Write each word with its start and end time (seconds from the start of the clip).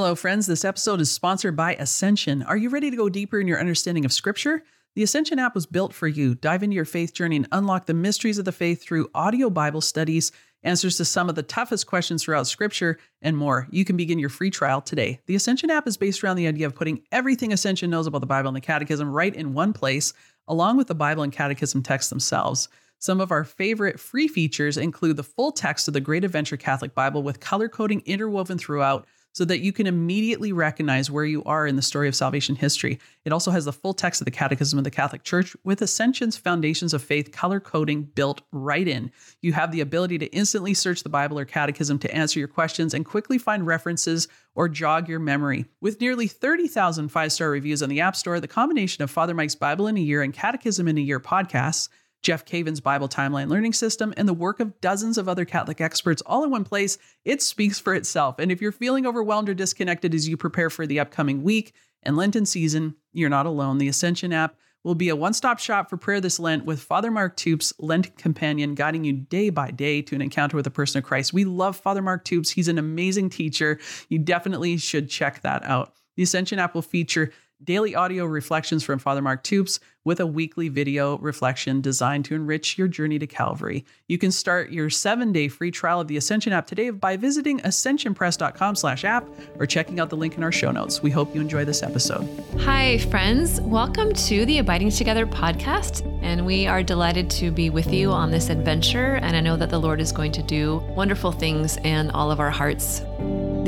Hello, 0.00 0.14
friends. 0.14 0.46
This 0.46 0.64
episode 0.64 1.00
is 1.00 1.10
sponsored 1.10 1.56
by 1.56 1.74
Ascension. 1.74 2.44
Are 2.44 2.56
you 2.56 2.68
ready 2.68 2.88
to 2.88 2.96
go 2.96 3.08
deeper 3.08 3.40
in 3.40 3.48
your 3.48 3.58
understanding 3.58 4.04
of 4.04 4.12
Scripture? 4.12 4.62
The 4.94 5.02
Ascension 5.02 5.40
app 5.40 5.56
was 5.56 5.66
built 5.66 5.92
for 5.92 6.06
you. 6.06 6.36
Dive 6.36 6.62
into 6.62 6.76
your 6.76 6.84
faith 6.84 7.12
journey 7.12 7.34
and 7.34 7.48
unlock 7.50 7.86
the 7.86 7.94
mysteries 7.94 8.38
of 8.38 8.44
the 8.44 8.52
faith 8.52 8.80
through 8.80 9.10
audio 9.12 9.50
Bible 9.50 9.80
studies, 9.80 10.30
answers 10.62 10.98
to 10.98 11.04
some 11.04 11.28
of 11.28 11.34
the 11.34 11.42
toughest 11.42 11.88
questions 11.88 12.22
throughout 12.22 12.46
Scripture, 12.46 13.00
and 13.22 13.36
more. 13.36 13.66
You 13.72 13.84
can 13.84 13.96
begin 13.96 14.20
your 14.20 14.28
free 14.28 14.50
trial 14.50 14.80
today. 14.80 15.20
The 15.26 15.34
Ascension 15.34 15.68
app 15.68 15.88
is 15.88 15.96
based 15.96 16.22
around 16.22 16.36
the 16.36 16.46
idea 16.46 16.66
of 16.66 16.76
putting 16.76 17.02
everything 17.10 17.52
Ascension 17.52 17.90
knows 17.90 18.06
about 18.06 18.20
the 18.20 18.26
Bible 18.28 18.50
and 18.50 18.56
the 18.56 18.60
Catechism 18.60 19.10
right 19.10 19.34
in 19.34 19.52
one 19.52 19.72
place, 19.72 20.12
along 20.46 20.76
with 20.76 20.86
the 20.86 20.94
Bible 20.94 21.24
and 21.24 21.32
Catechism 21.32 21.82
texts 21.82 22.10
themselves. 22.10 22.68
Some 23.00 23.20
of 23.20 23.32
our 23.32 23.42
favorite 23.42 23.98
free 23.98 24.28
features 24.28 24.76
include 24.76 25.16
the 25.16 25.24
full 25.24 25.50
text 25.50 25.88
of 25.88 25.94
the 25.94 26.00
Great 26.00 26.22
Adventure 26.22 26.56
Catholic 26.56 26.94
Bible 26.94 27.24
with 27.24 27.40
color 27.40 27.68
coding 27.68 28.00
interwoven 28.06 28.58
throughout 28.58 29.08
so 29.38 29.44
that 29.44 29.60
you 29.60 29.72
can 29.72 29.86
immediately 29.86 30.52
recognize 30.52 31.12
where 31.12 31.24
you 31.24 31.44
are 31.44 31.64
in 31.64 31.76
the 31.76 31.80
story 31.80 32.08
of 32.08 32.16
salvation 32.16 32.56
history. 32.56 32.98
It 33.24 33.32
also 33.32 33.52
has 33.52 33.66
the 33.66 33.72
full 33.72 33.94
text 33.94 34.20
of 34.20 34.24
the 34.24 34.32
Catechism 34.32 34.76
of 34.76 34.84
the 34.84 34.90
Catholic 34.90 35.22
Church 35.22 35.54
with 35.62 35.80
Ascension's 35.80 36.36
Foundations 36.36 36.92
of 36.92 37.04
Faith 37.04 37.30
color 37.30 37.60
coding 37.60 38.02
built 38.02 38.40
right 38.50 38.88
in. 38.88 39.12
You 39.40 39.52
have 39.52 39.70
the 39.70 39.80
ability 39.80 40.18
to 40.18 40.26
instantly 40.34 40.74
search 40.74 41.04
the 41.04 41.08
Bible 41.08 41.38
or 41.38 41.44
Catechism 41.44 42.00
to 42.00 42.12
answer 42.12 42.40
your 42.40 42.48
questions 42.48 42.94
and 42.94 43.06
quickly 43.06 43.38
find 43.38 43.64
references 43.64 44.26
or 44.56 44.68
jog 44.68 45.08
your 45.08 45.20
memory. 45.20 45.66
With 45.80 46.00
nearly 46.00 46.26
30,000 46.26 47.08
five 47.10 47.30
star 47.30 47.48
reviews 47.48 47.80
on 47.80 47.90
the 47.90 48.00
App 48.00 48.16
Store, 48.16 48.40
the 48.40 48.48
combination 48.48 49.04
of 49.04 49.10
Father 49.12 49.34
Mike's 49.34 49.54
Bible 49.54 49.86
in 49.86 49.96
a 49.96 50.00
Year 50.00 50.20
and 50.20 50.34
Catechism 50.34 50.88
in 50.88 50.98
a 50.98 51.00
Year 51.00 51.20
podcasts 51.20 51.88
Jeff 52.22 52.44
Cavins' 52.44 52.82
Bible 52.82 53.08
Timeline 53.08 53.48
Learning 53.48 53.72
System, 53.72 54.12
and 54.16 54.28
the 54.28 54.34
work 54.34 54.60
of 54.60 54.80
dozens 54.80 55.18
of 55.18 55.28
other 55.28 55.44
Catholic 55.44 55.80
experts 55.80 56.22
all 56.26 56.44
in 56.44 56.50
one 56.50 56.64
place, 56.64 56.98
it 57.24 57.42
speaks 57.42 57.78
for 57.78 57.94
itself. 57.94 58.38
And 58.38 58.50
if 58.50 58.60
you're 58.60 58.72
feeling 58.72 59.06
overwhelmed 59.06 59.48
or 59.48 59.54
disconnected 59.54 60.14
as 60.14 60.28
you 60.28 60.36
prepare 60.36 60.70
for 60.70 60.86
the 60.86 61.00
upcoming 61.00 61.42
week 61.42 61.74
and 62.02 62.16
Lenten 62.16 62.46
season, 62.46 62.96
you're 63.12 63.28
not 63.28 63.46
alone. 63.46 63.78
The 63.78 63.88
Ascension 63.88 64.32
app 64.32 64.56
will 64.84 64.94
be 64.94 65.08
a 65.08 65.16
one 65.16 65.32
stop 65.32 65.58
shop 65.58 65.90
for 65.90 65.96
prayer 65.96 66.20
this 66.20 66.38
Lent 66.38 66.64
with 66.64 66.80
Father 66.80 67.10
Mark 67.10 67.36
Toups, 67.36 67.72
Lent 67.78 68.16
companion, 68.16 68.74
guiding 68.74 69.04
you 69.04 69.12
day 69.12 69.50
by 69.50 69.70
day 69.70 70.02
to 70.02 70.14
an 70.14 70.22
encounter 70.22 70.56
with 70.56 70.64
the 70.64 70.70
person 70.70 70.98
of 70.98 71.04
Christ. 71.04 71.32
We 71.32 71.44
love 71.44 71.76
Father 71.76 72.02
Mark 72.02 72.24
Toups. 72.24 72.50
He's 72.50 72.68
an 72.68 72.78
amazing 72.78 73.30
teacher. 73.30 73.78
You 74.08 74.18
definitely 74.18 74.76
should 74.76 75.10
check 75.10 75.42
that 75.42 75.64
out. 75.64 75.92
The 76.16 76.22
Ascension 76.22 76.58
app 76.58 76.74
will 76.74 76.82
feature 76.82 77.32
daily 77.64 77.94
audio 77.94 78.24
reflections 78.24 78.84
from 78.84 79.00
Father 79.00 79.20
Mark 79.20 79.42
Toups 79.42 79.80
with 80.04 80.20
a 80.20 80.26
weekly 80.26 80.68
video 80.68 81.18
reflection 81.18 81.80
designed 81.80 82.24
to 82.24 82.34
enrich 82.34 82.78
your 82.78 82.86
journey 82.86 83.18
to 83.18 83.26
Calvary. 83.26 83.84
You 84.06 84.16
can 84.16 84.30
start 84.30 84.70
your 84.70 84.88
seven-day 84.90 85.48
free 85.48 85.70
trial 85.70 86.00
of 86.00 86.08
the 86.08 86.16
Ascension 86.16 86.52
app 86.52 86.66
today 86.66 86.90
by 86.90 87.16
visiting 87.16 87.58
ascensionpress.com 87.60 88.76
slash 88.76 89.04
app 89.04 89.28
or 89.58 89.66
checking 89.66 89.98
out 89.98 90.08
the 90.08 90.16
link 90.16 90.36
in 90.36 90.44
our 90.44 90.52
show 90.52 90.70
notes. 90.70 91.02
We 91.02 91.10
hope 91.10 91.34
you 91.34 91.40
enjoy 91.40 91.64
this 91.64 91.82
episode. 91.82 92.28
Hi, 92.60 92.98
friends. 92.98 93.60
Welcome 93.60 94.12
to 94.12 94.46
the 94.46 94.58
Abiding 94.58 94.90
Together 94.90 95.26
podcast. 95.26 96.06
And 96.22 96.46
we 96.46 96.66
are 96.66 96.82
delighted 96.82 97.28
to 97.30 97.50
be 97.50 97.70
with 97.70 97.92
you 97.92 98.10
on 98.12 98.30
this 98.30 98.50
adventure. 98.50 99.16
And 99.16 99.36
I 99.36 99.40
know 99.40 99.56
that 99.56 99.70
the 99.70 99.78
Lord 99.78 100.00
is 100.00 100.12
going 100.12 100.32
to 100.32 100.42
do 100.42 100.76
wonderful 100.94 101.32
things 101.32 101.76
in 101.78 102.10
all 102.10 102.30
of 102.30 102.38
our 102.38 102.50
hearts. 102.50 103.02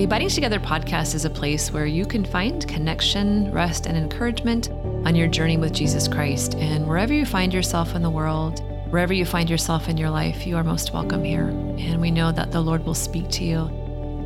The 0.01 0.06
Abiding 0.06 0.31
Together 0.31 0.59
podcast 0.59 1.15
is 1.15 1.27
a 1.27 1.29
place 1.29 1.70
where 1.70 1.84
you 1.84 2.06
can 2.06 2.25
find 2.25 2.67
connection, 2.67 3.53
rest, 3.53 3.84
and 3.84 3.98
encouragement 3.98 4.70
on 5.05 5.15
your 5.15 5.29
journey 5.29 5.59
with 5.59 5.75
Jesus 5.75 6.09
Christ. 6.09 6.55
And 6.55 6.89
wherever 6.89 7.12
you 7.12 7.27
find 7.27 7.53
yourself 7.53 7.95
in 7.95 8.01
the 8.01 8.09
world, 8.09 8.61
wherever 8.89 9.12
you 9.12 9.27
find 9.27 9.51
yourself 9.51 9.91
in 9.91 9.98
your 9.98 10.09
life, 10.09 10.47
you 10.47 10.57
are 10.57 10.65
most 10.65 10.95
welcome 10.95 11.23
here. 11.23 11.48
And 11.48 12.01
we 12.01 12.11
know 12.11 12.33
that 12.33 12.51
the 12.51 12.62
Lord 12.62 12.87
will 12.87 12.95
speak 12.95 13.29
to 13.33 13.45
you. 13.45 13.67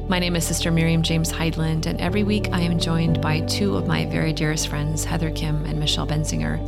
My 0.08 0.20
name 0.20 0.36
is 0.36 0.46
Sister 0.46 0.70
Miriam 0.70 1.02
James 1.02 1.32
Heidland, 1.32 1.86
and 1.86 2.00
every 2.00 2.22
week 2.22 2.50
I 2.52 2.60
am 2.60 2.78
joined 2.78 3.20
by 3.20 3.40
two 3.40 3.76
of 3.76 3.88
my 3.88 4.06
very 4.06 4.32
dearest 4.32 4.68
friends, 4.68 5.04
Heather 5.04 5.32
Khym 5.32 5.68
and 5.68 5.80
Michelle 5.80 6.06
Benzinger. 6.06 6.60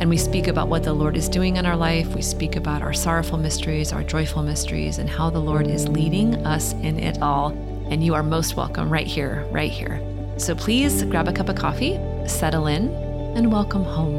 And 0.00 0.10
we 0.10 0.16
speak 0.16 0.48
about 0.48 0.66
what 0.66 0.82
the 0.82 0.92
Lord 0.92 1.16
is 1.16 1.28
doing 1.28 1.56
in 1.56 1.66
our 1.66 1.76
life. 1.76 2.16
We 2.16 2.22
speak 2.22 2.56
about 2.56 2.82
our 2.82 2.94
sorrowful 2.94 3.38
mysteries, 3.38 3.92
our 3.92 4.02
joyful 4.02 4.42
mysteries, 4.42 4.98
and 4.98 5.08
how 5.08 5.30
the 5.30 5.38
Lord 5.38 5.68
is 5.68 5.86
leading 5.86 6.44
us 6.44 6.72
in 6.72 6.98
it 6.98 7.22
all 7.22 7.54
and 7.90 8.04
you 8.04 8.14
are 8.14 8.22
most 8.22 8.56
welcome 8.56 8.88
right 8.88 9.06
here, 9.06 9.44
right 9.50 9.70
here. 9.70 10.00
So 10.36 10.54
please 10.54 11.02
grab 11.02 11.26
a 11.26 11.32
cup 11.32 11.48
of 11.48 11.56
coffee, 11.56 11.98
settle 12.26 12.68
in, 12.68 12.88
and 13.36 13.50
welcome 13.50 13.82
home. 13.82 14.14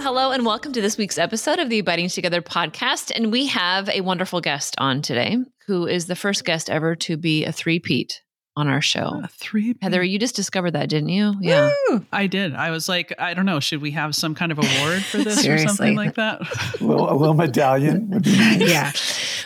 Hello, 0.00 0.30
and 0.30 0.46
welcome 0.46 0.72
to 0.72 0.80
this 0.80 0.96
week's 0.96 1.18
episode 1.18 1.58
of 1.58 1.68
the 1.68 1.78
Abiding 1.78 2.08
Together 2.08 2.40
podcast. 2.40 3.12
And 3.14 3.30
we 3.30 3.46
have 3.46 3.88
a 3.90 4.00
wonderful 4.00 4.40
guest 4.40 4.74
on 4.78 5.02
today 5.02 5.36
who 5.66 5.86
is 5.86 6.06
the 6.06 6.16
first 6.16 6.44
guest 6.46 6.70
ever 6.70 6.96
to 6.96 7.18
be 7.18 7.44
a 7.44 7.52
three-peat 7.52 8.22
on 8.56 8.68
our 8.68 8.82
show. 8.82 9.22
three. 9.30 9.74
Heather, 9.80 10.02
you 10.02 10.18
just 10.18 10.36
discovered 10.36 10.72
that, 10.72 10.88
didn't 10.88 11.08
you? 11.08 11.34
Yeah. 11.40 11.72
Woo! 11.88 12.04
I 12.12 12.26
did. 12.26 12.54
I 12.54 12.70
was 12.70 12.88
like, 12.88 13.12
I 13.18 13.34
don't 13.34 13.46
know, 13.46 13.60
should 13.60 13.80
we 13.80 13.92
have 13.92 14.14
some 14.14 14.34
kind 14.34 14.52
of 14.52 14.58
award 14.58 15.02
for 15.02 15.18
this 15.18 15.46
or 15.46 15.58
something 15.58 15.96
like 15.96 16.16
that? 16.16 16.40
a, 16.80 16.84
little, 16.84 17.10
a 17.10 17.16
little 17.16 17.34
medallion 17.34 18.10
would 18.10 18.24
be 18.24 18.36
nice. 18.36 18.60
Yeah. 18.60 18.92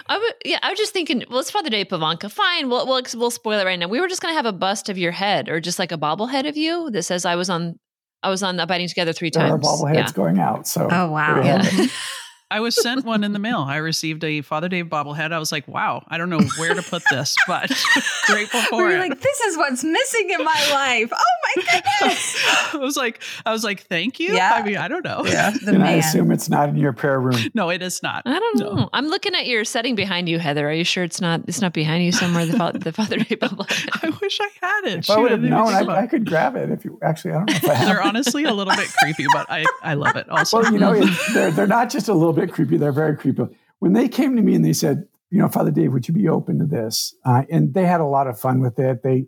I 0.09 0.19
would, 0.19 0.35
yeah, 0.45 0.59
I 0.63 0.71
was 0.71 0.79
just 0.79 0.93
thinking, 0.93 1.25
well, 1.31 1.41
it's 1.41 1.51
Father 1.51 1.71
Dave 1.71 1.89
Pivonka. 1.89 2.31
Fine, 2.31 2.69
we'll, 2.69 2.87
we'll, 2.87 3.03
we'll 3.15 3.31
spoil 3.31 3.61
it 3.61 3.65
right 3.65 3.79
now. 3.79 3.89
We 3.89 4.01
were 4.01 4.09
just 4.09 4.23
going 4.23 4.33
to 4.33 4.37
have 4.37 4.47
a 4.47 4.53
bust 4.53 4.89
of 4.89 4.99
your 4.99 5.13
head 5.13 5.49
or 5.49 5.61
just 5.61 5.79
like 5.79 5.93
a 5.93 5.99
bobblehead 5.99 6.49
of 6.49 6.57
you 6.57 6.91
that 6.91 7.03
says 7.05 7.25
I 7.25 7.37
was 7.37 7.49
on 7.51 7.79
I 8.23 8.31
was 8.31 8.43
on 8.43 8.59
Abiding 8.59 8.89
Together 8.89 9.13
three 9.13 9.31
there 9.31 9.47
times. 9.47 9.63
There 9.63 9.71
are 9.71 9.77
bobbleheads 9.77 10.09
yeah. 10.09 10.13
going 10.13 10.39
out. 10.41 10.67
So 10.67 10.89
Oh 10.91 11.11
wow. 11.11 11.43
Yeah. 11.45 11.63
I 12.49 12.61
was 12.61 12.81
sent 12.81 13.05
one 13.05 13.25
in 13.25 13.33
the 13.33 13.41
mail. 13.41 13.59
I 13.59 13.77
received 13.79 14.23
a 14.23 14.41
Father 14.41 14.69
Dave 14.69 14.87
bobblehead. 14.87 15.33
I 15.33 15.39
was 15.39 15.51
like, 15.51 15.67
wow, 15.67 16.05
I 16.07 16.17
don't 16.17 16.31
know 16.31 16.41
where 16.59 16.75
to 16.75 16.83
put 16.83 17.03
this, 17.11 17.35
but 17.49 17.69
grateful 18.27 18.61
for 18.63 18.85
Were 18.85 18.91
it. 18.93 18.99
like, 19.01 19.21
this 19.21 19.41
is 19.41 19.57
what's 19.57 19.83
missing 19.83 20.31
in 20.31 20.45
my 20.45 20.69
life. 20.73 21.11
Oh 21.13 21.37
my 21.43 21.46
goodness. 21.61 22.37
I 22.75 22.79
was 22.79 22.97
like, 22.97 23.23
I 23.45 23.53
was 23.53 23.65
like, 23.65 23.83
thank 23.83 24.21
you. 24.21 24.35
Yeah. 24.35 24.53
I 24.55 24.63
mean, 24.63 24.77
I 24.77 24.89
don't 24.89 25.05
know. 25.05 25.23
Yeah. 25.25 25.51
The 25.51 25.71
and 25.75 25.83
I 25.85 25.93
assume 25.93 26.31
it's 26.31 26.49
not 26.49 26.69
in 26.69 26.77
your 26.77 26.93
prayer 26.93 27.21
room. 27.21 27.37
No, 27.55 27.71
it 27.71 27.83
is 27.83 28.03
not. 28.03 28.23
I 28.27 28.39
don't 28.39 28.59
No. 28.59 28.75
know. 28.75 28.91
I'm 28.93 29.07
looking 29.09 29.35
at 29.35 29.47
your 29.47 29.65
setting 29.65 29.95
behind 29.95 30.29
you, 30.29 30.39
Heather. 30.39 30.69
Are 30.69 30.73
you 30.73 30.85
sure 30.85 31.05
it's 31.05 31.21
not? 31.21 31.43
It's 31.47 31.61
not 31.61 31.73
behind 31.73 32.05
you 32.05 32.13
somewhere. 32.13 32.47
The, 32.47 32.57
fa- 32.57 32.73
the 32.79 32.93
Father 32.93 33.17
Dave 33.19 33.41
Bible. 33.41 33.67
I 34.03 34.11
wish 34.21 34.39
I 34.41 34.49
had 34.63 34.85
it. 34.93 34.99
If 35.01 35.11
I 35.11 35.19
would 35.19 35.31
have 35.33 35.41
known, 35.41 35.69
I, 35.73 36.03
I 36.03 36.07
could 36.07 36.27
grab 36.27 36.57
it. 36.57 36.71
If 36.71 36.85
you 36.85 36.99
actually, 37.03 37.33
I 37.33 37.35
don't 37.39 37.51
know 37.51 37.57
if 37.57 37.69
I 37.69 37.75
have. 37.75 37.89
They're 37.89 38.03
honestly 38.03 38.45
a 38.45 38.53
little 38.53 38.75
bit 38.75 38.89
creepy, 39.03 39.27
but 39.33 39.47
I, 39.51 39.65
I 39.83 39.95
love 39.95 40.17
it 40.17 40.29
also. 40.29 40.61
Well, 40.63 40.73
you 40.73 40.79
know, 40.79 40.93
it, 40.95 41.09
they're 41.35 41.51
they're 41.51 41.67
not 41.67 41.91
just 41.91 42.09
a 42.09 42.15
little 42.15 42.33
bit 42.33 42.53
creepy; 42.53 42.77
they're 42.77 42.93
very 42.93 43.17
creepy. 43.17 43.45
When 43.79 43.93
they 43.93 44.09
came 44.09 44.37
to 44.37 44.43
me 44.43 44.55
and 44.55 44.65
they 44.65 44.73
said, 44.73 45.07
you 45.31 45.39
know, 45.41 45.49
Father 45.49 45.71
Dave, 45.71 45.93
would 45.93 46.09
you 46.09 46.15
be 46.15 46.29
open 46.29 46.59
to 46.61 46.67
this? 46.67 47.15
Uh, 47.25 47.43
and 47.51 47.75
they 47.75 47.85
had 47.85 48.01
a 48.01 48.07
lot 48.07 48.27
of 48.27 48.39
fun 48.41 48.61
with 48.61 48.79
it. 48.79 49.03
They 49.03 49.27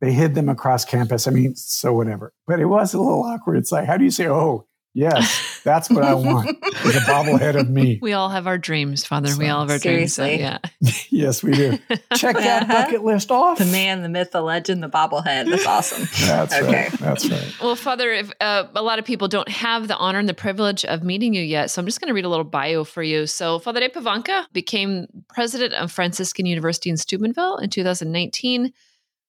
they 0.00 0.12
hid 0.12 0.34
them 0.34 0.48
across 0.48 0.84
campus. 0.84 1.26
I 1.28 1.30
mean, 1.30 1.54
so 1.56 1.92
whatever. 1.92 2.32
But 2.46 2.60
it 2.60 2.66
was 2.66 2.94
a 2.94 2.98
little 2.98 3.22
awkward. 3.22 3.56
It's 3.58 3.72
like, 3.72 3.86
how 3.86 3.96
do 3.96 4.04
you 4.04 4.10
say, 4.10 4.28
oh, 4.28 4.66
yes, 4.94 5.60
that's 5.62 5.90
what 5.90 6.02
I 6.02 6.14
want? 6.14 6.48
Is 6.84 6.96
a 6.96 7.00
bobblehead 7.00 7.54
of 7.60 7.68
me. 7.68 7.98
We 8.02 8.14
all 8.14 8.30
have 8.30 8.46
our 8.46 8.56
dreams, 8.58 9.04
Father. 9.04 9.28
we 9.38 9.48
all 9.48 9.60
have 9.60 9.70
our 9.70 9.78
Seriously. 9.78 10.38
dreams. 10.38 10.58
So, 10.82 11.06
yes, 11.10 11.42
we 11.42 11.52
do. 11.52 11.78
Check 12.16 12.36
that 12.38 12.62
Uh-huh. 12.62 12.72
bucket 12.84 13.04
list 13.04 13.30
off. 13.30 13.58
The 13.58 13.66
man, 13.66 14.02
the 14.02 14.08
myth, 14.08 14.30
the 14.32 14.40
legend, 14.40 14.82
the 14.82 14.88
bobblehead. 14.88 15.50
That's 15.50 15.66
awesome. 15.66 16.08
That's 16.26 16.54
Okay. 16.54 16.72
right. 16.88 16.92
That's 16.98 17.28
right. 17.30 17.54
Well, 17.62 17.76
Father, 17.76 18.10
if, 18.10 18.32
uh, 18.40 18.64
a 18.74 18.82
lot 18.82 18.98
of 18.98 19.04
people 19.04 19.28
don't 19.28 19.48
have 19.50 19.86
the 19.86 19.96
honor 19.98 20.18
and 20.18 20.28
the 20.28 20.34
privilege 20.34 20.84
of 20.86 21.02
meeting 21.04 21.34
you 21.34 21.42
yet, 21.42 21.70
so 21.70 21.80
I'm 21.80 21.86
just 21.86 22.00
going 22.00 22.08
to 22.08 22.14
read 22.14 22.24
a 22.24 22.28
little 22.30 22.44
bio 22.44 22.82
for 22.84 23.02
you. 23.02 23.26
So, 23.26 23.58
Father 23.58 23.80
Dave 23.80 23.92
Pivonka 23.92 24.46
became 24.54 25.06
president 25.28 25.74
of 25.74 25.92
Franciscan 25.92 26.46
University 26.46 26.88
in 26.90 26.96
Steubenville 26.96 27.58
in 27.58 27.68
2019. 27.70 28.72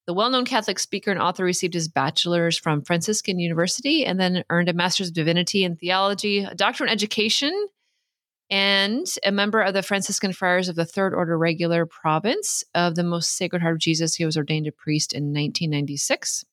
The 0.08 0.14
well 0.14 0.30
known 0.30 0.46
Catholic 0.46 0.80
speaker 0.80 1.12
and 1.12 1.22
author 1.22 1.44
received 1.44 1.74
his 1.74 1.88
bachelor's 1.88 2.58
from 2.58 2.82
Franciscan 2.82 3.40
University 3.40 4.06
and 4.06 4.20
then 4.20 4.44
earned 4.50 4.70
a 4.70 4.74
master's 4.74 5.10
of 5.10 5.14
divinity 5.14 5.64
in 5.64 5.76
theology, 5.76 6.40
a 6.40 6.56
doctorate 6.56 6.90
in 6.90 6.94
education, 6.94 7.68
and 8.50 9.06
a 9.24 9.32
member 9.32 9.62
of 9.62 9.74
the 9.74 9.84
Franciscan 9.84 10.34
Friars 10.34 10.68
of 10.68 10.76
the 10.76 10.86
Third 10.86 11.14
Order 11.14 11.38
Regular 11.38 11.86
Province 11.86 12.64
of 12.74 12.96
the 12.96 13.04
Most 13.04 13.38
Sacred 13.38 13.62
Heart 13.62 13.76
of 13.76 13.80
Jesus. 13.80 14.16
He 14.16 14.26
was 14.26 14.36
ordained 14.36 14.68
a 14.68 14.72
priest 14.72 15.14
in 15.14 15.26
1996. 15.26 16.44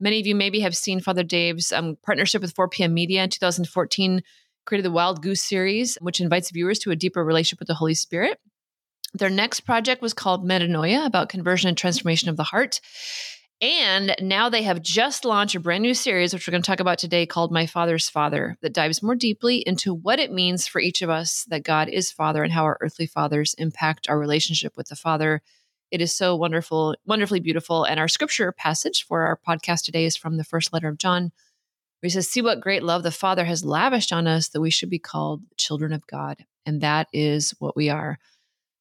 Many 0.00 0.20
of 0.20 0.26
you 0.26 0.34
maybe 0.34 0.60
have 0.60 0.76
seen 0.76 1.00
Father 1.00 1.22
Dave's 1.24 1.72
um, 1.72 1.96
partnership 2.04 2.42
with 2.42 2.54
4 2.54 2.68
p.m. 2.68 2.94
Media 2.94 3.22
in 3.22 3.30
2014, 3.30 4.22
created 4.64 4.84
the 4.84 4.90
Wild 4.90 5.22
Goose 5.22 5.42
series, 5.42 5.96
which 6.00 6.20
invites 6.20 6.50
viewers 6.50 6.78
to 6.80 6.90
a 6.90 6.96
deeper 6.96 7.24
relationship 7.24 7.58
with 7.58 7.68
the 7.68 7.74
Holy 7.74 7.94
Spirit. 7.94 8.38
Their 9.14 9.30
next 9.30 9.60
project 9.60 10.02
was 10.02 10.14
called 10.14 10.46
Metanoia, 10.46 11.06
about 11.06 11.28
conversion 11.28 11.68
and 11.68 11.76
transformation 11.76 12.28
of 12.28 12.36
the 12.36 12.44
heart. 12.44 12.80
And 13.60 14.14
now 14.20 14.48
they 14.48 14.62
have 14.62 14.82
just 14.82 15.24
launched 15.24 15.56
a 15.56 15.60
brand 15.60 15.82
new 15.82 15.94
series, 15.94 16.32
which 16.32 16.46
we're 16.46 16.52
going 16.52 16.62
to 16.62 16.66
talk 16.66 16.78
about 16.78 16.98
today, 16.98 17.26
called 17.26 17.50
My 17.50 17.66
Father's 17.66 18.08
Father, 18.08 18.56
that 18.60 18.72
dives 18.72 19.02
more 19.02 19.16
deeply 19.16 19.64
into 19.66 19.92
what 19.92 20.20
it 20.20 20.30
means 20.30 20.68
for 20.68 20.80
each 20.80 21.02
of 21.02 21.10
us 21.10 21.44
that 21.48 21.64
God 21.64 21.88
is 21.88 22.12
Father 22.12 22.44
and 22.44 22.52
how 22.52 22.62
our 22.62 22.78
earthly 22.80 23.06
fathers 23.06 23.54
impact 23.58 24.08
our 24.08 24.18
relationship 24.18 24.74
with 24.76 24.88
the 24.88 24.94
Father. 24.94 25.42
It 25.90 26.00
is 26.00 26.14
so 26.14 26.36
wonderful, 26.36 26.94
wonderfully 27.04 27.40
beautiful. 27.40 27.82
And 27.82 27.98
our 27.98 28.06
scripture 28.06 28.52
passage 28.52 29.04
for 29.04 29.22
our 29.22 29.40
podcast 29.44 29.82
today 29.84 30.04
is 30.04 30.16
from 30.16 30.36
the 30.36 30.44
first 30.44 30.72
letter 30.72 30.88
of 30.88 30.98
John, 30.98 31.32
where 32.00 32.06
he 32.06 32.10
says, 32.10 32.28
See 32.28 32.42
what 32.42 32.60
great 32.60 32.84
love 32.84 33.02
the 33.02 33.10
Father 33.10 33.44
has 33.46 33.64
lavished 33.64 34.12
on 34.12 34.28
us 34.28 34.50
that 34.50 34.60
we 34.60 34.70
should 34.70 34.90
be 34.90 35.00
called 35.00 35.42
children 35.56 35.92
of 35.92 36.06
God. 36.06 36.44
And 36.64 36.80
that 36.82 37.08
is 37.12 37.54
what 37.58 37.74
we 37.74 37.88
are. 37.88 38.20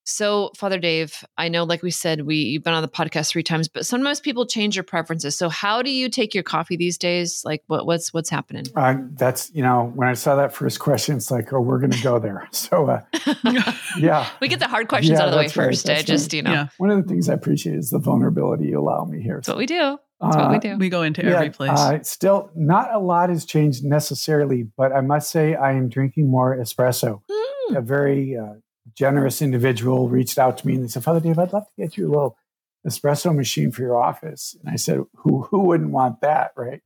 So, 0.09 0.51
Father 0.55 0.79
Dave, 0.79 1.25
I 1.37 1.49
know, 1.49 1.65
like 1.65 1.83
we 1.83 1.91
said, 1.91 2.21
we 2.21 2.37
you've 2.37 2.63
been 2.63 2.73
on 2.73 2.81
the 2.81 2.87
podcast 2.87 3.27
three 3.29 3.43
times, 3.43 3.67
but 3.67 3.85
sometimes 3.85 4.21
people 4.21 4.45
change 4.45 4.73
your 4.77 4.85
preferences. 4.85 5.37
So, 5.37 5.49
how 5.49 5.81
do 5.81 5.89
you 5.91 6.07
take 6.07 6.33
your 6.33 6.43
coffee 6.43 6.77
these 6.77 6.97
days? 6.97 7.41
Like, 7.43 7.61
what, 7.67 7.85
what's 7.85 8.13
what's 8.13 8.29
happening? 8.29 8.63
Uh, 8.73 8.95
that's 9.15 9.51
you 9.53 9.61
know, 9.61 9.91
when 9.95 10.07
I 10.07 10.13
saw 10.13 10.37
that 10.37 10.53
first 10.53 10.79
question, 10.79 11.17
it's 11.17 11.29
like, 11.29 11.51
oh, 11.51 11.59
we're 11.59 11.79
going 11.79 11.91
to 11.91 12.01
go 12.01 12.19
there. 12.19 12.47
So, 12.57 12.87
uh, 12.89 13.01
yeah, 13.99 14.27
we 14.41 14.47
get 14.47 14.59
the 14.59 14.67
hard 14.67 14.87
questions 14.87 15.17
Yeah, 15.17 15.23
out 15.23 15.27
of 15.27 15.31
the 15.33 15.37
way 15.37 15.43
right, 15.43 15.51
first. 15.51 15.89
I 15.89 15.95
that's 15.95 16.05
just, 16.05 16.33
you 16.33 16.41
know, 16.41 16.51
Yeah. 16.51 16.67
one 16.77 16.89
of 16.89 16.97
the 17.01 17.07
things 17.07 17.27
I 17.29 17.33
appreciate 17.33 17.75
is 17.75 17.89
the 17.89 17.99
vulnerability 17.99 18.65
you 18.67 18.79
allow 18.79 19.03
me 19.05 19.21
here. 19.21 19.35
that's 19.35 19.47
what 19.49 19.57
we 19.57 19.65
do. 19.65 19.97
That's 20.21 20.35
what 20.35 20.49
we 20.49 20.55
Uh, 20.55 20.59
do. 20.59 20.77
We 20.77 20.89
go 20.89 21.03
into 21.03 21.23
every 21.23 21.49
place. 21.49 21.71
Uh, 21.77 22.01
still, 22.03 22.49
not 22.55 22.93
a 22.93 22.99
lot 22.99 23.29
has 23.29 23.43
changed 23.45 23.83
necessarily, 23.83 24.67
but 24.77 24.91
I 24.93 25.01
must 25.01 25.29
say 25.29 25.53
I 25.55 25.73
am 25.73 25.89
drinking 25.89 26.31
more 26.31 26.57
espresso. 26.57 27.21
Mm. 27.29 27.77
A 27.77 27.81
very 27.81 28.37
uh, 28.37 28.53
generous 28.97 29.41
individual 29.41 30.09
reached 30.09 30.37
out 30.37 30.57
to 30.57 30.67
me 30.67 30.75
and 30.75 30.83
they 30.83 30.87
said, 30.87 31.03
Father 31.03 31.19
Dave, 31.19 31.37
I'd 31.37 31.53
love 31.53 31.65
to 31.65 31.81
get 31.81 31.97
you 31.97 32.07
a 32.07 32.09
little 32.09 32.37
espresso 32.87 33.35
machine 33.35 33.71
for 33.71 33.81
your 33.81 33.97
office. 33.97 34.55
And 34.59 34.69
I 34.71 34.75
said, 34.75 35.01
Who 35.17 35.43
who 35.43 35.59
wouldn't 35.61 35.91
want 35.91 36.21
that, 36.21 36.51
right? 36.57 36.81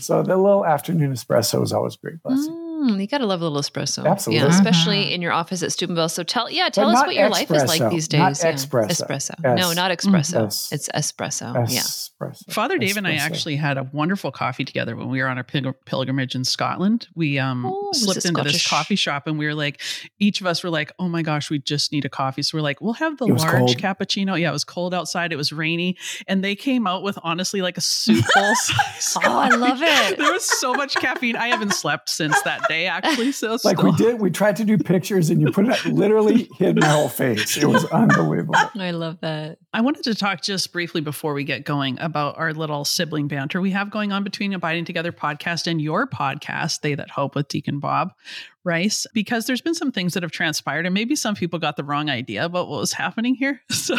so 0.00 0.22
the 0.22 0.36
little 0.36 0.64
afternoon 0.64 1.12
espresso 1.12 1.62
is 1.62 1.72
always 1.72 1.96
a 1.96 1.98
great 1.98 2.22
blessing. 2.22 2.52
Mm, 2.80 3.00
you 3.00 3.06
gotta 3.06 3.26
love 3.26 3.42
a 3.42 3.44
little 3.44 3.60
espresso. 3.60 4.06
Absolutely. 4.06 4.42
Yeah, 4.46 4.48
especially 4.54 5.04
Mhm. 5.06 5.12
in 5.12 5.22
your 5.22 5.32
office 5.32 5.62
at 5.62 5.70
Steubenville. 5.72 6.08
So 6.08 6.22
tell 6.22 6.50
yeah, 6.50 6.68
tell 6.70 6.86
But 6.90 6.96
us 6.98 7.06
what 7.06 7.14
your 7.14 7.28
life 7.28 7.50
is 7.50 7.64
like 7.66 7.82
espresso, 7.82 7.90
these 7.90 8.12
not 8.12 8.28
days. 8.28 8.42
Yeah. 8.44 8.52
espresso. 8.52 8.88
Espresso. 8.90 9.34
Es- 9.44 9.60
No, 9.60 9.72
not 9.72 9.90
espresso. 9.90 10.46
Es- 10.46 10.72
It's 10.72 10.88
espresso. 10.94 11.54
yeah. 11.70 11.80
Espresso. 11.80 12.50
Father 12.52 12.78
Dave 12.78 12.96
and 12.96 13.06
I 13.06 13.14
actually 13.14 13.56
had 13.56 13.76
a 13.76 13.82
wonderful 13.92 14.30
coffee 14.32 14.64
together 14.64 14.96
when 14.96 15.08
we 15.08 15.20
were 15.20 15.28
on 15.28 15.36
our 15.36 15.44
pil- 15.44 15.74
pilgrimage 15.84 16.34
in 16.34 16.44
Scotland. 16.44 17.08
We 17.14 17.38
um, 17.38 17.66
Oh, 17.66 17.90
slipped 17.92 18.18
it 18.24 18.28
into 18.28 18.42
this 18.44 18.66
coffee 18.66 18.96
shop 18.96 19.26
and 19.26 19.38
we 19.38 19.46
were 19.46 19.54
like, 19.54 19.80
each 20.18 20.40
of 20.40 20.46
us 20.46 20.62
were 20.64 20.70
like, 20.70 20.92
oh 20.98 21.08
my 21.08 21.22
gosh, 21.22 21.50
we 21.50 21.58
just 21.58 21.92
need 21.92 22.04
a 22.04 22.08
coffee. 22.08 22.42
So 22.42 22.56
we're 22.56 22.62
like, 22.62 22.80
we'll 22.80 22.94
have 22.94 23.18
the 23.18 23.26
large 23.26 23.42
cold. 23.42 23.76
cappuccino. 23.76 24.40
Yeah, 24.40 24.48
it 24.50 24.52
was 24.52 24.64
cold 24.64 24.94
outside. 24.94 25.32
It 25.32 25.36
was 25.36 25.52
rainy. 25.52 25.96
And 26.28 26.42
they 26.42 26.54
came 26.54 26.86
out 26.86 27.02
with 27.02 27.18
honestly 27.22 27.60
like 27.62 27.76
a 27.76 27.82
soup 27.82 28.24
bowl 28.34 28.54
size. 28.54 29.16
Oh, 29.24 29.38
I 29.38 29.48
love 29.50 29.80
it. 29.82 30.16
There 30.18 30.32
was 30.32 30.44
so 30.60 30.72
much 30.74 30.94
caffeine. 30.96 31.36
I 31.36 31.48
haven't 31.48 31.74
slept 31.74 32.08
since 32.10 32.40
that 32.42 32.66
day, 32.70 32.86
actually. 32.86 33.32
So 33.40 33.58
Like 33.64 33.76
still- 33.78 33.84
we 33.90 33.92
did, 33.96 34.20
we 34.20 34.30
tried 34.30 34.56
to 34.56 34.64
do 34.64 34.78
pictures 34.78 35.28
and 35.30 35.40
you 35.40 35.50
put 35.52 35.66
it 35.68 35.84
literally 35.86 36.48
hid 36.58 36.80
my 36.80 36.86
whole 36.86 37.08
face. 37.08 37.56
It 37.56 37.66
was 37.66 37.84
unbelievable. 37.86 38.54
I 38.78 38.90
love 38.92 39.18
that. 39.20 39.58
I 39.74 39.80
wanted 39.82 40.04
to 40.04 40.14
talk 40.14 40.42
just 40.42 40.72
briefly 40.72 41.00
before 41.00 41.34
we 41.34 41.44
get 41.44 41.64
going 41.64 41.98
about 42.00 42.38
our 42.38 42.52
little 42.54 42.84
sibling 42.84 43.28
banter 43.28 43.60
we 43.60 43.70
have 43.72 43.90
going 43.90 44.12
on 44.12 44.24
between 44.24 44.52
Abiding 44.52 44.84
Together 44.84 45.12
podcast 45.12 45.66
and 45.66 45.80
your 45.80 46.06
podcast, 46.06 46.80
They 46.80 46.94
That 46.94 47.10
Hope 47.10 47.34
with 47.34 47.48
Deacon 47.48 47.78
Bob 47.78 48.12
Rice, 48.64 49.06
because 49.14 49.46
there's 49.46 49.60
been 49.62 49.74
some 49.74 49.92
things 49.92 50.14
that 50.14 50.22
have 50.22 50.32
transpired 50.32 50.86
and 50.86 50.94
maybe 50.94 51.14
some 51.16 51.34
people 51.34 51.58
got 51.58 51.76
the 51.76 51.84
wrong 51.84 52.10
idea 52.10 52.44
about 52.44 52.68
what 52.68 52.80
was 52.80 52.92
happening 52.92 53.34
here. 53.34 53.60
So 53.70 53.96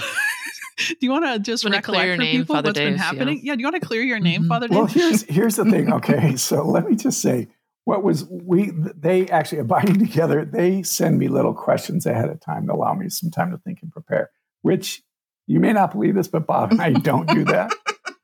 do 0.78 0.96
you 1.02 1.12
want 1.12 1.26
to 1.26 1.38
just 1.38 1.64
Wanna 1.64 1.76
recollect 1.78 2.00
clear 2.02 2.08
your 2.08 2.16
for 2.16 2.22
name, 2.24 2.42
people 2.42 2.56
Father 2.56 2.70
what's 2.70 2.80
been 2.80 2.96
happening? 2.98 3.38
yeah. 3.44 3.52
Yeah. 3.52 3.56
do 3.56 3.60
you 3.62 3.66
want 3.68 3.82
to 3.82 3.86
clear 3.88 4.02
your 4.02 4.20
name, 4.20 4.44
Mhm. 4.44 4.48
Father 4.48 4.68
Dave? 4.68 4.78
Well, 4.78 4.86
here's 4.88 5.22
here's 5.24 5.56
the 5.58 5.66
thing. 5.66 5.92
Okay, 5.94 6.36
so 6.38 6.64
let 6.66 6.90
me 6.90 6.96
just 6.96 7.22
say 7.22 7.50
what 7.86 8.04
was 8.04 8.26
we 8.30 8.72
they 8.74 9.28
actually 9.28 9.60
abiding 9.60 10.00
together. 10.00 10.46
They 10.46 10.84
send 10.84 11.18
me 11.18 11.28
little 11.28 11.54
questions 11.54 12.06
ahead 12.06 12.30
of 12.30 12.40
time 12.40 12.68
to 12.68 12.74
allow 12.74 12.94
me 12.94 13.10
some 13.10 13.32
time 13.32 13.52
to 13.52 13.58
think 13.58 13.80
and 13.82 13.92
prepare. 13.92 14.30
Which 14.62 15.02
you 15.48 15.60
may 15.60 15.74
not 15.74 15.92
believe 15.92 16.16
this, 16.16 16.28
but 16.28 16.46
Bob 16.46 16.72
and 16.72 16.82
I 16.82 16.92
don't 16.94 17.28
do 17.28 17.46
that. 17.46 17.74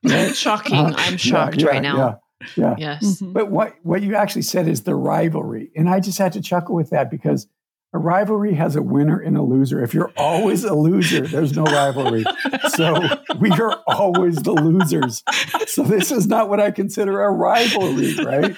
Right? 0.04 0.34
Shocking. 0.34 0.76
Uh, 0.76 0.94
I'm 0.96 1.16
shocked 1.16 1.60
yeah, 1.60 1.66
right 1.66 1.82
now. 1.82 1.96
Yeah, 1.96 2.14
yeah. 2.56 2.74
Yes. 2.78 3.20
Mhm. 3.20 3.32
But 3.32 3.50
what 3.50 3.74
what 3.82 4.02
you 4.02 4.14
actually 4.14 4.42
said 4.42 4.68
is 4.68 4.82
the 4.82 4.94
rivalry, 4.94 5.70
and 5.76 5.88
I 5.88 6.00
just 6.00 6.18
had 6.18 6.32
to 6.34 6.40
chuckle 6.40 6.74
with 6.74 6.90
that 6.90 7.10
because 7.10 7.48
a 7.94 7.98
rivalry 7.98 8.54
has 8.54 8.76
a 8.76 8.82
winner 8.82 9.18
and 9.18 9.36
a 9.36 9.42
loser. 9.42 9.82
If 9.82 9.94
you're 9.94 10.12
always 10.16 10.62
a 10.62 10.74
loser, 10.74 11.26
there's 11.26 11.56
no 11.56 11.64
rivalry. 11.64 12.22
So 12.68 13.00
we 13.40 13.50
are 13.50 13.82
always 13.86 14.36
the 14.36 14.52
losers. 14.52 15.22
So 15.66 15.82
this 15.84 16.12
is 16.12 16.26
not 16.26 16.50
what 16.50 16.60
I 16.60 16.70
consider 16.70 17.22
a 17.22 17.30
rivalry, 17.30 18.14
right? 18.16 18.56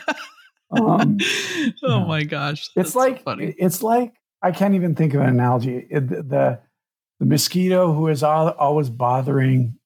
Um, 0.70 1.18
oh 1.82 2.04
my 2.06 2.22
gosh. 2.24 2.62
it's 2.66 2.74
that's 2.74 2.92
so 2.92 2.98
like 3.00 3.22
funny. 3.22 3.54
it's 3.58 3.82
like 3.82 4.12
I 4.42 4.52
can't 4.52 4.74
even 4.74 4.94
think 4.94 5.14
of 5.14 5.20
an 5.20 5.28
analogy. 5.28 5.86
It- 5.90 6.08
the, 6.08 6.60
the 7.18 7.26
mosquito 7.26 7.92
who 7.92 8.08
is 8.08 8.22
all, 8.22 8.48
always 8.50 8.88
bothering 8.88 9.76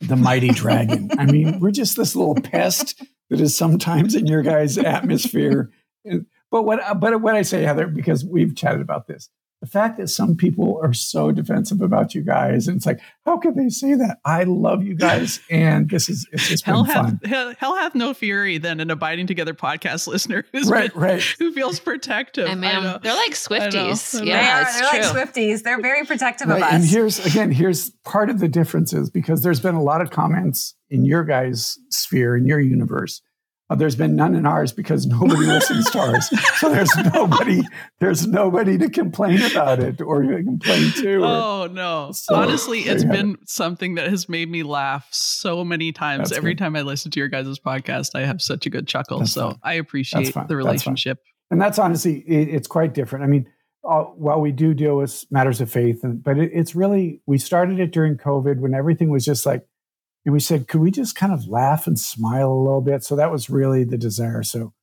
the 0.00 0.16
mighty 0.16 0.48
dragon. 0.48 1.10
I 1.18 1.26
mean, 1.26 1.60
we're 1.60 1.70
just 1.70 1.96
this 1.96 2.16
little 2.16 2.34
pest 2.34 3.00
that 3.30 3.40
is 3.40 3.56
sometimes 3.56 4.14
in 4.14 4.26
your 4.26 4.42
guys' 4.42 4.76
atmosphere. 4.78 5.70
And- 6.04 6.26
But 6.50 6.62
what 6.64 6.80
but 7.00 7.20
what 7.20 7.34
I 7.36 7.42
say, 7.42 7.62
Heather, 7.62 7.86
because 7.86 8.24
we've 8.24 8.54
chatted 8.56 8.80
about 8.80 9.06
this, 9.06 9.28
the 9.66 9.70
fact 9.72 9.96
that 9.98 10.08
some 10.08 10.36
people 10.36 10.78
are 10.82 10.92
so 10.92 11.32
defensive 11.32 11.80
about 11.80 12.14
you 12.14 12.22
guys, 12.22 12.68
and 12.68 12.76
it's 12.76 12.86
like, 12.86 13.00
how 13.24 13.36
could 13.38 13.56
they 13.56 13.68
say 13.68 13.94
that? 13.94 14.18
I 14.24 14.44
love 14.44 14.82
you 14.84 14.94
guys, 14.94 15.40
and 15.50 15.90
this 15.90 16.08
is 16.08 16.26
it's 16.32 16.48
just 16.48 16.64
Hell 16.64 16.84
been 16.84 16.92
fun. 16.94 17.20
hell, 17.24 17.54
hell 17.58 17.76
hath 17.76 17.94
no 17.94 18.14
fury 18.14 18.58
than 18.58 18.80
an 18.80 18.90
abiding 18.90 19.26
together 19.26 19.54
podcast 19.54 20.06
listener 20.06 20.44
who's 20.52 20.68
Right, 20.70 20.92
been- 20.92 21.02
right. 21.02 21.22
who 21.38 21.52
feels 21.52 21.80
protective. 21.80 22.46
And 22.48 22.64
I 22.64 22.72
man, 22.72 22.82
know. 22.82 22.98
they're 23.02 23.14
like 23.14 23.30
I 23.30 23.34
Swifties. 23.34 24.14
I 24.14 24.18
know. 24.20 24.24
They 24.24 24.30
Yeah, 24.30 24.58
are. 24.58 24.62
it's 24.62 24.80
They're 24.80 24.90
true. 24.90 25.18
like 25.20 25.28
Swifties. 25.32 25.62
They're 25.62 25.80
very 25.82 26.04
protective 26.06 26.48
Right, 26.48 26.58
of 26.58 26.62
us. 26.62 26.72
And 26.74 26.84
here's 26.84 27.26
again, 27.26 27.50
here's 27.50 27.90
part 28.04 28.30
of 28.30 28.38
the 28.38 28.48
differences 28.48 29.10
because 29.10 29.42
there's 29.42 29.60
been 29.60 29.74
a 29.74 29.82
lot 29.82 30.00
of 30.00 30.10
comments 30.10 30.74
in 30.90 31.04
your 31.04 31.24
guys' 31.24 31.78
sphere, 31.90 32.36
in 32.36 32.46
your 32.46 32.60
universe. 32.60 33.20
Uh, 33.68 33.74
there's 33.74 33.96
been 33.96 34.14
none 34.14 34.36
in 34.36 34.46
ours 34.46 34.72
because 34.72 35.06
nobody 35.06 35.44
listens 35.46 35.90
to 35.90 35.98
ours. 35.98 36.28
So 36.56 36.70
there's 36.72 36.94
nobody, 37.12 37.62
there's 38.00 38.26
nobody 38.26 38.78
to 38.78 38.88
complain 38.88 39.42
about 39.42 39.80
it 39.80 40.00
or 40.00 40.22
complain 40.24 40.92
to. 40.92 41.16
or- 41.16 41.26
Oh 41.26 41.66
no! 41.70 42.12
So, 42.12 42.34
Honestly, 42.36 42.80
it's 42.80 43.04
been 43.04 43.36
something 43.46 43.96
that 43.96 44.08
has 44.08 44.28
made 44.28 44.48
me 44.48 44.62
laugh 44.62 45.06
so 45.10 45.64
many 45.64 45.90
times. 45.92 46.30
That's 46.30 46.38
Every 46.38 46.54
good. 46.54 46.58
time 46.60 46.76
I 46.76 46.82
listen 46.82 47.10
to 47.10 47.18
your 47.20 47.28
guys' 47.28 47.58
podcast, 47.58 48.10
I 48.14 48.24
have 48.24 48.40
such 48.40 48.66
a 48.66 48.70
good 48.70 48.86
chuckle. 48.86 49.18
That's 49.18 49.32
so. 49.32 49.56
I 49.62 49.74
appreciate 49.74 50.26
the 50.26 50.32
That's 50.32 50.52
relationship. 50.52 51.18
and 51.50 51.60
that's 51.60 51.78
honestly, 51.78 52.18
it, 52.20 52.48
it's 52.48 52.68
quite 52.68 52.94
different. 52.94 53.24
I 53.24 53.28
mean, 53.28 53.46
uh, 53.88 54.02
while 54.04 54.40
we 54.40 54.52
do 54.52 54.74
deal 54.74 54.96
with 54.96 55.24
matters 55.30 55.60
of 55.60 55.70
faith, 55.70 56.02
and, 56.04 56.22
but 56.22 56.38
it, 56.38 56.50
it's 56.54 56.74
really, 56.74 57.20
we 57.26 57.36
started 57.38 57.78
it 57.80 57.90
during 57.92 58.16
COVID 58.16 58.58
when 58.60 58.74
everything 58.74 59.10
was 59.10 59.24
just 59.24 59.44
like, 59.44 59.66
and 60.26 60.32
we 60.32 60.40
said, 60.40 60.66
could 60.66 60.80
we 60.80 60.90
just 60.90 61.14
kind 61.14 61.32
of 61.32 61.46
laugh 61.46 61.86
and 61.86 61.96
smile 61.96 62.50
a 62.50 62.62
little 62.62 62.80
bit? 62.80 63.04
So 63.04 63.14
that 63.14 63.30
was 63.30 63.48
really 63.48 63.84
the 63.84 63.96
desire. 63.96 64.42
So 64.42 64.74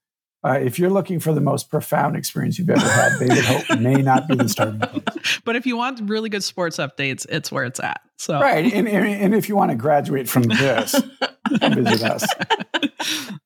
uh, 0.42 0.54
if 0.54 0.80
you're 0.80 0.90
looking 0.90 1.20
for 1.20 1.34
the 1.34 1.42
most 1.42 1.70
profound 1.70 2.16
experience 2.16 2.58
you've 2.58 2.70
ever 2.70 2.80
had, 2.80 3.20
They 3.20 3.28
That 3.28 3.44
Hope 3.44 3.80
may 3.80 3.96
not 3.96 4.30
be 4.30 4.36
the 4.36 4.48
starting 4.48 4.80
point. 4.82 5.08
But 5.44 5.58
if 5.58 5.66
you 5.66 5.76
want 5.76 6.10
really 6.10 6.30
good 6.30 6.46
sports 6.46 6.78
updates, 6.78 7.26
it's 7.28 7.52
where 7.52 7.66
it's 7.66 7.82
at. 7.82 8.00
So 8.18 8.40
Right. 8.40 8.72
And, 8.74 8.88
and, 8.88 9.06
and 9.06 9.36
if 9.36 9.50
you 9.50 9.58
want 9.58 9.72
to 9.72 9.76
graduate 9.76 10.30
from 10.30 10.44
this, 10.44 11.02
visit 11.52 12.04
us. 12.04 12.26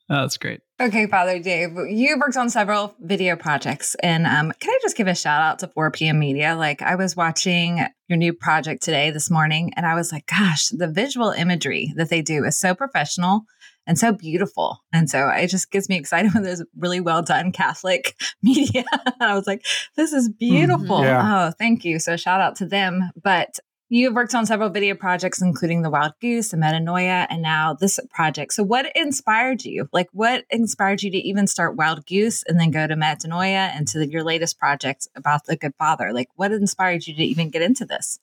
Oh, 0.10 0.22
that's 0.22 0.38
great. 0.38 0.62
Okay, 0.80 1.08
Father 1.08 1.40
Dave, 1.40 1.72
you 1.90 2.18
worked 2.18 2.38
on 2.38 2.50
several 2.50 2.96
video 3.00 3.36
projects. 3.36 3.96
And 3.96 4.26
um, 4.26 4.54
can 4.60 4.70
I 4.70 4.80
just 4.82 4.96
give 4.96 5.08
a 5.08 5.16
shout 5.16 5.42
out 5.42 5.60
to 5.60 5.68
4 5.68 5.92
p.m. 5.92 6.20
Media? 6.20 6.56
Like, 6.56 6.82
I 6.82 6.96
was 6.96 7.16
watching 7.16 7.86
your 8.08 8.18
new 8.18 8.32
project 8.32 8.84
today, 8.84 9.12
this 9.12 9.30
morning, 9.30 9.74
and 9.76 9.86
I 9.86 9.96
was 9.96 10.14
like, 10.14 10.28
gosh, 10.28 10.68
the 10.70 10.88
visual 10.88 11.32
imagery 11.32 11.94
that 11.98 12.10
they 12.10 12.22
do 12.22 12.46
is 12.46 12.58
so 12.58 12.74
professional 12.74 13.42
and 13.88 13.98
so 13.98 14.12
beautiful. 14.12 14.80
And 14.94 15.10
so 15.10 15.30
it 15.30 15.48
just 15.48 15.72
gets 15.72 15.90
me 15.90 15.98
excited 15.98 16.32
when 16.34 16.44
there's 16.44 16.64
really 16.78 17.00
well 17.00 17.24
done 17.24 17.52
Catholic 17.52 18.16
media. 18.44 18.86
I 19.20 19.34
was 19.34 19.48
like, 19.48 19.66
this 19.96 20.14
is 20.14 20.30
beautiful. 20.30 21.02
Yeah. 21.02 21.48
Oh, 21.48 21.54
thank 21.58 21.84
you. 21.84 22.00
So 22.00 22.18
shout 22.18 22.40
out 22.40 22.56
to 22.58 22.66
them. 22.66 23.10
But 23.22 23.58
You've 23.90 24.16
worked 24.16 24.36
on 24.36 24.46
several 24.46 24.70
video 24.70 24.96
projects, 24.96 25.42
including 25.42 25.82
The 25.82 25.90
Wild 25.90 26.12
Goose, 26.20 26.50
The 26.50 26.58
Metanoia, 26.58 27.26
and 27.30 27.42
now 27.42 27.74
this 27.74 28.02
project. 28.10 28.52
So, 28.52 28.62
what 28.62 28.92
inspired 28.96 29.64
you? 29.64 29.88
Like, 29.94 30.10
what 30.12 30.44
inspired 30.50 31.04
you 31.04 31.12
to 31.12 31.18
even 31.18 31.48
start 31.48 31.78
Wild 31.78 32.06
Goose 32.06 32.44
and 32.48 32.60
then 32.60 32.72
go 32.72 32.86
to 32.86 32.96
Metanoia 32.96 33.72
and 33.74 33.88
to 33.90 34.06
your 34.06 34.26
latest 34.26 34.60
project 34.60 35.08
about 35.16 35.46
the 35.46 35.56
Good 35.56 35.74
Father? 35.78 36.12
Like, 36.12 36.28
what 36.36 36.52
inspired 36.52 37.08
you 37.08 37.16
to 37.16 37.24
even 37.24 37.50
get 37.50 37.62
into 37.62 37.86
this? 37.86 38.20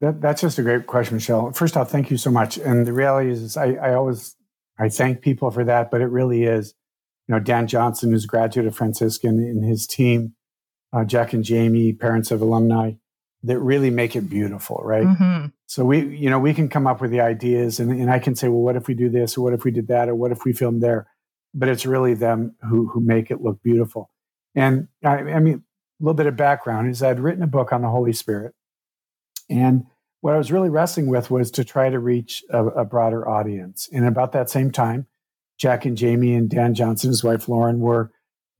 That, 0.00 0.20
that's 0.20 0.40
just 0.40 0.58
a 0.58 0.62
great 0.62 0.88
question, 0.88 1.14
Michelle. 1.14 1.52
First 1.52 1.76
off, 1.76 1.90
thank 1.90 2.10
you 2.10 2.16
so 2.16 2.32
much. 2.32 2.58
And 2.58 2.84
the 2.84 2.92
reality 2.92 3.30
is, 3.30 3.56
I, 3.56 3.74
I 3.74 3.94
always 3.94 4.34
I 4.80 4.88
thank 4.88 5.20
people 5.20 5.52
for 5.52 5.62
that, 5.64 5.92
but 5.92 6.00
it 6.00 6.06
really 6.06 6.42
is, 6.42 6.74
you 7.28 7.36
know, 7.36 7.40
Dan 7.40 7.68
Johnson, 7.68 8.10
who's 8.10 8.24
a 8.24 8.28
graduate 8.28 8.66
of 8.66 8.74
Franciscan, 8.74 9.38
and 9.38 9.64
his 9.64 9.86
team, 9.86 10.34
uh, 10.92 11.04
Jack 11.04 11.32
and 11.32 11.44
Jamie, 11.44 11.92
parents 11.92 12.32
of 12.32 12.40
alumni, 12.40 12.94
that 13.44 13.58
really 13.58 13.90
make 13.90 14.16
it 14.16 14.28
beautiful, 14.28 14.80
right? 14.82 15.06
Mm-hmm. 15.06 15.46
So 15.66 15.84
we, 15.84 16.16
you 16.16 16.28
know, 16.28 16.38
we 16.38 16.54
can 16.54 16.68
come 16.68 16.86
up 16.86 17.00
with 17.00 17.10
the 17.10 17.20
ideas, 17.20 17.78
and, 17.78 17.90
and 17.92 18.10
I 18.10 18.18
can 18.18 18.34
say, 18.34 18.48
well, 18.48 18.60
what 18.60 18.76
if 18.76 18.88
we 18.88 18.94
do 18.94 19.08
this, 19.08 19.36
or 19.36 19.44
what 19.44 19.52
if 19.52 19.64
we 19.64 19.70
did 19.70 19.88
that, 19.88 20.08
or 20.08 20.14
what 20.14 20.32
if 20.32 20.44
we 20.44 20.52
filmed 20.52 20.82
there? 20.82 21.06
But 21.54 21.68
it's 21.68 21.86
really 21.86 22.14
them 22.14 22.56
who 22.68 22.88
who 22.88 23.00
make 23.00 23.30
it 23.30 23.40
look 23.40 23.62
beautiful. 23.62 24.10
And 24.54 24.88
I, 25.04 25.18
I 25.18 25.40
mean, 25.40 25.62
a 26.00 26.04
little 26.04 26.14
bit 26.14 26.26
of 26.26 26.36
background 26.36 26.90
is 26.90 27.02
I'd 27.02 27.20
written 27.20 27.42
a 27.42 27.48
book 27.48 27.72
on 27.72 27.82
the 27.82 27.88
Holy 27.88 28.12
Spirit, 28.12 28.54
and 29.48 29.84
what 30.20 30.34
I 30.34 30.38
was 30.38 30.50
really 30.50 30.68
wrestling 30.68 31.06
with 31.06 31.30
was 31.30 31.50
to 31.52 31.64
try 31.64 31.90
to 31.90 31.98
reach 31.98 32.42
a, 32.50 32.64
a 32.64 32.84
broader 32.84 33.28
audience. 33.28 33.88
And 33.92 34.04
about 34.04 34.32
that 34.32 34.50
same 34.50 34.72
time, 34.72 35.06
Jack 35.58 35.84
and 35.84 35.96
Jamie 35.96 36.34
and 36.34 36.50
Dan 36.50 36.74
Johnson, 36.74 37.10
his 37.10 37.22
wife 37.22 37.48
Lauren, 37.48 37.78
were 37.78 38.10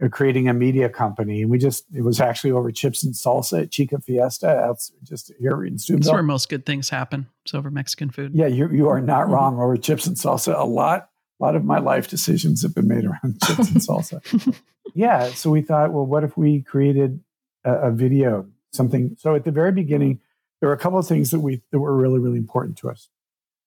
uh, 0.03 0.09
creating 0.09 0.49
a 0.49 0.55
media 0.55 0.89
company. 0.89 1.43
And 1.43 1.51
we 1.51 1.59
just, 1.59 1.85
it 1.95 2.03
was 2.03 2.21
actually 2.21 2.53
over 2.53 2.71
chips 2.71 3.03
and 3.03 3.15
salsa 3.15 3.63
at 3.63 3.71
Chica 3.71 3.99
Fiesta. 3.99 4.47
That's 4.47 4.93
just 5.03 5.33
here 5.39 5.65
in 5.65 5.79
Steubenville. 5.79 6.05
That's 6.05 6.13
where 6.13 6.23
most 6.23 6.49
good 6.49 6.65
things 6.65 6.89
happen. 6.89 7.27
It's 7.45 7.55
over 7.55 7.71
Mexican 7.71 8.11
food. 8.11 8.33
Yeah, 8.35 8.47
you, 8.47 8.71
you 8.71 8.89
are 8.89 9.01
not 9.01 9.25
mm-hmm. 9.25 9.33
wrong. 9.33 9.61
Over 9.61 9.77
chips 9.77 10.07
and 10.07 10.17
salsa, 10.17 10.59
a 10.59 10.65
lot, 10.65 11.11
a 11.41 11.45
lot 11.45 11.57
of 11.57 11.65
my 11.65 11.79
life 11.79 12.09
decisions 12.09 12.63
have 12.63 12.75
been 12.75 12.89
made 12.89 13.05
around 13.05 13.41
chips 13.45 13.71
and 13.71 13.81
salsa. 13.81 14.61
yeah. 14.95 15.29
So 15.31 15.51
we 15.51 15.63
thought, 15.63 15.93
well, 15.93 16.07
what 16.07 16.25
if 16.25 16.37
we 16.37 16.63
created 16.63 17.21
a, 17.65 17.73
a 17.75 17.91
video, 17.91 18.47
something? 18.73 19.17
So 19.19 19.35
at 19.35 19.45
the 19.45 19.51
very 19.51 19.73
beginning, 19.73 20.21
there 20.61 20.69
were 20.69 20.75
a 20.75 20.79
couple 20.79 20.99
of 20.99 21.07
things 21.07 21.31
that 21.31 21.41
we 21.41 21.63
that 21.71 21.79
were 21.79 21.97
really, 21.97 22.19
really 22.19 22.39
important 22.39 22.79
to 22.79 22.91
us. 22.91 23.09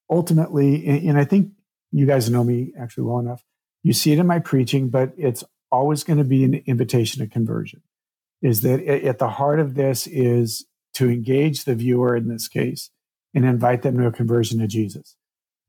Ultimately, 0.10 0.86
and, 0.86 1.10
and 1.10 1.18
I 1.18 1.24
think 1.24 1.52
you 1.92 2.06
guys 2.06 2.30
know 2.30 2.44
me 2.44 2.74
actually 2.78 3.04
well 3.04 3.20
enough. 3.20 3.44
You 3.84 3.94
see 3.94 4.12
it 4.12 4.20
in 4.20 4.28
my 4.28 4.40
preaching, 4.40 4.90
but 4.90 5.14
it's 5.18 5.44
always 5.72 6.04
going 6.04 6.20
to 6.20 6.24
be 6.24 6.44
an 6.44 6.56
invitation 6.66 7.22
to 7.22 7.32
conversion. 7.32 7.82
Is 8.42 8.62
that 8.62 8.84
at 8.84 9.20
the 9.20 9.30
heart 9.30 9.60
of 9.60 9.76
this 9.76 10.08
is 10.08 10.66
to 10.96 11.10
engage 11.10 11.64
the 11.64 11.76
viewer 11.76 12.16
in 12.16 12.28
this 12.28 12.48
case 12.48 12.90
and 13.34 13.46
invite 13.46 13.82
them 13.82 13.98
to 13.98 14.08
a 14.08 14.12
conversion 14.12 14.60
to 14.60 14.68
Jesus. 14.68 15.16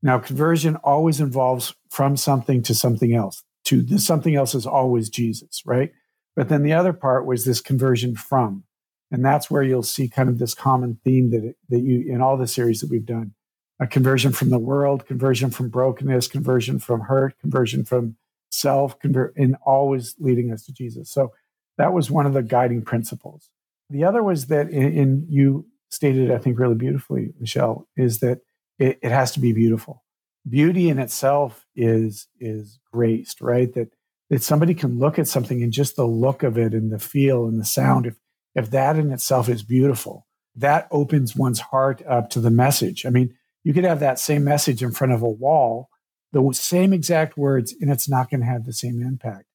Now, 0.01 0.19
conversion 0.19 0.75
always 0.77 1.21
involves 1.21 1.73
from 1.89 2.17
something 2.17 2.61
to 2.63 2.75
something 2.75 3.15
else. 3.15 3.43
To 3.65 3.81
this 3.81 4.05
something 4.05 4.35
else 4.35 4.53
is 4.53 4.65
always 4.65 5.09
Jesus, 5.09 5.61
right? 5.65 5.93
But 6.35 6.49
then 6.49 6.63
the 6.63 6.73
other 6.73 6.91
part 6.91 7.25
was 7.25 7.45
this 7.45 7.61
conversion 7.61 8.15
from, 8.15 8.65
and 9.11 9.23
that's 9.23 9.49
where 9.49 9.63
you'll 9.63 9.83
see 9.83 10.09
kind 10.09 10.27
of 10.27 10.39
this 10.39 10.53
common 10.53 10.99
theme 11.05 11.29
that 11.31 11.55
that 11.69 11.79
you 11.79 12.03
in 12.13 12.21
all 12.21 12.35
the 12.35 12.47
series 12.47 12.81
that 12.81 12.89
we've 12.89 13.05
done: 13.05 13.35
a 13.79 13.87
conversion 13.87 14.33
from 14.33 14.49
the 14.49 14.59
world, 14.59 15.05
conversion 15.05 15.49
from 15.51 15.69
brokenness, 15.69 16.27
conversion 16.27 16.79
from 16.79 17.01
hurt, 17.01 17.39
conversion 17.39 17.85
from 17.85 18.17
self, 18.53 18.99
convert, 18.99 19.35
and 19.35 19.55
always 19.65 20.15
leading 20.19 20.51
us 20.51 20.65
to 20.65 20.71
Jesus. 20.71 21.09
So 21.09 21.31
that 21.77 21.93
was 21.93 22.11
one 22.11 22.25
of 22.25 22.33
the 22.33 22.43
guiding 22.43 22.83
principles. 22.83 23.49
The 23.89 24.03
other 24.03 24.23
was 24.23 24.47
that, 24.47 24.69
in, 24.69 25.25
you 25.27 25.65
stated, 25.89 26.31
I 26.31 26.37
think, 26.37 26.59
really 26.59 26.75
beautifully, 26.75 27.33
Michelle, 27.39 27.87
is 27.97 28.19
that 28.19 28.39
it, 28.79 28.99
it 29.01 29.11
has 29.11 29.31
to 29.33 29.39
be 29.39 29.53
beautiful. 29.53 30.03
Beauty 30.47 30.89
in 30.89 30.99
itself 30.99 31.65
is 31.75 32.27
is 32.39 32.79
graced, 32.91 33.41
right? 33.41 33.73
That 33.73 33.89
that 34.29 34.43
somebody 34.43 34.73
can 34.73 34.99
look 34.99 35.17
at 35.17 35.27
something 35.27 35.63
and 35.63 35.71
just 35.71 35.95
the 35.95 36.05
look 36.05 36.43
of 36.43 36.57
it 36.57 36.73
and 36.73 36.91
the 36.91 36.99
feel 36.99 37.45
and 37.45 37.59
the 37.59 37.65
sound, 37.65 38.05
if 38.05 38.15
if 38.55 38.69
that 38.71 38.97
in 38.97 39.11
itself 39.11 39.47
is 39.47 39.63
beautiful, 39.63 40.27
that 40.55 40.87
opens 40.91 41.35
one's 41.35 41.59
heart 41.59 42.01
up 42.07 42.29
to 42.31 42.41
the 42.41 42.51
message. 42.51 43.05
I 43.05 43.09
mean, 43.09 43.33
you 43.63 43.73
could 43.73 43.85
have 43.85 44.01
that 44.01 44.19
same 44.19 44.43
message 44.43 44.83
in 44.83 44.91
front 44.91 45.13
of 45.13 45.21
a 45.21 45.29
wall 45.29 45.89
the 46.33 46.51
same 46.53 46.91
exact 46.91 47.37
words 47.37 47.73
and 47.79 47.89
it's 47.89 48.09
not 48.09 48.29
going 48.29 48.41
to 48.41 48.47
have 48.47 48.65
the 48.65 48.73
same 48.73 49.01
impact. 49.01 49.45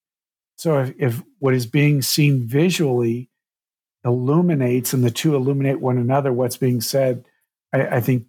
So 0.57 0.79
if, 0.79 0.93
if, 0.97 1.23
what 1.37 1.53
is 1.53 1.65
being 1.65 2.01
seen 2.01 2.47
visually 2.47 3.29
illuminates 4.03 4.93
and 4.93 5.03
the 5.03 5.11
two 5.11 5.35
illuminate 5.35 5.79
one 5.79 5.97
another, 5.97 6.33
what's 6.33 6.57
being 6.57 6.81
said, 6.81 7.25
I, 7.73 7.97
I 7.97 8.01
think 8.01 8.25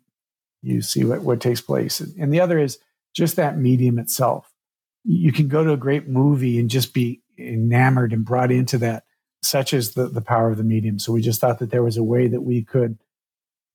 you 0.62 0.82
see 0.82 1.04
what, 1.04 1.22
what 1.22 1.40
takes 1.40 1.60
place. 1.60 2.00
And, 2.00 2.14
and 2.18 2.32
the 2.32 2.40
other 2.40 2.58
is 2.58 2.78
just 3.14 3.36
that 3.36 3.56
medium 3.56 3.98
itself. 3.98 4.52
You 5.04 5.32
can 5.32 5.48
go 5.48 5.64
to 5.64 5.72
a 5.72 5.78
great 5.78 6.08
movie 6.08 6.58
and 6.58 6.68
just 6.68 6.92
be 6.92 7.22
enamored 7.38 8.12
and 8.12 8.24
brought 8.24 8.52
into 8.52 8.78
that, 8.78 9.04
such 9.42 9.72
as 9.72 9.94
the, 9.94 10.08
the 10.08 10.20
power 10.20 10.50
of 10.50 10.58
the 10.58 10.64
medium. 10.64 10.98
So 10.98 11.12
we 11.12 11.22
just 11.22 11.40
thought 11.40 11.60
that 11.60 11.70
there 11.70 11.82
was 11.82 11.96
a 11.96 12.04
way 12.04 12.28
that 12.28 12.42
we 12.42 12.62
could 12.62 12.98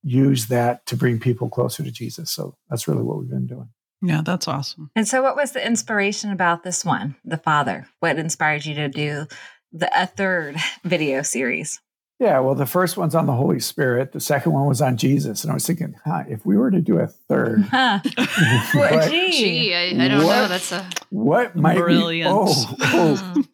use 0.02 0.46
that 0.46 0.86
to 0.86 0.96
bring 0.96 1.18
people 1.18 1.48
closer 1.48 1.82
to 1.82 1.90
Jesus. 1.90 2.30
So 2.30 2.56
that's 2.70 2.86
really 2.86 3.02
what 3.02 3.18
we've 3.18 3.28
been 3.28 3.46
doing. 3.46 3.70
Yeah, 4.02 4.22
that's 4.24 4.46
awesome. 4.46 4.90
And 4.94 5.08
so, 5.08 5.22
what 5.22 5.36
was 5.36 5.52
the 5.52 5.64
inspiration 5.64 6.30
about 6.30 6.62
this 6.62 6.84
one, 6.84 7.16
The 7.24 7.38
Father? 7.38 7.88
What 8.00 8.18
inspired 8.18 8.66
you 8.66 8.74
to 8.74 8.88
do 8.88 9.26
the 9.72 9.90
a 9.94 10.06
third 10.06 10.56
video 10.84 11.22
series? 11.22 11.80
Yeah, 12.18 12.38
well, 12.38 12.54
the 12.54 12.66
first 12.66 12.96
one's 12.96 13.14
on 13.14 13.26
the 13.26 13.34
Holy 13.34 13.60
Spirit. 13.60 14.12
The 14.12 14.20
second 14.20 14.52
one 14.52 14.66
was 14.66 14.80
on 14.80 14.96
Jesus, 14.96 15.44
and 15.44 15.50
I 15.50 15.54
was 15.54 15.66
thinking, 15.66 15.96
huh, 16.02 16.24
if 16.28 16.46
we 16.46 16.56
were 16.56 16.70
to 16.70 16.80
do 16.80 16.98
a 16.98 17.06
third, 17.06 17.62
huh. 17.70 18.00
what, 18.72 19.10
gee, 19.10 19.32
gee 19.32 19.74
I, 19.74 20.04
I, 20.04 20.08
don't 20.08 20.24
what, 20.24 20.36
know. 20.36 20.48
That's 20.48 20.72
a 20.72 20.88
what 21.10 21.56
might 21.56 21.76
brilliant. 21.76 22.30
Be, 22.30 22.32
oh, 22.32 22.76
oh 22.80 23.44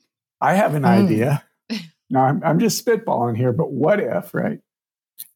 I 0.40 0.54
have 0.54 0.74
an 0.74 0.84
mm. 0.84 0.86
idea. 0.86 1.44
Now 2.08 2.24
I'm, 2.24 2.42
I'm 2.44 2.58
just 2.60 2.84
spitballing 2.84 3.36
here, 3.36 3.52
but 3.52 3.72
what 3.72 3.98
if, 3.98 4.32
right? 4.34 4.60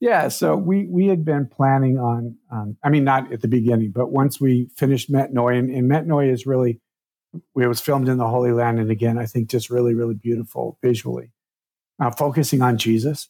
Yeah, 0.00 0.28
so 0.28 0.56
we 0.56 0.86
we 0.86 1.06
had 1.06 1.24
been 1.24 1.48
planning 1.48 1.98
on, 1.98 2.36
um, 2.52 2.76
I 2.82 2.90
mean, 2.90 3.04
not 3.04 3.32
at 3.32 3.40
the 3.40 3.48
beginning, 3.48 3.92
but 3.92 4.10
once 4.10 4.40
we 4.40 4.68
finished 4.76 5.10
Metanoia, 5.10 5.58
and, 5.58 5.70
and 5.70 5.90
Metanoia 5.90 6.30
is 6.30 6.46
really, 6.46 6.80
it 7.34 7.66
was 7.66 7.80
filmed 7.80 8.08
in 8.08 8.18
the 8.18 8.28
Holy 8.28 8.52
Land, 8.52 8.78
and 8.78 8.90
again, 8.90 9.18
I 9.18 9.26
think 9.26 9.48
just 9.48 9.70
really, 9.70 9.94
really 9.94 10.14
beautiful 10.14 10.78
visually, 10.82 11.32
uh, 11.98 12.10
focusing 12.10 12.62
on 12.62 12.76
Jesus. 12.78 13.28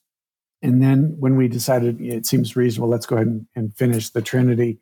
And 0.63 0.83
then 0.83 1.17
when 1.19 1.37
we 1.37 1.49
decided 1.49 2.01
it 2.01 2.27
seems 2.27 2.57
reasonable, 2.57 2.89
let's 2.89 3.07
go 3.07 3.17
ahead 3.17 3.29
and, 3.29 3.47
and 3.55 3.77
finish 3.77 4.11
the 4.11 4.23
Trinity. 4.23 4.81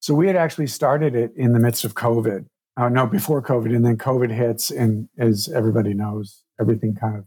So 0.00 0.14
we 0.14 0.26
had 0.26 0.36
actually 0.36 0.68
started 0.68 1.14
it 1.14 1.32
in 1.36 1.52
the 1.52 1.58
midst 1.58 1.84
of 1.84 1.94
COVID. 1.94 2.46
Uh, 2.76 2.88
no, 2.88 3.06
before 3.06 3.42
COVID, 3.42 3.74
and 3.74 3.84
then 3.84 3.98
COVID 3.98 4.34
hits, 4.34 4.70
and 4.70 5.08
as 5.18 5.50
everybody 5.54 5.92
knows, 5.92 6.42
everything 6.58 6.94
kind 6.94 7.18
of 7.18 7.24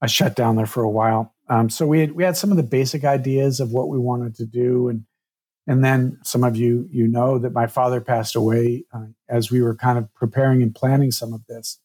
uh, 0.00 0.06
shut 0.06 0.34
down 0.34 0.56
there 0.56 0.64
for 0.66 0.82
a 0.82 0.90
while. 0.90 1.34
Um, 1.48 1.70
so 1.70 1.86
we 1.86 2.00
had, 2.00 2.12
we 2.12 2.24
had 2.24 2.36
some 2.36 2.50
of 2.50 2.56
the 2.56 2.62
basic 2.62 3.04
ideas 3.04 3.60
of 3.60 3.72
what 3.72 3.88
we 3.88 3.98
wanted 3.98 4.34
to 4.36 4.46
do, 4.46 4.88
and 4.88 5.04
and 5.66 5.84
then 5.84 6.18
some 6.22 6.44
of 6.44 6.56
you 6.56 6.88
you 6.90 7.06
know 7.08 7.38
that 7.38 7.52
my 7.52 7.66
father 7.66 8.00
passed 8.00 8.36
away 8.36 8.84
uh, 8.92 9.06
as 9.28 9.50
we 9.50 9.62
were 9.62 9.74
kind 9.74 9.98
of 9.98 10.12
preparing 10.14 10.62
and 10.62 10.74
planning 10.74 11.10
some 11.10 11.32
of 11.32 11.44
this, 11.46 11.78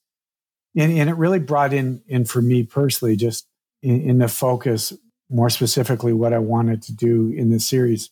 and, 0.75 0.91
and 0.97 1.09
it 1.09 1.15
really 1.15 1.39
brought 1.39 1.73
in 1.73 2.01
in 2.07 2.25
for 2.25 2.41
me 2.41 2.63
personally 2.63 3.15
just 3.15 3.47
in, 3.81 4.01
in 4.01 4.17
the 4.17 4.27
focus 4.27 4.93
more 5.29 5.49
specifically 5.49 6.13
what 6.13 6.33
I 6.33 6.39
wanted 6.39 6.81
to 6.83 6.93
do 6.93 7.33
in 7.35 7.49
this 7.49 7.67
series. 7.67 8.09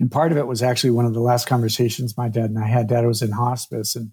And 0.00 0.10
part 0.10 0.32
of 0.32 0.38
it 0.38 0.46
was 0.46 0.62
actually 0.62 0.90
one 0.90 1.06
of 1.06 1.14
the 1.14 1.20
last 1.20 1.46
conversations 1.46 2.16
my 2.16 2.28
dad 2.28 2.50
and 2.50 2.58
I 2.58 2.66
had. 2.66 2.88
Dad 2.88 3.06
was 3.06 3.22
in 3.22 3.30
hospice, 3.30 3.94
and 3.94 4.10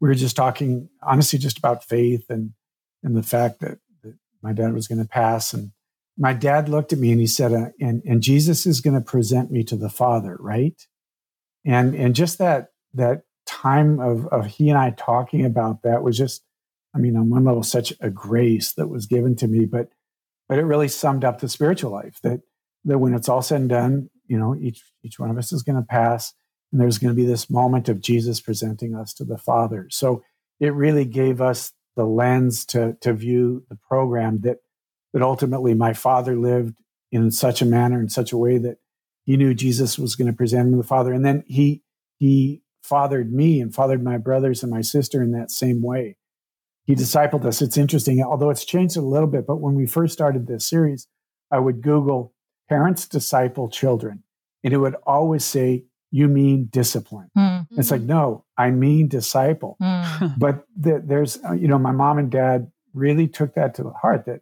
we 0.00 0.08
were 0.08 0.14
just 0.14 0.36
talking 0.36 0.88
honestly 1.02 1.40
just 1.40 1.58
about 1.58 1.84
faith 1.84 2.26
and 2.30 2.52
and 3.02 3.16
the 3.16 3.22
fact 3.22 3.60
that, 3.60 3.78
that 4.02 4.14
my 4.42 4.52
dad 4.52 4.72
was 4.72 4.86
going 4.86 5.02
to 5.02 5.08
pass 5.08 5.52
and 5.52 5.72
my 6.16 6.32
dad 6.32 6.68
looked 6.68 6.92
at 6.92 6.98
me 6.98 7.10
and 7.10 7.20
he 7.20 7.26
said, 7.26 7.52
uh, 7.52 7.70
and, 7.80 8.02
and 8.04 8.22
Jesus 8.22 8.66
is 8.66 8.80
going 8.80 8.94
to 8.94 9.00
present 9.00 9.50
me 9.50 9.64
to 9.64 9.76
the 9.76 9.88
Father, 9.88 10.36
right? 10.38 10.80
And, 11.64 11.94
and 11.94 12.14
just 12.14 12.38
that, 12.38 12.68
that 12.94 13.22
time 13.46 13.98
of, 14.00 14.26
of 14.28 14.46
he 14.46 14.68
and 14.70 14.78
I 14.78 14.90
talking 14.90 15.44
about 15.44 15.82
that 15.82 16.02
was 16.02 16.16
just, 16.16 16.42
I 16.94 16.98
mean, 16.98 17.16
on 17.16 17.30
one 17.30 17.44
level, 17.44 17.62
such 17.62 17.92
a 18.00 18.10
grace 18.10 18.72
that 18.74 18.88
was 18.88 19.06
given 19.06 19.34
to 19.36 19.48
me, 19.48 19.64
but, 19.64 19.88
but 20.48 20.58
it 20.58 20.64
really 20.64 20.88
summed 20.88 21.24
up 21.24 21.40
the 21.40 21.48
spiritual 21.48 21.90
life 21.90 22.20
that, 22.22 22.40
that 22.84 22.98
when 22.98 23.14
it's 23.14 23.28
all 23.28 23.42
said 23.42 23.62
and 23.62 23.70
done, 23.70 24.10
you 24.26 24.38
know, 24.38 24.54
each, 24.54 24.82
each 25.02 25.18
one 25.18 25.30
of 25.30 25.38
us 25.38 25.52
is 25.52 25.62
going 25.62 25.76
to 25.76 25.86
pass 25.86 26.32
and 26.70 26.80
there's 26.80 26.98
going 26.98 27.14
to 27.14 27.20
be 27.20 27.26
this 27.26 27.50
moment 27.50 27.88
of 27.88 28.00
Jesus 28.00 28.40
presenting 28.40 28.94
us 28.94 29.14
to 29.14 29.24
the 29.24 29.38
Father. 29.38 29.88
So 29.90 30.22
it 30.60 30.74
really 30.74 31.04
gave 31.04 31.40
us 31.40 31.72
the 31.96 32.04
lens 32.04 32.64
to, 32.66 32.96
to 33.00 33.12
view 33.12 33.64
the 33.68 33.78
program 33.88 34.40
that 34.42 34.58
that 35.14 35.22
ultimately 35.22 35.72
my 35.72 35.94
father 35.94 36.36
lived 36.36 36.74
in 37.10 37.30
such 37.30 37.62
a 37.62 37.66
manner, 37.66 38.00
in 38.00 38.08
such 38.10 38.32
a 38.32 38.36
way 38.36 38.58
that 38.58 38.78
he 39.24 39.36
knew 39.38 39.54
Jesus 39.54 39.98
was 39.98 40.16
going 40.16 40.26
to 40.26 40.36
present 40.36 40.66
him 40.66 40.72
to 40.72 40.78
the 40.78 40.82
Father. 40.82 41.12
And 41.14 41.24
then 41.24 41.44
he 41.46 41.82
he 42.18 42.60
fathered 42.82 43.32
me 43.32 43.60
and 43.60 43.74
fathered 43.74 44.02
my 44.02 44.18
brothers 44.18 44.62
and 44.62 44.70
my 44.70 44.82
sister 44.82 45.22
in 45.22 45.32
that 45.32 45.50
same 45.50 45.82
way. 45.82 46.16
He 46.84 46.94
discipled 46.94 47.46
us. 47.46 47.62
It's 47.62 47.78
interesting, 47.78 48.22
although 48.22 48.50
it's 48.50 48.64
changed 48.64 48.96
a 48.96 49.00
little 49.00 49.28
bit. 49.28 49.46
But 49.46 49.56
when 49.56 49.74
we 49.74 49.86
first 49.86 50.12
started 50.12 50.46
this 50.46 50.68
series, 50.68 51.06
I 51.50 51.60
would 51.60 51.80
Google 51.80 52.34
parents 52.68 53.06
disciple 53.08 53.68
children, 53.70 54.24
and 54.62 54.74
it 54.74 54.78
would 54.78 54.96
always 55.06 55.44
say, 55.44 55.84
"You 56.10 56.28
mean 56.28 56.68
discipline?" 56.70 57.30
Mm-hmm. 57.38 57.78
It's 57.78 57.90
like, 57.90 58.02
no, 58.02 58.44
I 58.58 58.70
mean 58.70 59.08
disciple. 59.08 59.76
Mm. 59.80 60.38
but 60.38 60.66
the, 60.76 61.02
there's, 61.04 61.38
uh, 61.48 61.52
you 61.52 61.68
know, 61.68 61.78
my 61.78 61.92
mom 61.92 62.18
and 62.18 62.30
dad 62.30 62.70
really 62.92 63.28
took 63.28 63.54
that 63.54 63.74
to 63.76 63.82
the 63.82 63.90
heart 63.90 64.26
that 64.26 64.40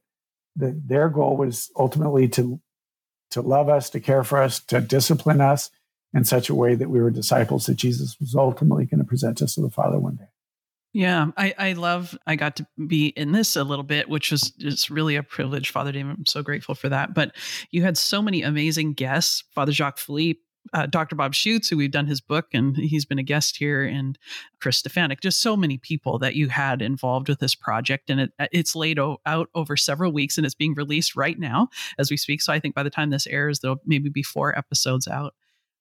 that 0.56 0.88
their 0.88 1.08
goal 1.08 1.36
was 1.36 1.70
ultimately 1.76 2.28
to 2.28 2.60
to 3.30 3.40
love 3.40 3.70
us, 3.70 3.88
to 3.90 4.00
care 4.00 4.22
for 4.22 4.42
us, 4.42 4.60
to 4.60 4.80
discipline 4.80 5.40
us 5.40 5.70
in 6.12 6.22
such 6.24 6.50
a 6.50 6.54
way 6.54 6.74
that 6.74 6.90
we 6.90 7.00
were 7.00 7.10
disciples 7.10 7.64
that 7.64 7.76
Jesus 7.76 8.20
was 8.20 8.34
ultimately 8.34 8.84
going 8.84 8.98
to 8.98 9.06
present 9.06 9.40
us 9.40 9.54
to 9.54 9.62
the 9.62 9.70
Father 9.70 9.98
one 9.98 10.16
day. 10.16 10.28
Yeah, 10.92 11.28
I, 11.38 11.54
I 11.56 11.72
love 11.72 12.16
I 12.26 12.36
got 12.36 12.56
to 12.56 12.66
be 12.86 13.08
in 13.08 13.32
this 13.32 13.56
a 13.56 13.64
little 13.64 13.82
bit, 13.82 14.10
which 14.10 14.30
was 14.30 14.50
just 14.50 14.90
really 14.90 15.16
a 15.16 15.22
privilege, 15.22 15.70
Father 15.70 15.90
David. 15.90 16.16
I'm 16.18 16.26
so 16.26 16.42
grateful 16.42 16.74
for 16.74 16.90
that. 16.90 17.14
But 17.14 17.34
you 17.70 17.82
had 17.82 17.96
so 17.96 18.20
many 18.20 18.42
amazing 18.42 18.92
guests, 18.92 19.42
Father 19.52 19.72
Jacques 19.72 19.98
Philippe, 19.98 20.40
uh, 20.72 20.86
Dr. 20.86 21.16
Bob 21.16 21.32
Schuchts, 21.34 21.68
who 21.68 21.76
we've 21.76 21.90
done 21.90 22.06
his 22.06 22.20
book 22.20 22.46
and 22.52 22.76
he's 22.76 23.04
been 23.04 23.18
a 23.18 23.24
guest 23.24 23.56
here, 23.56 23.84
and 23.84 24.18
Chris 24.60 24.80
Stefanick, 24.80 25.20
just 25.20 25.42
so 25.42 25.56
many 25.56 25.76
people 25.76 26.18
that 26.18 26.34
you 26.34 26.48
had 26.48 26.80
involved 26.82 27.28
with 27.28 27.40
this 27.40 27.54
project. 27.54 28.10
And 28.10 28.20
it, 28.20 28.32
uh, 28.38 28.46
it's 28.52 28.76
laid 28.76 28.98
o- 28.98 29.20
out 29.26 29.48
over 29.54 29.76
several 29.76 30.12
weeks 30.12 30.36
and 30.36 30.46
it's 30.46 30.54
being 30.54 30.74
released 30.74 31.16
right 31.16 31.38
now 31.38 31.68
as 31.98 32.10
we 32.10 32.16
speak. 32.16 32.42
So 32.42 32.52
I 32.52 32.60
think 32.60 32.74
by 32.74 32.82
the 32.82 32.90
time 32.90 33.10
this 33.10 33.26
airs, 33.26 33.60
there'll 33.60 33.82
maybe 33.84 34.08
be 34.08 34.22
four 34.22 34.56
episodes 34.56 35.08
out. 35.08 35.34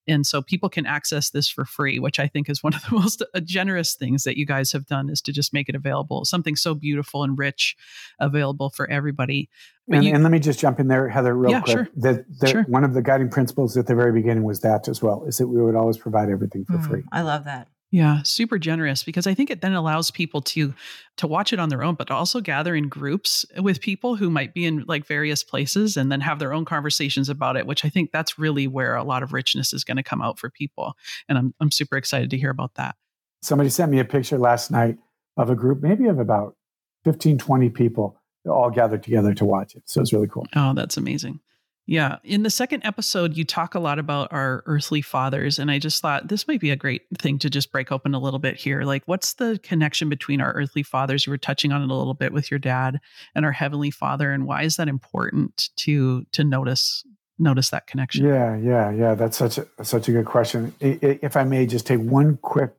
And 0.08 0.26
so 0.26 0.42
people 0.42 0.70
can 0.70 0.86
access 0.86 1.30
this 1.30 1.48
for 1.48 1.64
free, 1.64 2.00
which 2.00 2.20
I 2.20 2.28
think 2.28 2.50
is 2.50 2.64
one 2.64 2.74
of 2.74 2.82
the 2.84 2.96
most 2.96 3.22
uh, 3.22 3.40
generous 3.40 3.94
things 3.94 4.24
that 4.24 4.38
you 4.38 4.46
guys 4.46 4.72
have 4.72 4.88
done 4.88 5.10
is 5.10 5.22
to 5.22 5.32
just 5.32 5.54
make 5.54 5.70
it 5.70 5.76
available. 5.76 6.26
Something 6.26 6.56
so 6.56 6.74
beautiful 6.74 7.24
and 7.24 7.38
rich 7.38 7.76
available 8.20 8.72
for 8.72 8.90
everybody. 8.90 9.50
And, 9.98 10.06
you, 10.06 10.14
and, 10.14 10.24
let 10.24 10.32
me 10.32 10.40
just 10.40 10.60
jump 10.60 10.80
in 10.80 10.88
there, 10.88 11.08
Heather, 11.10 11.36
real 11.36 11.52
yeah, 11.52 11.62
quick. 11.62 11.74
Sure. 11.74 11.88
That, 11.98 12.26
that 12.40 12.50
sure. 12.50 12.64
one 12.64 12.84
of 12.84 12.94
the 12.94 13.02
guiding 13.02 13.30
principles 13.30 13.78
at 13.78 13.88
the 13.88 13.96
very 13.96 14.12
beginning 14.12 14.44
was 14.44 14.62
that 14.62 14.88
as 14.88 15.02
well, 15.02 15.26
is 15.26 15.38
that 15.38 15.48
we 15.48 15.62
would 15.62 15.76
always 15.76 15.98
provide 15.98 16.30
everything 16.30 16.66
for 16.66 16.74
Mm, 16.74 16.88
free. 16.88 17.04
I 17.12 17.22
love 17.22 17.46
that. 17.46 17.68
Yeah, 17.92 18.22
super 18.24 18.58
generous 18.58 19.04
because 19.04 19.28
I 19.28 19.34
think 19.34 19.50
it 19.50 19.60
then 19.60 19.74
allows 19.74 20.12
people 20.12 20.42
to 20.44 20.74
to 21.18 21.28
watch 21.28 21.52
it 21.52 21.60
on 21.60 21.68
their 21.68 21.84
own, 21.84 21.96
but 21.96 22.10
also 22.10 22.40
gather 22.40 22.74
in 22.74 22.88
groups 22.88 23.46
with 23.58 23.82
people 23.82 24.16
who 24.16 24.30
might 24.30 24.54
be 24.54 24.66
in 24.66 24.86
like 24.88 25.06
various 25.06 25.44
places 25.44 25.98
and 25.98 26.10
then 26.10 26.22
have 26.22 26.40
their 26.40 26.54
own 26.54 26.64
conversations 26.64 27.28
about 27.28 27.58
it, 27.58 27.68
which 27.68 27.84
I 27.84 27.90
think 27.90 28.12
that's 28.12 28.40
really 28.40 28.66
where 28.66 28.96
a 28.96 29.04
lot 29.04 29.24
of 29.24 29.34
richness 29.34 29.74
is 29.74 29.84
going 29.84 29.98
to 29.98 30.04
come 30.04 30.22
out 30.22 30.40
for 30.40 30.50
people. 30.50 30.94
And 31.28 31.38
I'm 31.38 31.54
I'm 31.60 31.70
super 31.70 31.98
excited 31.98 32.30
to 32.30 32.38
hear 32.38 32.50
about 32.50 32.76
that. 32.76 32.96
Somebody 33.42 33.70
sent 33.70 33.92
me 33.92 34.00
a 34.00 34.06
picture 34.06 34.38
last 34.38 34.72
night 34.72 34.98
of 35.36 35.50
a 35.50 35.56
group, 35.56 35.82
maybe 35.82 36.08
of 36.08 36.18
about 36.18 36.56
15, 37.04 37.40
20 37.40 37.70
people 37.72 38.16
that 38.16 38.21
all 38.50 38.70
gathered 38.70 39.04
together 39.04 39.34
to 39.36 39.46
watch 39.46 39.76
it. 39.76 39.84
So 39.86 40.02
it's 40.02 40.14
really 40.14 40.28
cool. 40.28 40.48
Oh, 40.56 40.74
that's 40.74 40.98
amazing. 40.98 41.40
Yeah. 41.88 42.18
In 42.24 42.44
the 42.44 42.50
second 42.50 42.86
episode, 42.86 43.36
you 43.36 43.44
talk 43.44 43.76
a 43.76 43.80
lot 43.80 44.00
about 44.00 44.32
our 44.32 44.64
earthly 44.66 45.02
fathers. 45.02 45.60
And 45.60 45.70
I 45.70 45.80
just 45.80 46.02
thought 46.02 46.28
this 46.28 46.48
might 46.48 46.62
be 46.62 46.70
a 46.70 46.76
great 46.76 47.02
thing 47.18 47.38
to 47.40 47.50
just 47.50 47.72
break 47.72 47.92
open 47.92 48.14
a 48.14 48.20
little 48.20 48.40
bit 48.40 48.56
here. 48.56 48.84
Like, 48.84 49.04
what's 49.08 49.34
the 49.34 49.60
connection 49.64 50.08
between 50.08 50.42
our 50.42 50.54
earthly 50.54 50.84
fathers? 50.84 51.26
You 51.26 51.32
were 51.32 51.38
touching 51.38 51.72
on 51.72 51.82
it 51.82 51.90
a 51.90 51.94
little 51.94 52.14
bit 52.14 52.34
with 52.34 52.50
your 52.50 52.60
dad 52.60 53.00
and 53.36 53.46
our 53.46 53.52
heavenly 53.52 53.92
father. 53.92 54.32
And 54.32 54.46
why 54.46 54.64
is 54.64 54.78
that 54.78 54.88
important 54.88 55.70
to 55.78 56.24
to 56.32 56.44
notice 56.44 57.04
notice 57.40 57.72
that 57.72 57.88
connection? 57.88 58.26
Yeah, 58.26 58.56
yeah, 58.58 58.92
yeah. 58.92 59.16
That's 59.16 59.38
such 59.38 59.58
a 59.58 59.66
such 59.84 60.08
a 60.08 60.12
good 60.12 60.26
question. 60.26 60.74
If 60.80 61.36
I 61.36 61.44
may 61.44 61.66
just 61.66 61.88
take 61.88 62.00
one 62.00 62.38
quick 62.38 62.72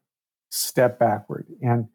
step 0.53 0.99
backward. 0.99 1.47
And 1.61 1.89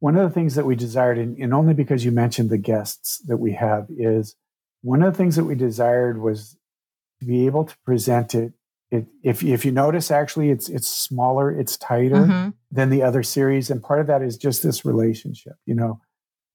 one 0.00 0.16
of 0.16 0.28
the 0.28 0.34
things 0.34 0.54
that 0.54 0.66
we 0.66 0.76
desired, 0.76 1.18
and 1.18 1.54
only 1.54 1.74
because 1.74 2.04
you 2.04 2.12
mentioned 2.12 2.50
the 2.50 2.58
guests 2.58 3.18
that 3.26 3.38
we 3.38 3.52
have, 3.52 3.86
is 3.96 4.36
one 4.82 5.02
of 5.02 5.12
the 5.12 5.16
things 5.16 5.36
that 5.36 5.44
we 5.44 5.54
desired 5.54 6.20
was 6.20 6.56
to 7.20 7.26
be 7.26 7.46
able 7.46 7.64
to 7.64 7.76
present 7.84 8.34
it. 8.34 8.52
it 8.90 9.06
if 9.22 9.42
if 9.42 9.64
you 9.64 9.72
notice, 9.72 10.10
actually, 10.10 10.50
it's 10.50 10.68
it's 10.68 10.86
smaller, 10.88 11.50
it's 11.50 11.76
tighter 11.76 12.26
Mhm. 12.26 12.54
than 12.70 12.90
the 12.90 13.02
other 13.02 13.22
series, 13.22 13.70
and 13.70 13.82
part 13.82 14.00
of 14.00 14.06
that 14.06 14.22
is 14.22 14.36
just 14.36 14.62
this 14.62 14.84
relationship. 14.84 15.54
You 15.64 15.74
know, 15.74 16.00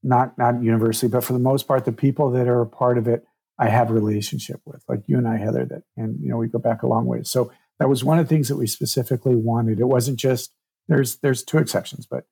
not 0.03 0.38
not 0.38 0.62
universally, 0.63 1.10
but 1.12 1.24
for 1.24 1.33
the 1.33 1.39
most 1.39 1.67
part, 1.67 1.83
the 1.86 1.91
people 1.91 2.29
that 2.31 2.48
are 2.48 2.62
a 2.62 2.67
part 2.67 2.98
of 2.98 3.07
it, 3.07 3.25
I 3.57 3.67
have 3.69 3.89
a 3.89 3.93
relationship 3.93 4.62
with, 4.65 4.83
like 4.88 5.01
you 5.07 5.17
and 5.17 5.27
I, 5.27 5.38
Heather. 5.38 5.65
That 5.65 5.83
and 5.98 6.19
you 6.21 6.29
know 6.29 6.38
we 6.38 6.48
go 6.48 6.60
back 6.60 6.83
a 6.83 6.88
long 6.88 7.05
way. 7.05 7.24
So 7.24 7.51
that 7.79 7.89
was 7.89 8.03
one 8.03 8.19
of 8.19 8.25
the 8.29 8.33
things 8.33 8.48
that 8.48 8.57
we 8.57 8.67
specifically 8.67 9.36
wanted. 9.36 9.79
It 9.79 9.86
wasn't 9.88 10.17
just 10.19 10.53
there's 10.88 11.17
there's 11.17 11.43
two 11.43 11.57
exceptions, 11.57 12.05
but 12.05 12.25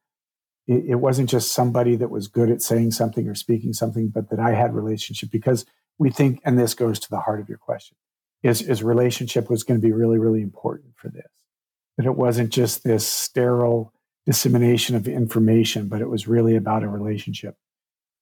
it, 0.68 0.86
it 0.90 0.96
wasn't 0.96 1.30
just 1.30 1.52
somebody 1.52 1.96
that 1.96 2.10
was 2.10 2.28
good 2.28 2.50
at 2.50 2.62
saying 2.62 2.92
something 2.92 3.28
or 3.28 3.36
speaking 3.36 3.74
something, 3.74 4.10
but 4.10 4.30
that 4.30 4.40
I 4.40 4.54
had 4.54 4.74
relationship 4.74 5.32
because 5.32 5.66
we 5.98 6.10
think, 6.10 6.42
and 6.46 6.58
this 6.58 6.74
goes 6.74 7.00
to 7.00 7.10
the 7.10 7.20
heart 7.20 7.40
of 7.40 7.50
your 7.50 7.58
question, 7.58 7.98
is, 8.44 8.62
is 8.62 8.84
relationship 8.84 9.50
was 9.50 9.64
going 9.64 9.80
to 9.80 9.86
be 9.86 9.92
really, 9.92 10.18
really 10.18 10.42
important 10.42 10.94
for 10.96 11.10
this. 11.10 11.28
That 11.98 12.06
it 12.06 12.16
wasn't 12.16 12.52
just 12.52 12.84
this 12.84 13.06
sterile 13.06 13.94
dissemination 14.26 14.96
of 14.96 15.08
information, 15.08 15.90
but 15.90 16.02
it 16.02 16.10
was 16.10 16.28
really 16.28 16.56
about 16.56 16.84
a 16.84 16.88
relationship. 16.88 17.56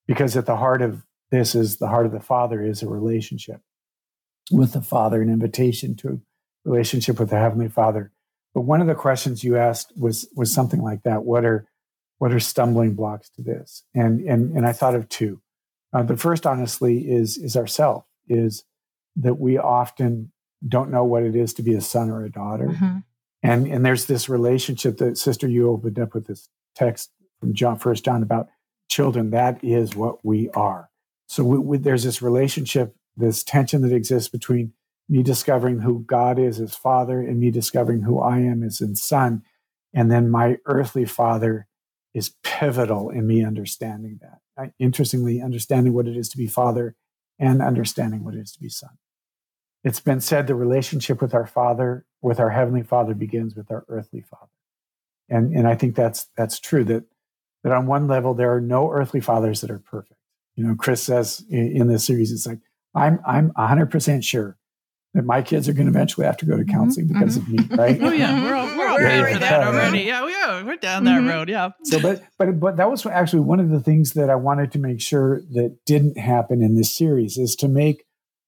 Because 0.07 0.35
at 0.35 0.45
the 0.45 0.55
heart 0.55 0.81
of 0.81 1.05
this 1.31 1.53
is 1.53 1.77
the 1.77 1.87
heart 1.87 2.05
of 2.05 2.11
the 2.11 2.19
Father 2.19 2.63
is 2.63 2.81
a 2.81 2.87
relationship 2.87 3.61
with 4.51 4.73
the 4.73 4.81
Father, 4.81 5.21
an 5.21 5.29
invitation 5.29 5.95
to 5.97 6.21
relationship 6.63 7.19
with 7.19 7.29
the 7.29 7.37
Heavenly 7.37 7.67
Father. 7.67 8.11
But 8.53 8.61
one 8.61 8.81
of 8.81 8.87
the 8.87 8.95
questions 8.95 9.43
you 9.43 9.57
asked 9.57 9.91
was 9.97 10.27
was 10.35 10.51
something 10.51 10.81
like 10.81 11.03
that. 11.03 11.25
What 11.25 11.45
are 11.45 11.67
what 12.19 12.33
are 12.33 12.39
stumbling 12.39 12.93
blocks 12.95 13.29
to 13.31 13.41
this? 13.41 13.83
And 13.93 14.21
and 14.21 14.55
and 14.55 14.65
I 14.65 14.73
thought 14.73 14.95
of 14.95 15.09
two. 15.09 15.41
Uh, 15.93 16.03
the 16.03 16.17
first, 16.17 16.45
honestly, 16.45 16.99
is 17.09 17.37
is 17.37 17.55
ourself. 17.55 18.05
Is 18.27 18.63
that 19.15 19.39
we 19.39 19.57
often 19.57 20.31
don't 20.67 20.91
know 20.91 21.03
what 21.03 21.23
it 21.23 21.35
is 21.35 21.53
to 21.55 21.61
be 21.63 21.73
a 21.75 21.81
son 21.81 22.09
or 22.09 22.23
a 22.23 22.29
daughter, 22.31 22.67
Mhm. 22.69 23.03
and 23.43 23.67
and 23.67 23.85
there's 23.85 24.05
this 24.05 24.27
relationship 24.29 24.97
that 24.97 25.17
Sister 25.17 25.47
you 25.47 25.69
opened 25.69 25.99
up 25.99 26.13
with 26.13 26.27
this 26.27 26.49
text 26.75 27.11
from 27.39 27.53
John 27.53 27.77
First 27.77 28.03
John 28.05 28.23
about 28.23 28.49
children. 28.89 29.29
That 29.31 29.63
is 29.63 29.95
what 29.95 30.23
we 30.25 30.49
are. 30.51 30.89
So 31.27 31.43
we, 31.43 31.57
we, 31.59 31.77
there's 31.77 32.03
this 32.03 32.21
relationship, 32.21 32.95
this 33.17 33.43
tension 33.43 33.81
that 33.81 33.91
exists 33.93 34.29
between 34.29 34.73
me 35.09 35.23
discovering 35.23 35.79
who 35.79 36.03
God 36.07 36.39
is 36.39 36.59
as 36.59 36.75
Father 36.75 37.21
and 37.21 37.39
me 37.39 37.51
discovering 37.51 38.01
who 38.01 38.19
I 38.19 38.39
am 38.39 38.63
as 38.63 38.81
in 38.81 38.95
Son, 38.95 39.43
and 39.93 40.09
then 40.11 40.29
my 40.29 40.57
earthly 40.65 41.05
Father 41.05 41.66
is 42.17 42.33
pivotal 42.43 43.11
in 43.11 43.27
me 43.27 43.45
understanding 43.45 44.19
that. 44.21 44.39
I, 44.57 44.71
interestingly, 44.79 45.39
understanding 45.39 45.93
what 45.93 46.07
it 46.07 46.17
is 46.17 46.29
to 46.29 46.37
be 46.37 46.47
father 46.47 46.95
and 47.37 47.61
understanding 47.61 48.23
what 48.23 48.33
it 48.33 48.39
is 48.39 48.51
to 48.53 48.59
be 48.59 48.69
son. 48.69 48.97
It's 49.83 49.99
been 49.99 50.19
said 50.19 50.47
the 50.47 50.55
relationship 50.55 51.21
with 51.21 51.35
our 51.35 51.45
father, 51.45 52.07
with 52.23 52.39
our 52.39 52.49
heavenly 52.49 52.81
father, 52.81 53.13
begins 53.13 53.55
with 53.55 53.69
our 53.69 53.85
earthly 53.87 54.21
father, 54.21 54.51
and 55.29 55.53
and 55.53 55.67
I 55.67 55.75
think 55.75 55.95
that's 55.95 56.27
that's 56.35 56.59
true. 56.59 56.83
That 56.85 57.03
that 57.63 57.71
on 57.71 57.85
one 57.85 58.07
level 58.07 58.33
there 58.33 58.51
are 58.51 58.61
no 58.61 58.91
earthly 58.91 59.21
fathers 59.21 59.61
that 59.61 59.69
are 59.69 59.79
perfect. 59.79 60.19
You 60.55 60.65
know, 60.65 60.75
Chris 60.75 61.03
says 61.03 61.45
in, 61.51 61.81
in 61.81 61.87
this 61.87 62.03
series, 62.03 62.31
it's 62.31 62.47
like 62.47 62.59
I'm 62.95 63.19
I'm 63.27 63.49
100 63.49 63.91
percent 63.91 64.23
sure 64.23 64.57
that 65.17 65.25
my 65.25 65.41
kids 65.41 65.67
are 65.67 65.73
going 65.73 65.87
to 65.87 65.91
eventually 65.91 66.25
have 66.25 66.37
to 66.37 66.45
go 66.45 66.55
to 66.55 66.63
counseling 66.63 67.07
because 67.07 67.35
of 67.37 67.47
me, 67.49 67.57
right? 67.71 67.97
Oh 68.01 68.11
yeah, 68.11 68.41
we're 68.43 68.53
all, 68.55 68.67
we're 68.77 68.87
all 68.87 68.95
We're 68.97 69.03
ready 69.03 69.19
already 69.19 69.33
for 69.33 69.39
that 69.41 69.49
there. 69.59 69.67
already. 69.67 69.99
Yeah, 70.03 70.25
we 70.25 70.33
are. 70.35 70.63
We're 70.63 70.75
down 70.77 71.03
that 71.05 71.21
Mhm. 71.21 71.29
road. 71.29 71.49
Yeah. 71.49 71.71
so 71.83 71.99
but 71.99 72.23
but 72.37 72.59
but 72.59 72.77
that 72.77 72.89
was 72.89 73.05
actually 73.05 73.41
one 73.41 73.59
of 73.59 73.69
the 73.69 73.79
things 73.81 74.13
that 74.13 74.29
I 74.29 74.35
wanted 74.35 74.71
to 74.73 74.79
make 74.79 75.01
sure 75.01 75.41
that 75.51 75.77
didn't 75.85 76.17
happen 76.17 76.61
in 76.61 76.75
this 76.75 76.95
series 76.95 77.37
is 77.37 77.55
to 77.57 77.67
make 77.67 78.05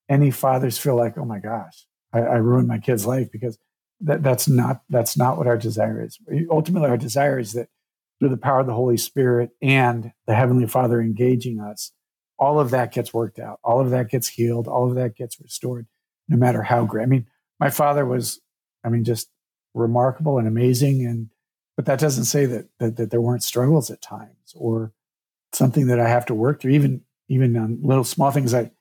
any 0.07 0.31
fathers 0.31 0.77
feel 0.77 0.95
like, 0.95 1.17
oh 1.17 1.25
my 1.25 1.39
gosh, 1.39 1.85
I, 2.13 2.19
I 2.19 2.35
ruined 2.35 2.67
my 2.67 2.77
kid's 2.79 3.05
life 3.05 3.29
because 3.31 3.57
that 4.01 4.23
that's 4.23 4.47
not 4.47 4.81
that's 4.89 5.17
not 5.17 5.37
what 5.37 5.47
our 5.47 5.57
desire 5.57 6.03
is. 6.03 6.17
Ultimately, 6.49 6.87
our 6.89 6.97
desire 6.97 7.37
is 7.39 7.53
that 7.53 7.67
through 8.19 8.29
the 8.29 8.37
power 8.37 8.59
of 8.59 8.67
the 8.67 8.73
Holy 8.73 8.97
Spirit 8.97 9.49
and 9.61 10.11
the 10.27 10.35
Heavenly 10.35 10.67
Father 10.67 11.01
engaging 11.01 11.59
us, 11.59 11.91
all 12.37 12.59
of 12.59 12.69
that 12.71 12.93
gets 12.93 13.13
worked 13.13 13.39
out, 13.39 13.59
all 13.63 13.81
of 13.81 13.89
that 13.89 14.09
gets 14.09 14.27
healed, 14.29 14.67
all 14.67 14.87
of 14.89 14.95
that 14.95 15.15
gets 15.15 15.39
restored, 15.41 15.87
no 16.29 16.37
matter 16.37 16.63
how 16.63 16.85
great. 16.85 17.03
I 17.03 17.07
mean, 17.07 17.27
my 17.59 17.69
father 17.69 18.05
was, 18.05 18.39
I 18.85 18.89
mean, 18.89 19.03
just 19.03 19.29
remarkable 19.73 20.37
and 20.37 20.47
amazing 20.47 21.05
and 21.05 21.29
but 21.75 21.85
that 21.85 21.99
doesn't 21.99 22.25
say 22.25 22.45
that, 22.45 22.67
that 22.79 22.97
that 22.97 23.09
there 23.09 23.21
weren't 23.21 23.41
struggles 23.41 23.89
at 23.89 24.01
times 24.01 24.53
or 24.53 24.91
something 25.53 25.87
that 25.87 25.97
I 25.97 26.09
have 26.09 26.25
to 26.25 26.33
work 26.33 26.59
through. 26.59 26.73
Even 26.73 27.03
even 27.29 27.55
on 27.55 27.79
little 27.81 28.03
small 28.03 28.31
things. 28.31 28.53
I, 28.53 28.71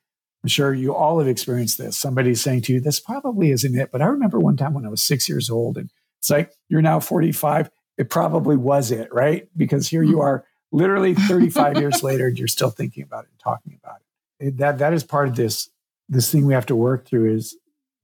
I'm 0.43 0.49
sure 0.49 0.75
you 0.75 0.95
all 0.95 1.21
have 1.21 1.29
experienced 1.29 1.79
this. 1.79 1.97
Somebody's 1.97 2.43
saying 2.43 2.63
to 2.63 2.73
you, 2.73 2.81
"This 2.81 2.99
probably 2.99 3.53
isn't 3.53 3.79
it," 3.79 3.91
but 3.93 4.03
I 4.03 4.07
remember 4.07 4.41
one 4.41 4.57
time 4.57 4.75
when 4.75 4.85
I 4.85 4.89
was 4.89 5.01
six 5.01 5.29
years 5.29 5.49
old, 5.49 5.77
and 5.77 5.91
it's 6.19 6.29
like 6.29 6.53
you're 6.69 6.83
now 6.83 6.99
45. 6.99 7.71
It 7.99 8.11
probably 8.11 8.57
was 8.57 8.91
it, 8.91 9.13
right? 9.13 9.49
Because 9.57 9.87
here 9.87 10.03
you 10.03 10.15
mm-hmm. 10.15 10.21
are, 10.23 10.45
literally 10.73 11.15
35 11.15 11.79
years 11.79 12.03
later, 12.03 12.27
and 12.27 12.37
you're 12.37 12.49
still 12.49 12.71
thinking 12.71 13.03
about 13.05 13.25
it 13.25 13.31
and 13.31 13.39
talking 13.39 13.79
about 13.81 13.97
it. 14.41 14.47
It- 14.49 14.57
That 14.59 14.79
that 14.79 14.93
is 14.93 15.05
part 15.05 15.29
of 15.29 15.37
this 15.37 15.71
this 16.09 16.31
thing 16.31 16.47
we 16.47 16.55
have 16.55 16.67
to 16.67 16.77
work 16.77 17.07
through. 17.07 17.33
Is 17.35 17.57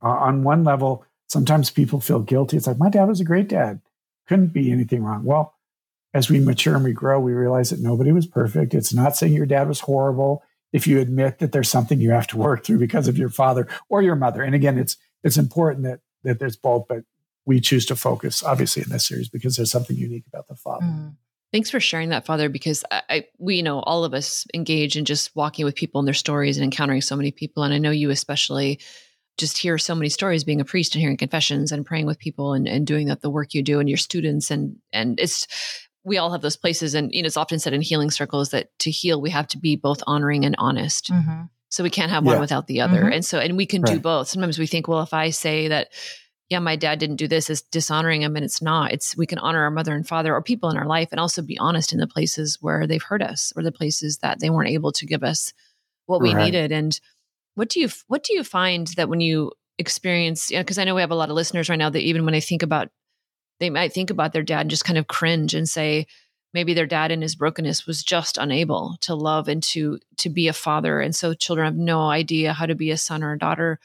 uh, 0.02 0.08
on 0.08 0.42
one 0.42 0.64
level, 0.64 1.04
sometimes 1.28 1.70
people 1.70 2.00
feel 2.00 2.20
guilty. 2.20 2.56
It's 2.56 2.66
like 2.66 2.78
my 2.78 2.90
dad 2.90 3.04
was 3.04 3.20
a 3.20 3.24
great 3.24 3.48
dad 3.48 3.80
couldn't 4.26 4.52
be 4.52 4.70
anything 4.72 5.02
wrong. 5.02 5.24
Well, 5.24 5.54
as 6.12 6.30
we 6.30 6.40
mature 6.40 6.74
and 6.74 6.84
we 6.84 6.92
grow, 6.92 7.18
we 7.18 7.32
realize 7.32 7.70
that 7.70 7.80
nobody 7.80 8.12
was 8.12 8.26
perfect. 8.26 8.74
It's 8.74 8.94
not 8.94 9.16
saying 9.16 9.32
your 9.32 9.46
dad 9.46 9.68
was 9.68 9.80
horrible 9.80 10.42
if 10.72 10.86
you 10.86 11.00
admit 11.00 11.38
that 11.38 11.52
there's 11.52 11.68
something 11.68 12.00
you 12.00 12.10
have 12.10 12.26
to 12.28 12.36
work 12.36 12.64
through 12.64 12.78
because 12.78 13.08
of 13.08 13.18
your 13.18 13.28
father 13.28 13.68
or 13.88 14.02
your 14.02 14.16
mother. 14.16 14.42
And 14.42 14.54
again, 14.54 14.78
it's 14.78 14.96
it's 15.22 15.36
important 15.36 15.84
that 15.84 16.00
that 16.22 16.38
there's 16.38 16.56
both, 16.56 16.86
but 16.88 17.04
we 17.46 17.60
choose 17.60 17.84
to 17.86 17.96
focus 17.96 18.42
obviously 18.42 18.82
in 18.82 18.90
this 18.90 19.06
series 19.06 19.28
because 19.28 19.56
there's 19.56 19.70
something 19.70 19.96
unique 19.96 20.24
about 20.26 20.48
the 20.48 20.54
father. 20.54 20.86
Mm. 20.86 21.16
Thanks 21.54 21.70
for 21.70 21.78
sharing 21.78 22.08
that, 22.08 22.26
Father, 22.26 22.48
because 22.48 22.82
I, 22.90 23.02
I, 23.08 23.24
we, 23.38 23.54
you 23.54 23.62
know, 23.62 23.78
all 23.78 24.04
of 24.04 24.12
us 24.12 24.44
engage 24.52 24.96
in 24.96 25.04
just 25.04 25.30
walking 25.36 25.64
with 25.64 25.76
people 25.76 26.00
and 26.00 26.08
their 26.08 26.12
stories 26.12 26.56
and 26.56 26.64
encountering 26.64 27.00
so 27.00 27.14
many 27.14 27.30
people. 27.30 27.62
And 27.62 27.72
I 27.72 27.78
know 27.78 27.92
you 27.92 28.10
especially 28.10 28.80
just 29.38 29.56
hear 29.56 29.78
so 29.78 29.94
many 29.94 30.08
stories 30.08 30.42
being 30.42 30.60
a 30.60 30.64
priest 30.64 30.96
and 30.96 31.00
hearing 31.00 31.16
confessions 31.16 31.70
and 31.70 31.86
praying 31.86 32.06
with 32.06 32.18
people 32.18 32.54
and, 32.54 32.66
and 32.66 32.84
doing 32.84 33.06
that 33.06 33.20
the 33.22 33.30
work 33.30 33.54
you 33.54 33.62
do 33.62 33.78
and 33.78 33.88
your 33.88 33.98
students 33.98 34.50
and 34.50 34.76
and 34.92 35.20
it's 35.20 35.46
we 36.02 36.18
all 36.18 36.32
have 36.32 36.42
those 36.42 36.56
places 36.56 36.92
and 36.94 37.12
you 37.12 37.22
know 37.22 37.26
it's 37.26 37.36
often 37.36 37.60
said 37.60 37.72
in 37.72 37.82
healing 37.82 38.10
circles 38.10 38.50
that 38.50 38.76
to 38.80 38.90
heal 38.90 39.20
we 39.20 39.30
have 39.30 39.46
to 39.46 39.58
be 39.58 39.76
both 39.76 40.02
honoring 40.06 40.44
and 40.44 40.54
honest 40.58 41.10
Mhm. 41.10 41.48
so 41.68 41.82
we 41.82 41.90
can't 41.90 42.10
have 42.12 42.24
one 42.24 42.34
Yeah. 42.36 42.40
without 42.40 42.66
the 42.66 42.80
other 42.80 43.02
Mhm. 43.04 43.14
and 43.14 43.24
so 43.24 43.38
and 43.38 43.56
we 43.56 43.66
can 43.66 43.82
do 43.82 43.98
both 43.98 44.28
sometimes 44.28 44.58
we 44.58 44.66
think 44.66 44.86
well 44.86 45.02
if 45.02 45.14
i 45.14 45.30
say 45.30 45.68
that 45.68 45.88
yeah 46.54 46.60
my 46.60 46.76
dad 46.76 46.98
didn't 46.98 47.16
do 47.16 47.28
this 47.28 47.50
is 47.50 47.62
dishonoring 47.62 48.22
him 48.22 48.36
and 48.36 48.44
it's 48.44 48.62
not. 48.62 48.92
It's 48.92 49.16
we 49.16 49.26
can 49.26 49.38
honor 49.38 49.62
our 49.62 49.70
mother 49.70 49.94
and 49.94 50.06
father 50.06 50.34
or 50.34 50.40
people 50.40 50.70
in 50.70 50.76
our 50.76 50.86
life 50.86 51.08
and 51.10 51.20
also 51.20 51.42
be 51.42 51.58
honest 51.58 51.92
in 51.92 51.98
the 51.98 52.06
places 52.06 52.58
where 52.60 52.86
they've 52.86 53.02
hurt 53.02 53.22
us 53.22 53.52
or 53.56 53.62
the 53.62 53.72
places 53.72 54.18
that 54.18 54.40
they 54.40 54.50
weren't 54.50 54.70
able 54.70 54.92
to 54.92 55.06
give 55.06 55.24
us 55.24 55.52
what 56.06 56.20
we 56.20 56.32
Right. 56.32 56.44
needed. 56.44 56.70
And 56.72 56.98
what 57.56 57.68
do 57.68 57.80
you 57.80 57.88
what 58.06 58.22
do 58.22 58.34
you 58.34 58.44
find 58.44 58.86
that 58.96 59.08
when 59.08 59.20
you 59.20 59.52
experience 59.78 60.50
because 60.50 60.78
I 60.78 60.84
know 60.84 60.94
we 60.94 61.00
have 61.00 61.10
a 61.10 61.16
lot 61.16 61.30
of 61.30 61.34
listeners 61.36 61.68
right 61.68 61.78
now 61.78 61.90
that 61.90 62.00
even 62.00 62.24
when 62.24 62.32
they 62.32 62.40
think 62.40 62.62
about 62.62 62.88
they 63.60 63.70
might 63.70 63.92
think 63.92 64.10
about 64.10 64.32
their 64.32 64.42
dad 64.42 64.60
and 64.62 64.70
just 64.70 64.84
kind 64.84 64.98
of 64.98 65.06
cringe 65.08 65.54
and 65.54 65.68
say 65.68 66.06
maybe 66.52 66.74
their 66.74 66.86
dad 66.86 67.10
in 67.10 67.20
his 67.22 67.34
brokenness 67.34 67.86
was 67.86 68.04
just 68.04 68.38
unable 68.38 68.96
to 69.00 69.14
love 69.16 69.48
and 69.48 69.62
to 69.64 69.98
to 70.18 70.30
be 70.30 70.46
a 70.48 70.52
father. 70.52 71.00
And 71.00 71.14
so 71.14 71.34
children 71.34 71.64
have 71.64 71.76
no 71.76 72.08
idea 72.08 72.52
how 72.52 72.66
to 72.66 72.74
be 72.76 72.92
a 72.92 72.96
son 72.96 73.22
or 73.24 73.32
a 73.32 73.38
daughter 73.38 73.80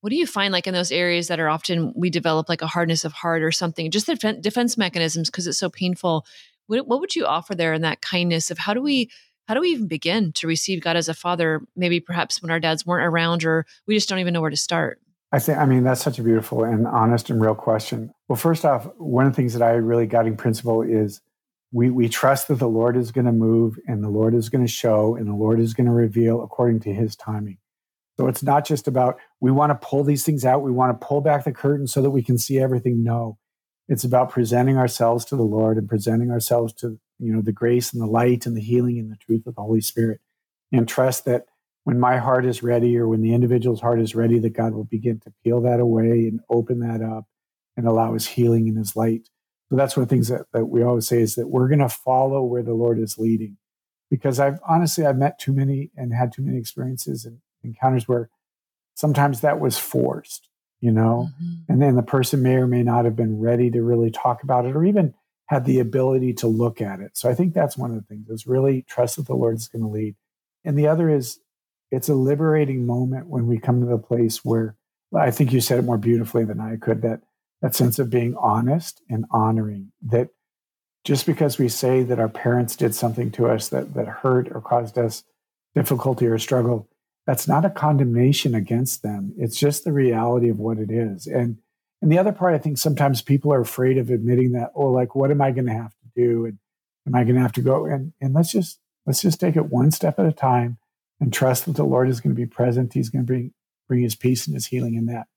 what 0.00 0.10
do 0.10 0.16
you 0.16 0.26
find 0.26 0.52
like 0.52 0.66
in 0.66 0.74
those 0.74 0.92
areas 0.92 1.28
that 1.28 1.40
are 1.40 1.48
often 1.48 1.92
we 1.94 2.10
develop 2.10 2.48
like 2.48 2.62
a 2.62 2.66
hardness 2.66 3.04
of 3.04 3.12
heart 3.12 3.42
or 3.42 3.52
something 3.52 3.90
just 3.90 4.06
the 4.06 4.38
defense 4.40 4.76
mechanisms 4.76 5.30
because 5.30 5.46
it's 5.46 5.58
so 5.58 5.70
painful 5.70 6.26
what, 6.66 6.86
what 6.86 7.00
would 7.00 7.16
you 7.16 7.26
offer 7.26 7.54
there 7.54 7.72
in 7.72 7.82
that 7.82 8.00
kindness 8.00 8.50
of 8.50 8.58
how 8.58 8.74
do 8.74 8.82
we 8.82 9.10
how 9.48 9.54
do 9.54 9.60
we 9.60 9.70
even 9.70 9.88
begin 9.88 10.32
to 10.32 10.46
receive 10.46 10.82
god 10.82 10.96
as 10.96 11.08
a 11.08 11.14
father 11.14 11.62
maybe 11.76 12.00
perhaps 12.00 12.42
when 12.42 12.50
our 12.50 12.60
dads 12.60 12.86
weren't 12.86 13.06
around 13.06 13.44
or 13.44 13.66
we 13.86 13.94
just 13.94 14.08
don't 14.08 14.18
even 14.18 14.34
know 14.34 14.40
where 14.40 14.50
to 14.50 14.56
start 14.56 15.00
I 15.32 15.38
think, 15.38 15.58
I 15.58 15.64
mean, 15.64 15.84
that's 15.84 16.02
such 16.02 16.18
a 16.18 16.24
beautiful 16.24 16.64
and 16.64 16.86
honest 16.86 17.30
and 17.30 17.40
real 17.40 17.54
question. 17.54 18.12
Well, 18.28 18.36
first 18.36 18.64
off, 18.64 18.88
one 18.96 19.26
of 19.26 19.32
the 19.32 19.36
things 19.36 19.52
that 19.52 19.62
I 19.62 19.74
really 19.74 20.06
guiding 20.06 20.36
principle 20.36 20.82
is 20.82 21.20
we, 21.72 21.88
we 21.88 22.08
trust 22.08 22.48
that 22.48 22.56
the 22.56 22.68
Lord 22.68 22.96
is 22.96 23.12
going 23.12 23.26
to 23.26 23.32
move 23.32 23.78
and 23.86 24.02
the 24.02 24.08
Lord 24.08 24.34
is 24.34 24.48
going 24.48 24.64
to 24.64 24.72
show 24.72 25.14
and 25.14 25.28
the 25.28 25.34
Lord 25.34 25.60
is 25.60 25.72
going 25.72 25.86
to 25.86 25.92
reveal 25.92 26.42
according 26.42 26.80
to 26.80 26.92
his 26.92 27.14
timing. 27.14 27.58
So 28.20 28.26
it's 28.26 28.42
not 28.42 28.66
just 28.66 28.86
about 28.86 29.18
we 29.40 29.50
want 29.50 29.70
to 29.70 29.86
pull 29.86 30.04
these 30.04 30.26
things 30.26 30.44
out, 30.44 30.60
we 30.60 30.70
want 30.70 31.00
to 31.00 31.06
pull 31.06 31.22
back 31.22 31.44
the 31.44 31.52
curtain 31.52 31.86
so 31.86 32.02
that 32.02 32.10
we 32.10 32.22
can 32.22 32.36
see 32.36 32.58
everything. 32.58 33.02
No. 33.02 33.38
It's 33.88 34.04
about 34.04 34.28
presenting 34.28 34.76
ourselves 34.76 35.24
to 35.26 35.36
the 35.36 35.42
Lord 35.42 35.78
and 35.78 35.88
presenting 35.88 36.30
ourselves 36.30 36.74
to, 36.74 37.00
you 37.18 37.32
know, 37.32 37.40
the 37.40 37.50
grace 37.50 37.94
and 37.94 38.02
the 38.02 38.06
light 38.06 38.44
and 38.44 38.54
the 38.54 38.60
healing 38.60 38.98
and 38.98 39.10
the 39.10 39.16
truth 39.16 39.46
of 39.46 39.54
the 39.54 39.62
Holy 39.62 39.80
Spirit. 39.80 40.20
And 40.70 40.86
trust 40.86 41.24
that 41.24 41.46
when 41.84 41.98
my 41.98 42.18
heart 42.18 42.44
is 42.44 42.62
ready 42.62 42.98
or 42.98 43.08
when 43.08 43.22
the 43.22 43.32
individual's 43.32 43.80
heart 43.80 44.02
is 44.02 44.14
ready, 44.14 44.38
that 44.40 44.52
God 44.52 44.74
will 44.74 44.84
begin 44.84 45.18
to 45.20 45.32
peel 45.42 45.62
that 45.62 45.80
away 45.80 46.28
and 46.28 46.40
open 46.50 46.80
that 46.80 47.00
up 47.00 47.24
and 47.78 47.86
allow 47.86 48.12
his 48.12 48.26
healing 48.26 48.68
and 48.68 48.76
his 48.76 48.96
light. 48.96 49.30
So 49.70 49.76
that's 49.76 49.96
one 49.96 50.02
of 50.02 50.10
the 50.10 50.14
things 50.14 50.28
that, 50.28 50.44
that 50.52 50.66
we 50.66 50.82
always 50.82 51.08
say 51.08 51.22
is 51.22 51.36
that 51.36 51.48
we're 51.48 51.68
going 51.68 51.78
to 51.78 51.88
follow 51.88 52.44
where 52.44 52.62
the 52.62 52.74
Lord 52.74 52.98
is 52.98 53.16
leading. 53.16 53.56
Because 54.10 54.38
I've 54.38 54.60
honestly, 54.68 55.06
I've 55.06 55.16
met 55.16 55.38
too 55.38 55.54
many 55.54 55.90
and 55.96 56.12
had 56.12 56.34
too 56.34 56.42
many 56.42 56.58
experiences 56.58 57.24
and 57.24 57.38
encounters 57.62 58.08
where 58.08 58.30
sometimes 58.94 59.40
that 59.40 59.60
was 59.60 59.78
forced, 59.78 60.48
you 60.80 60.90
know, 60.90 61.28
mm-hmm. 61.34 61.72
and 61.72 61.80
then 61.80 61.96
the 61.96 62.02
person 62.02 62.42
may 62.42 62.54
or 62.54 62.66
may 62.66 62.82
not 62.82 63.04
have 63.04 63.16
been 63.16 63.40
ready 63.40 63.70
to 63.70 63.82
really 63.82 64.10
talk 64.10 64.42
about 64.42 64.66
it 64.66 64.76
or 64.76 64.84
even 64.84 65.14
had 65.46 65.64
the 65.64 65.80
ability 65.80 66.32
to 66.32 66.46
look 66.46 66.80
at 66.80 67.00
it. 67.00 67.16
So 67.16 67.28
I 67.28 67.34
think 67.34 67.54
that's 67.54 67.76
one 67.76 67.90
of 67.90 67.96
the 67.96 68.02
things 68.02 68.28
is 68.28 68.46
really 68.46 68.82
trust 68.88 69.16
that 69.16 69.26
the 69.26 69.34
Lord 69.34 69.56
is 69.56 69.68
going 69.68 69.82
to 69.82 69.88
lead. 69.88 70.14
And 70.64 70.78
the 70.78 70.86
other 70.86 71.10
is 71.10 71.40
it's 71.90 72.08
a 72.08 72.14
liberating 72.14 72.86
moment 72.86 73.26
when 73.26 73.46
we 73.46 73.58
come 73.58 73.80
to 73.80 73.86
the 73.86 73.98
place 73.98 74.44
where 74.44 74.76
I 75.18 75.30
think 75.30 75.52
you 75.52 75.60
said 75.60 75.78
it 75.78 75.84
more 75.84 75.98
beautifully 75.98 76.44
than 76.44 76.60
I 76.60 76.76
could 76.76 77.02
that 77.02 77.22
that 77.62 77.74
sense 77.74 77.98
of 77.98 78.10
being 78.10 78.36
honest 78.36 79.02
and 79.10 79.26
honoring 79.30 79.92
that 80.06 80.28
just 81.04 81.26
because 81.26 81.58
we 81.58 81.68
say 81.68 82.02
that 82.04 82.18
our 82.18 82.28
parents 82.28 82.76
did 82.76 82.94
something 82.94 83.30
to 83.32 83.48
us 83.48 83.68
that 83.68 83.94
that 83.94 84.06
hurt 84.06 84.48
or 84.52 84.60
caused 84.60 84.98
us 84.98 85.24
difficulty 85.74 86.26
or 86.26 86.38
struggle 86.38 86.88
that's 87.30 87.48
not 87.48 87.64
a 87.64 87.70
condemnation 87.70 88.54
against 88.54 89.02
them 89.02 89.32
it's 89.38 89.56
just 89.56 89.84
the 89.84 89.92
reality 89.92 90.48
of 90.48 90.58
what 90.58 90.78
it 90.78 90.90
is 90.90 91.26
and 91.26 91.58
and 92.02 92.10
the 92.10 92.18
other 92.18 92.32
part 92.32 92.54
i 92.54 92.58
think 92.58 92.76
sometimes 92.76 93.22
people 93.22 93.52
are 93.52 93.60
afraid 93.60 93.98
of 93.98 94.10
admitting 94.10 94.52
that 94.52 94.72
oh 94.74 94.88
like 94.88 95.14
what 95.14 95.30
am 95.30 95.40
i 95.40 95.50
going 95.50 95.66
to 95.66 95.72
have 95.72 95.92
to 95.92 96.08
do 96.16 96.44
and 96.44 96.58
am 97.06 97.14
i 97.14 97.22
going 97.22 97.36
to 97.36 97.42
have 97.42 97.52
to 97.52 97.62
go 97.62 97.86
and 97.86 98.12
and 98.20 98.34
let's 98.34 98.50
just 98.50 98.80
let's 99.06 99.22
just 99.22 99.40
take 99.40 99.56
it 99.56 99.66
one 99.66 99.90
step 99.90 100.18
at 100.18 100.26
a 100.26 100.32
time 100.32 100.78
and 101.20 101.32
trust 101.32 101.66
that 101.66 101.76
the 101.76 101.84
Lord 101.84 102.08
is 102.08 102.20
going 102.20 102.34
to 102.34 102.40
be 102.40 102.46
present. 102.46 102.94
He's 102.94 103.10
going 103.10 103.24
to 103.24 103.26
bring, 103.26 103.52
bring 103.86 104.02
his 104.02 104.14
peace 104.14 104.46
and 104.46 104.54
his 104.54 104.66
healing 104.66 104.94
in 104.94 105.06
that. 105.06 105.28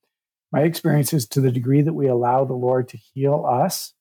My 0.50 0.62
experience 0.62 1.12
is 1.12 1.26
to 1.28 1.40
the 1.40 1.50
degree 1.50 1.82
that 1.82 1.92
we 1.92 2.06
allow 2.06 2.44
the 2.44 2.54
Lord 2.54 2.88
to 2.90 2.96
heal 2.96 3.44
us, 3.46 3.92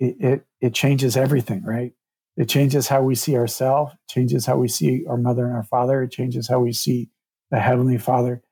it, 0.00 0.16
it, 0.18 0.46
it 0.60 0.74
changes 0.74 1.16
everything, 1.16 1.62
right? 1.62 1.92
It 2.36 2.48
changes 2.48 2.88
how 2.88 3.02
we 3.02 3.14
see 3.14 3.36
ourselves, 3.36 3.94
changes 4.08 4.46
how 4.46 4.56
we 4.56 4.68
see 4.68 5.04
our 5.08 5.16
mother 5.16 5.46
and 5.46 5.54
our 5.54 5.62
father, 5.62 6.02
it 6.02 6.10
changes 6.10 6.48
how 6.48 6.60
we 6.60 6.72
see 6.72 7.08
the 7.50 7.60
Heavenly 7.60 7.98
Father. 7.98 8.42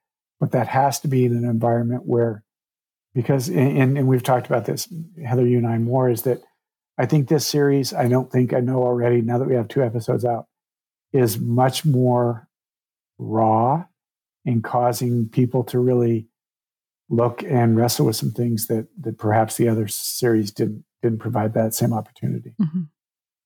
But 0.41 0.53
that 0.53 0.69
has 0.69 1.01
to 1.01 1.09
be 1.09 1.25
in 1.25 1.37
an 1.37 1.45
environment 1.45 2.03
where, 2.05 2.45
because, 3.15 3.49
and, 3.49 3.97
and 3.97 4.09
we've 4.09 4.23
talked 4.23 4.47
about 4.47 4.67
this, 4.67 4.89
Heather, 5.25 5.47
you 5.47 5.59
and 5.59 5.67
I 5.67 5.79
more, 5.79 6.09
is 6.09 6.23
that 6.23 6.43
I 6.99 7.07
think 7.07 7.29
this 7.29 7.47
series, 7.47 7.93
I 7.93 8.09
don't 8.09 8.31
think 8.31 8.53
I 8.53 8.61
know 8.61 8.83
already, 8.83 9.21
now 9.21 9.39
that 9.39 9.49
we 9.49 9.55
have 9.55 9.69
two 9.69 9.83
episodes 9.83 10.25
out, 10.25 10.47
is 11.13 11.39
much 11.39 11.85
more 11.85 12.49
raw 13.19 13.85
in 14.45 14.63
causing 14.63 15.29
people 15.29 15.65
to 15.65 15.79
really 15.79 16.27
look 17.09 17.43
and 17.43 17.77
wrestle 17.77 18.07
with 18.07 18.17
some 18.17 18.33
things 18.33 18.67
that 18.67 18.89
that 19.01 19.19
perhaps 19.19 19.57
the 19.57 19.69
other 19.69 19.87
series 19.87 20.51
didn't 20.51 20.85
didn't 21.03 21.19
provide 21.19 21.55
that 21.55 21.75
same 21.75 21.93
opportunity. 21.93 22.55
Mm-hmm. 22.61 22.83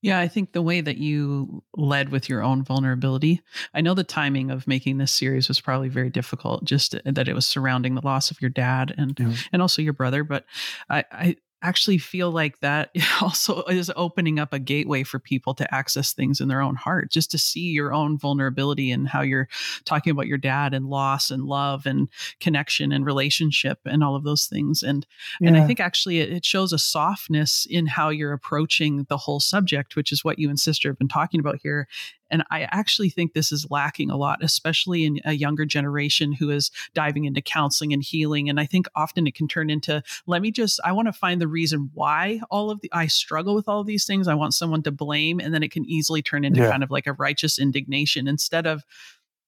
Yeah, 0.01 0.21
I 0.21 0.29
think 0.29 0.53
the 0.53 0.63
way 0.63 0.81
that 0.81 0.99
you 0.99 1.63
led 1.77 2.11
with 2.11 2.29
your 2.29 2.43
own 2.43 2.63
vulnerability, 2.63 3.43
I 3.75 3.81
know 3.81 3.95
the 3.95 4.05
timing 4.05 4.51
of 4.51 4.69
making 4.69 4.99
this 4.99 5.11
series 5.11 5.49
was 5.49 5.61
probably 5.61 5.89
very 5.89 6.09
difficult, 6.09 6.65
just 6.65 6.95
that 7.05 7.27
it 7.27 7.35
was 7.35 7.47
surrounding 7.47 7.95
the 7.95 8.05
loss 8.05 8.31
of 8.31 8.41
your 8.41 8.51
dad 8.51 8.95
and 8.97 9.19
yeah. 9.19 9.35
and 9.53 9.61
also 9.61 9.83
your 9.83 9.93
brother. 9.93 10.23
But 10.23 10.45
I, 10.89 11.05
I 11.11 11.37
actually 11.63 11.99
feel 11.99 12.31
like 12.31 12.61
that 12.61 12.91
also 13.21 13.63
is 13.65 13.91
opening 13.97 14.39
up 14.39 14.53
a 14.53 14.59
gateway 14.59 15.03
for 15.03 15.19
people 15.19 15.55
to 15.55 15.75
access 15.75 16.13
things 16.13 16.41
in 16.41 16.49
their 16.49 16.61
own 16.61 16.77
heart 16.77 17.11
just 17.11 17.31
to 17.31 17.39
see 17.39 17.71
your 17.73 17.93
own 17.93 18.17
vulnerability 18.17 18.91
and 18.91 19.09
how 19.09 19.21
you're 19.21 19.49
talking 19.85 20.11
about 20.11 20.27
your 20.27 20.39
dad 20.39 20.73
and 20.73 20.87
loss 20.87 21.31
and 21.31 21.45
love 21.45 21.87
and 21.87 22.09
connection 22.41 22.93
and 22.93 23.05
relationship 23.05 23.79
and 23.85 24.05
all 24.05 24.15
of 24.15 24.25
those 24.25 24.47
things 24.47 24.83
and 24.83 25.07
yeah. 25.41 25.49
and 25.49 25.57
i 25.57 25.67
think 25.67 25.81
actually 25.81 26.21
it, 26.21 26.31
it, 26.31 26.45
shows 26.45 26.73
a 26.73 26.79
softness 26.79 27.67
in 27.69 27.87
how 27.87 28.09
you're 28.09 28.33
approaching 28.33 29.05
the 29.09 29.17
whole 29.17 29.41
subject 29.41 29.97
which 29.97 30.13
is 30.13 30.25
what 30.25 30.39
you 30.39 30.49
and 30.49 30.61
sister 30.61 30.89
have 30.89 30.99
been 30.99 31.09
talking 31.09 31.41
about 31.41 31.59
here 31.63 31.89
and 32.31 32.45
I 32.51 32.63
actually 32.71 33.11
think 33.11 33.33
this 33.33 33.53
is 33.53 33.67
lacking 33.71 34.11
a 34.11 34.17
lot, 34.17 34.43
especially 34.43 35.05
in 35.05 35.21
a 35.25 35.33
younger 35.33 35.65
generation 35.65 36.33
who 36.33 36.51
is 36.51 36.71
diving 36.95 37.25
into 37.25 37.41
counseling 37.41 37.93
and 37.93 38.03
healing. 38.03 38.49
And 38.49 38.61
I 38.61 38.67
think 38.67 38.87
often 38.95 39.27
it 39.27 39.35
can 39.35 39.49
turn 39.49 39.71
into, 39.71 40.03
let 40.27 40.43
me 40.43 40.51
just, 40.51 40.81
I 40.85 40.93
want 40.93 41.09
to 41.09 41.13
find 41.13 41.41
the 41.41 41.49
reason 41.49 41.91
why 41.95 42.41
all 42.51 42.71
of 42.71 42.81
the, 42.81 42.91
I 42.93 43.07
struggle 43.07 43.55
with 43.55 43.69
all 43.69 43.81
of 43.81 43.87
these 43.87 44.07
things. 44.07 44.29
I 44.29 44.35
want 44.35 44.55
someone 44.55 44.83
to 44.83 44.93
blame. 44.93 45.41
And 45.41 45.55
then 45.55 45.63
it 45.63 45.73
can 45.73 45.85
easily 45.87 46.23
turn 46.23 46.45
into 46.45 46.61
yeah. 46.61 46.71
kind 46.71 46.83
of 46.83 46.91
like 46.91 47.07
a 47.07 47.13
righteous 47.15 47.59
indignation 47.59 48.29
instead 48.29 48.67
of 48.67 48.85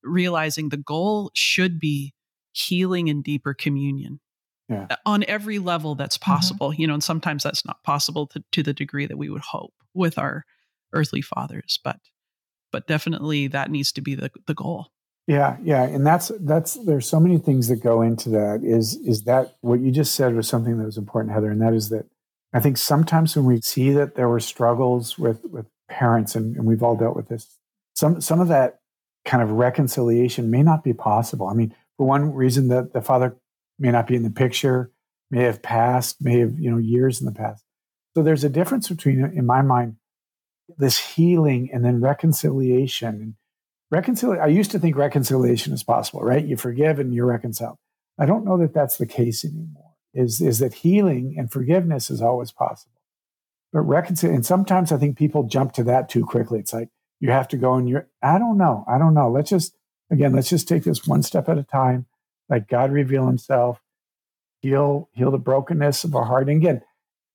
realizing 0.02 0.68
the 0.68 0.76
goal 0.76 1.30
should 1.34 1.78
be 1.78 2.14
healing 2.52 3.08
and 3.08 3.22
deeper 3.22 3.54
communion. 3.54 4.20
Yeah. 4.68 4.86
on 5.04 5.24
every 5.26 5.58
level 5.58 5.96
that's 5.96 6.16
mm-hmm. 6.16 6.30
possible 6.30 6.70
mm-hmm. 6.70 6.82
you 6.82 6.86
know 6.86 6.94
and 6.94 7.02
sometimes 7.02 7.42
that's 7.42 7.66
not 7.66 7.82
possible 7.82 8.28
to, 8.28 8.44
to 8.52 8.62
the 8.62 8.72
degree 8.72 9.04
that 9.04 9.18
we 9.18 9.28
would 9.28 9.40
hope 9.40 9.74
with 9.94 10.16
our 10.16 10.44
earthly 10.92 11.22
fathers 11.22 11.80
but 11.82 11.98
but 12.70 12.86
definitely 12.86 13.46
that 13.48 13.70
needs 13.70 13.92
to 13.92 14.00
be 14.00 14.14
the, 14.14 14.30
the 14.46 14.54
goal. 14.54 14.88
Yeah 15.26 15.58
yeah 15.62 15.84
and 15.84 16.04
that's 16.04 16.32
that's 16.40 16.74
there's 16.86 17.06
so 17.06 17.20
many 17.20 17.38
things 17.38 17.68
that 17.68 17.76
go 17.76 18.02
into 18.02 18.30
that 18.30 18.62
is 18.64 18.96
is 18.96 19.24
that 19.24 19.54
what 19.60 19.78
you 19.80 19.92
just 19.92 20.14
said 20.14 20.34
was 20.34 20.48
something 20.48 20.78
that 20.78 20.84
was 20.84 20.96
important 20.96 21.32
heather 21.32 21.50
and 21.50 21.60
that 21.60 21.72
is 21.72 21.88
that 21.90 22.06
i 22.52 22.58
think 22.58 22.78
sometimes 22.78 23.36
when 23.36 23.44
we 23.44 23.60
see 23.60 23.92
that 23.92 24.16
there 24.16 24.28
were 24.28 24.40
struggles 24.40 25.18
with 25.18 25.44
with 25.44 25.66
parents 25.88 26.34
and, 26.34 26.56
and 26.56 26.64
we've 26.64 26.82
all 26.82 26.96
dealt 26.96 27.14
with 27.14 27.28
this 27.28 27.60
some 27.94 28.20
some 28.20 28.40
of 28.40 28.48
that 28.48 28.80
kind 29.24 29.42
of 29.42 29.50
reconciliation 29.50 30.50
may 30.50 30.62
not 30.62 30.82
be 30.82 30.94
possible. 30.94 31.46
I 31.46 31.54
mean 31.54 31.74
for 31.96 32.06
one 32.06 32.32
reason 32.32 32.68
that 32.68 32.92
the 32.92 33.02
father 33.02 33.36
may 33.78 33.90
not 33.90 34.06
be 34.06 34.16
in 34.16 34.22
the 34.22 34.30
picture 34.30 34.90
may 35.30 35.42
have 35.42 35.62
passed 35.62 36.22
may 36.22 36.38
have 36.38 36.58
you 36.58 36.70
know 36.70 36.78
years 36.78 37.20
in 37.20 37.26
the 37.26 37.32
past. 37.32 37.62
So 38.16 38.22
there's 38.22 38.44
a 38.44 38.48
difference 38.48 38.88
between 38.88 39.22
in 39.22 39.46
my 39.46 39.62
mind 39.62 39.96
this 40.78 40.98
healing 40.98 41.70
and 41.72 41.84
then 41.84 42.00
reconciliation. 42.00 43.36
Reconciliation, 43.90 44.44
I 44.44 44.48
used 44.48 44.70
to 44.70 44.78
think 44.78 44.96
reconciliation 44.96 45.72
is 45.72 45.82
possible, 45.82 46.22
right? 46.22 46.44
You 46.44 46.56
forgive 46.56 46.98
and 46.98 47.12
you're 47.12 47.26
reconciled. 47.26 47.78
I 48.18 48.26
don't 48.26 48.44
know 48.44 48.58
that 48.58 48.74
that's 48.74 48.98
the 48.98 49.06
case 49.06 49.44
anymore. 49.44 49.94
Is, 50.12 50.40
is 50.40 50.58
that 50.58 50.74
healing 50.74 51.36
and 51.38 51.50
forgiveness 51.50 52.10
is 52.10 52.20
always 52.20 52.50
possible. 52.50 53.00
But 53.72 53.82
reconcile, 53.82 54.30
and 54.30 54.44
sometimes 54.44 54.90
I 54.90 54.98
think 54.98 55.16
people 55.16 55.44
jump 55.44 55.72
to 55.74 55.84
that 55.84 56.08
too 56.08 56.24
quickly. 56.24 56.58
It's 56.58 56.72
like 56.72 56.88
you 57.20 57.30
have 57.30 57.46
to 57.48 57.56
go 57.56 57.74
and 57.74 57.88
you're, 57.88 58.08
I 58.22 58.38
don't 58.38 58.58
know. 58.58 58.84
I 58.88 58.98
don't 58.98 59.14
know. 59.14 59.30
Let's 59.30 59.50
just, 59.50 59.76
again, 60.10 60.32
let's 60.32 60.48
just 60.48 60.66
take 60.66 60.82
this 60.82 61.06
one 61.06 61.22
step 61.22 61.48
at 61.48 61.58
a 61.58 61.62
time. 61.62 62.06
Let 62.48 62.68
God 62.68 62.90
reveal 62.90 63.26
himself, 63.26 63.80
heal, 64.60 65.08
heal 65.12 65.30
the 65.30 65.38
brokenness 65.38 66.02
of 66.02 66.16
our 66.16 66.24
heart. 66.24 66.48
And 66.48 66.56
again, 66.56 66.82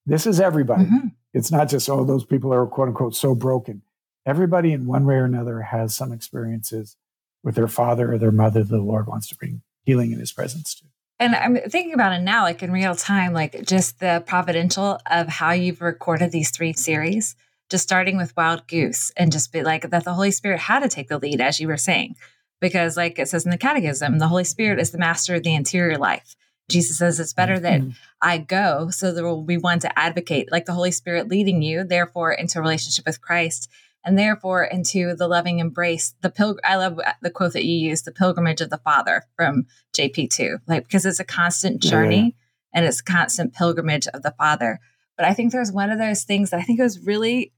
this 0.05 0.27
is 0.27 0.41
everybody. 0.41 0.83
Mm-hmm. 0.83 1.07
It's 1.35 1.51
not 1.51 1.67
just, 1.67 1.89
oh, 1.89 2.05
those 2.05 2.23
people 2.23 2.53
are 2.53 2.65
quote 2.65 2.87
unquote 2.87 3.13
so 3.13 3.35
broken. 3.35 3.81
Everybody 4.25 4.71
in 4.71 4.87
one 4.87 5.05
way 5.05 5.15
or 5.15 5.25
another 5.25 5.61
has 5.61 5.93
some 5.93 6.13
experiences 6.13 6.95
with 7.43 7.55
their 7.55 7.67
father 7.67 8.13
or 8.13 8.17
their 8.17 8.31
mother 8.31 8.63
the 8.63 8.77
Lord 8.77 9.05
wants 9.05 9.27
to 9.27 9.35
bring 9.35 9.61
healing 9.83 10.13
in 10.13 10.19
his 10.19 10.31
presence 10.31 10.73
to. 10.75 10.85
And 11.19 11.35
I'm 11.35 11.57
thinking 11.69 11.93
about 11.93 12.13
it 12.13 12.21
now, 12.21 12.43
like 12.43 12.63
in 12.63 12.71
real 12.71 12.95
time, 12.95 13.33
like 13.33 13.65
just 13.65 13.99
the 13.99 14.23
providential 14.25 14.97
of 15.11 15.27
how 15.27 15.51
you've 15.51 15.81
recorded 15.81 16.31
these 16.31 16.51
three 16.51 16.73
series, 16.73 17.35
just 17.69 17.83
starting 17.83 18.15
with 18.15 18.35
Wild 18.37 18.65
Goose 18.67 19.11
and 19.17 19.31
just 19.31 19.51
be 19.51 19.61
like 19.61 19.89
that 19.89 20.05
the 20.05 20.13
Holy 20.13 20.31
Spirit 20.31 20.61
had 20.61 20.79
to 20.79 20.89
take 20.89 21.09
the 21.09 21.19
lead, 21.19 21.41
as 21.41 21.59
you 21.59 21.67
were 21.67 21.77
saying. 21.77 22.15
because, 22.61 22.97
like 22.97 23.19
it 23.19 23.27
says 23.27 23.45
in 23.45 23.51
the 23.51 23.57
Catechism, 23.57 24.17
the 24.17 24.27
Holy 24.27 24.43
Spirit 24.43 24.79
is 24.79 24.91
the 24.91 24.97
master 24.97 25.35
of 25.35 25.43
the 25.43 25.53
interior 25.53 25.97
life. 25.97 26.35
Jesus 26.69 26.97
says 26.97 27.19
it's 27.19 27.33
better 27.33 27.59
that 27.59 27.81
mm-hmm. 27.81 27.91
I 28.21 28.39
go 28.39 28.89
so 28.89 29.11
there 29.11 29.23
will 29.23 29.43
be 29.43 29.57
one 29.57 29.79
to 29.79 29.99
advocate, 29.99 30.51
like 30.51 30.65
the 30.65 30.73
Holy 30.73 30.91
Spirit 30.91 31.27
leading 31.27 31.61
you, 31.61 31.83
therefore, 31.83 32.31
into 32.31 32.59
a 32.59 32.61
relationship 32.61 33.05
with 33.05 33.21
Christ 33.21 33.69
and 34.03 34.17
therefore 34.17 34.63
into 34.63 35.15
the 35.15 35.27
loving 35.27 35.59
embrace. 35.59 36.13
The 36.21 36.29
pilgr 36.29 36.57
I 36.63 36.75
love 36.77 36.99
the 37.21 37.29
quote 37.29 37.53
that 37.53 37.65
you 37.65 37.75
use, 37.75 38.03
the 38.03 38.11
pilgrimage 38.11 38.61
of 38.61 38.69
the 38.69 38.77
Father 38.77 39.23
from 39.35 39.65
JP2, 39.97 40.59
like 40.67 40.83
because 40.83 41.05
it's 41.05 41.19
a 41.19 41.25
constant 41.25 41.81
journey 41.81 42.35
yeah. 42.35 42.79
and 42.79 42.85
it's 42.85 43.01
constant 43.01 43.53
pilgrimage 43.53 44.07
of 44.07 44.21
the 44.21 44.33
Father. 44.37 44.79
But 45.17 45.25
I 45.25 45.33
think 45.33 45.51
there's 45.51 45.71
one 45.71 45.89
of 45.89 45.97
those 45.97 46.23
things 46.23 46.49
that 46.49 46.59
I 46.59 46.63
think 46.63 46.79
was 46.79 46.99
really 46.99 47.53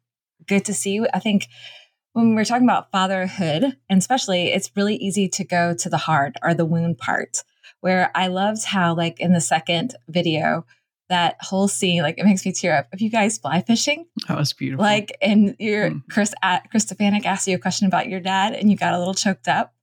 good 0.47 0.65
to 0.65 0.73
see. 0.73 1.01
I 1.13 1.19
think 1.19 1.47
when 2.13 2.33
we're 2.33 2.45
talking 2.45 2.65
about 2.65 2.91
fatherhood, 2.91 3.77
and 3.89 3.99
especially, 3.99 4.47
it's 4.47 4.71
really 4.75 4.95
easy 4.95 5.27
to 5.29 5.43
go 5.43 5.75
to 5.75 5.89
the 5.89 5.97
heart 5.97 6.35
or 6.41 6.53
the 6.53 6.65
wound 6.65 6.97
part 6.97 7.43
where 7.81 8.11
I 8.15 8.27
loved 8.27 8.65
how, 8.65 8.95
like 8.95 9.19
in 9.19 9.33
the 9.33 9.41
second 9.41 9.95
video, 10.07 10.65
that 11.09 11.37
whole 11.39 11.67
scene, 11.67 12.01
like 12.01 12.17
it 12.17 12.25
makes 12.25 12.45
me 12.45 12.51
tear 12.51 12.75
up. 12.75 12.87
If 12.91 13.01
you 13.01 13.09
guys 13.09 13.37
fly 13.37 13.61
fishing, 13.61 14.07
that 14.27 14.37
was 14.37 14.53
beautiful. 14.53 14.83
Like, 14.83 15.15
and 15.21 15.55
your 15.59 15.91
mm. 15.91 16.03
Chris 16.09 16.33
at 16.41 16.69
Chris 16.69 16.85
Stefanick 16.85 17.25
asked 17.25 17.47
you 17.47 17.55
a 17.55 17.59
question 17.59 17.87
about 17.87 18.09
your 18.09 18.19
dad, 18.19 18.53
and 18.53 18.69
you 18.69 18.77
got 18.77 18.93
a 18.93 18.99
little 18.99 19.13
choked 19.13 19.47
up. 19.47 19.73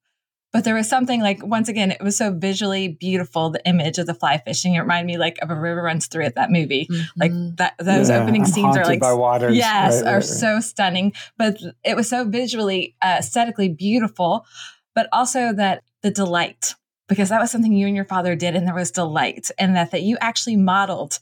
But 0.53 0.63
there 0.63 0.75
was 0.75 0.89
something 0.89 1.21
like 1.21 1.45
once 1.45 1.69
again, 1.69 1.91
it 1.91 2.03
was 2.03 2.17
so 2.17 2.33
visually 2.33 2.87
beautiful. 2.89 3.51
The 3.51 3.67
image 3.67 3.99
of 3.99 4.07
the 4.07 4.15
fly 4.15 4.39
fishing, 4.39 4.75
it 4.75 4.81
reminded 4.81 5.07
me 5.07 5.19
like 5.19 5.39
of 5.43 5.51
a 5.51 5.55
river 5.55 5.83
runs 5.83 6.07
through 6.07 6.27
it. 6.27 6.37
That 6.37 6.51
movie, 6.51 6.87
mm-hmm. 6.91 7.21
like 7.21 7.33
that, 7.57 7.75
those 7.79 8.09
yeah, 8.09 8.23
opening 8.23 8.43
I'm 8.43 8.49
scenes 8.49 8.77
are 8.77 8.85
like 8.85 9.01
by 9.01 9.15
waters. 9.15 9.57
Yes, 9.57 10.03
right, 10.03 10.13
are 10.13 10.17
right, 10.17 10.25
so 10.25 10.61
stunning. 10.61 11.13
But 11.37 11.57
it 11.85 11.97
was 11.97 12.09
so 12.09 12.25
visually, 12.25 12.95
uh, 13.03 13.17
aesthetically 13.19 13.69
beautiful, 13.71 14.47
but 14.95 15.09
also 15.13 15.53
that 15.55 15.83
the 16.03 16.11
delight 16.11 16.75
because 17.09 17.29
that 17.29 17.41
was 17.41 17.51
something 17.51 17.73
you 17.73 17.87
and 17.87 17.97
your 17.97 18.05
father 18.05 18.35
did 18.35 18.55
and 18.55 18.67
there 18.67 18.75
was 18.75 18.91
delight 18.91 19.51
and 19.59 19.77
that 19.77 19.91
that 19.91 20.03
you 20.03 20.17
actually 20.21 20.57
modeled 20.57 21.19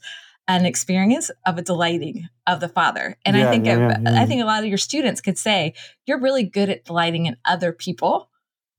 an 0.47 0.65
experience 0.65 1.31
of 1.45 1.57
a 1.57 1.61
delighting 1.61 2.27
of 2.45 2.59
the 2.59 2.67
father. 2.67 3.17
And 3.25 3.37
yeah, 3.37 3.47
i 3.47 3.51
think 3.51 3.65
yeah, 3.65 3.97
yeah, 4.03 4.21
i 4.21 4.25
think 4.25 4.41
a 4.41 4.45
lot 4.45 4.63
of 4.63 4.69
your 4.69 4.77
students 4.77 5.21
could 5.21 5.37
say 5.37 5.73
you're 6.05 6.19
really 6.19 6.43
good 6.43 6.69
at 6.69 6.85
delighting 6.85 7.25
in 7.25 7.37
other 7.45 7.71
people. 7.71 8.29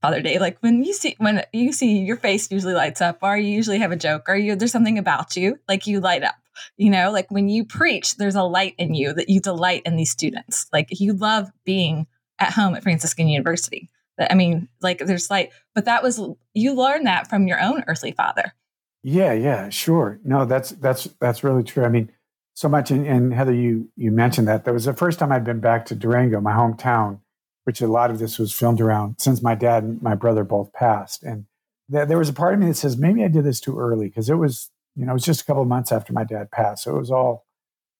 Father 0.02 0.20
Dave 0.20 0.40
like 0.40 0.58
when 0.60 0.84
you 0.84 0.92
see 0.92 1.14
when 1.18 1.42
you 1.52 1.72
see 1.72 2.00
your 2.00 2.16
face 2.18 2.50
usually 2.50 2.74
lights 2.74 3.00
up 3.00 3.18
or 3.22 3.38
you 3.38 3.48
usually 3.48 3.78
have 3.78 3.92
a 3.92 3.96
joke 3.96 4.28
or 4.28 4.36
you 4.36 4.54
there's 4.54 4.72
something 4.72 4.98
about 4.98 5.34
you 5.36 5.58
like 5.66 5.86
you 5.86 6.00
light 6.00 6.22
up 6.22 6.34
you 6.76 6.90
know? 6.90 7.10
Like 7.10 7.30
when 7.30 7.48
you 7.48 7.64
preach 7.64 8.16
there's 8.16 8.34
a 8.34 8.42
light 8.42 8.74
in 8.78 8.94
you 8.94 9.12
that 9.14 9.28
you 9.28 9.40
delight 9.40 9.82
in 9.84 9.96
these 9.96 10.10
students. 10.10 10.66
Like 10.72 10.88
you 10.90 11.14
love 11.14 11.50
being 11.64 12.06
at 12.38 12.52
home 12.52 12.74
at 12.74 12.82
franciscan 12.82 13.28
university 13.28 13.88
I 14.18 14.34
mean, 14.34 14.68
like 14.80 14.98
there's 14.98 15.30
like, 15.30 15.52
but 15.74 15.86
that 15.86 16.02
was 16.02 16.20
you 16.52 16.74
learned 16.74 17.06
that 17.06 17.28
from 17.28 17.46
your 17.46 17.60
own 17.60 17.84
earthly 17.86 18.12
father. 18.12 18.54
Yeah, 19.02 19.32
yeah, 19.32 19.68
sure. 19.68 20.18
No, 20.24 20.44
that's 20.44 20.70
that's 20.70 21.04
that's 21.20 21.44
really 21.44 21.62
true. 21.62 21.84
I 21.84 21.88
mean, 21.88 22.10
so 22.54 22.68
much. 22.68 22.90
And, 22.90 23.06
and 23.06 23.34
Heather, 23.34 23.52
you 23.52 23.90
you 23.96 24.10
mentioned 24.10 24.48
that 24.48 24.64
that 24.64 24.72
was 24.72 24.86
the 24.86 24.94
first 24.94 25.18
time 25.18 25.32
I'd 25.32 25.44
been 25.44 25.60
back 25.60 25.86
to 25.86 25.94
Durango, 25.94 26.40
my 26.40 26.52
hometown, 26.52 27.20
which 27.64 27.80
a 27.80 27.86
lot 27.86 28.10
of 28.10 28.18
this 28.18 28.38
was 28.38 28.52
filmed 28.52 28.80
around 28.80 29.16
since 29.18 29.42
my 29.42 29.54
dad 29.54 29.82
and 29.82 30.00
my 30.00 30.14
brother 30.14 30.44
both 30.44 30.72
passed. 30.72 31.22
And 31.22 31.46
th- 31.92 32.08
there 32.08 32.18
was 32.18 32.28
a 32.28 32.34
part 32.34 32.54
of 32.54 32.60
me 32.60 32.66
that 32.66 32.74
says 32.74 32.96
maybe 32.96 33.24
I 33.24 33.28
did 33.28 33.44
this 33.44 33.60
too 33.60 33.78
early 33.78 34.08
because 34.08 34.30
it 34.30 34.36
was 34.36 34.70
you 34.96 35.04
know 35.04 35.12
it 35.12 35.14
was 35.14 35.24
just 35.24 35.42
a 35.42 35.44
couple 35.44 35.64
months 35.64 35.92
after 35.92 36.12
my 36.12 36.24
dad 36.24 36.50
passed, 36.50 36.84
so 36.84 36.96
it 36.96 37.00
was 37.00 37.10
all. 37.10 37.44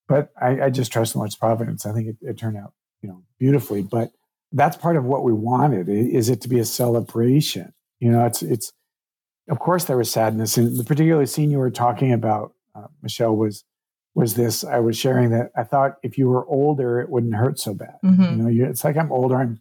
But 0.07 0.31
I, 0.41 0.63
I 0.63 0.71
just 0.71 0.93
trust 0.93 1.15
the 1.15 1.19
Lord's 1.19 1.37
providence. 1.37 1.87
I 1.87 1.93
think 1.93 2.09
it, 2.09 2.17
it 2.23 2.39
turned 2.39 2.57
out 2.57 2.73
you 3.03 3.09
know 3.09 3.25
beautifully, 3.39 3.83
but 3.83 4.13
that's 4.55 4.77
part 4.77 4.97
of 4.97 5.05
what 5.05 5.25
we 5.25 5.33
wanted 5.33 5.89
is 5.89 6.29
it 6.29 6.41
to 6.43 6.49
be 6.49 6.61
a 6.61 6.65
celebration. 6.65 7.73
You 8.01 8.13
know 8.13 8.25
it's 8.25 8.43
it's 8.43 8.73
of 9.49 9.59
course 9.59 9.85
there 9.85 9.97
was 9.97 10.11
sadness 10.11 10.57
and 10.57 10.77
the 10.79 10.85
particular 10.85 11.27
scene 11.27 11.51
you 11.51 11.59
were 11.59 11.71
talking 11.71 12.13
about 12.13 12.55
uh, 12.75 12.87
michelle 13.03 13.37
was 13.37 13.65
was 14.15 14.35
this. 14.35 14.63
I 14.65 14.79
was 14.79 14.97
sharing 14.97 15.31
that 15.31 15.51
i 15.57 15.65
thought 15.65 15.97
if 16.03 16.17
you 16.19 16.29
were 16.29 16.47
older 16.47 17.01
it 17.01 17.11
wouldn't 17.11 17.35
hurt 17.35 17.59
so 17.59 17.75
bad. 17.75 17.97
Mm-hmm. 18.05 18.23
you 18.23 18.43
know 18.43 18.49
you, 18.49 18.65
it's 18.67 18.85
like 18.85 18.97
i'm 18.97 19.13
older 19.13 19.41
and 19.41 19.59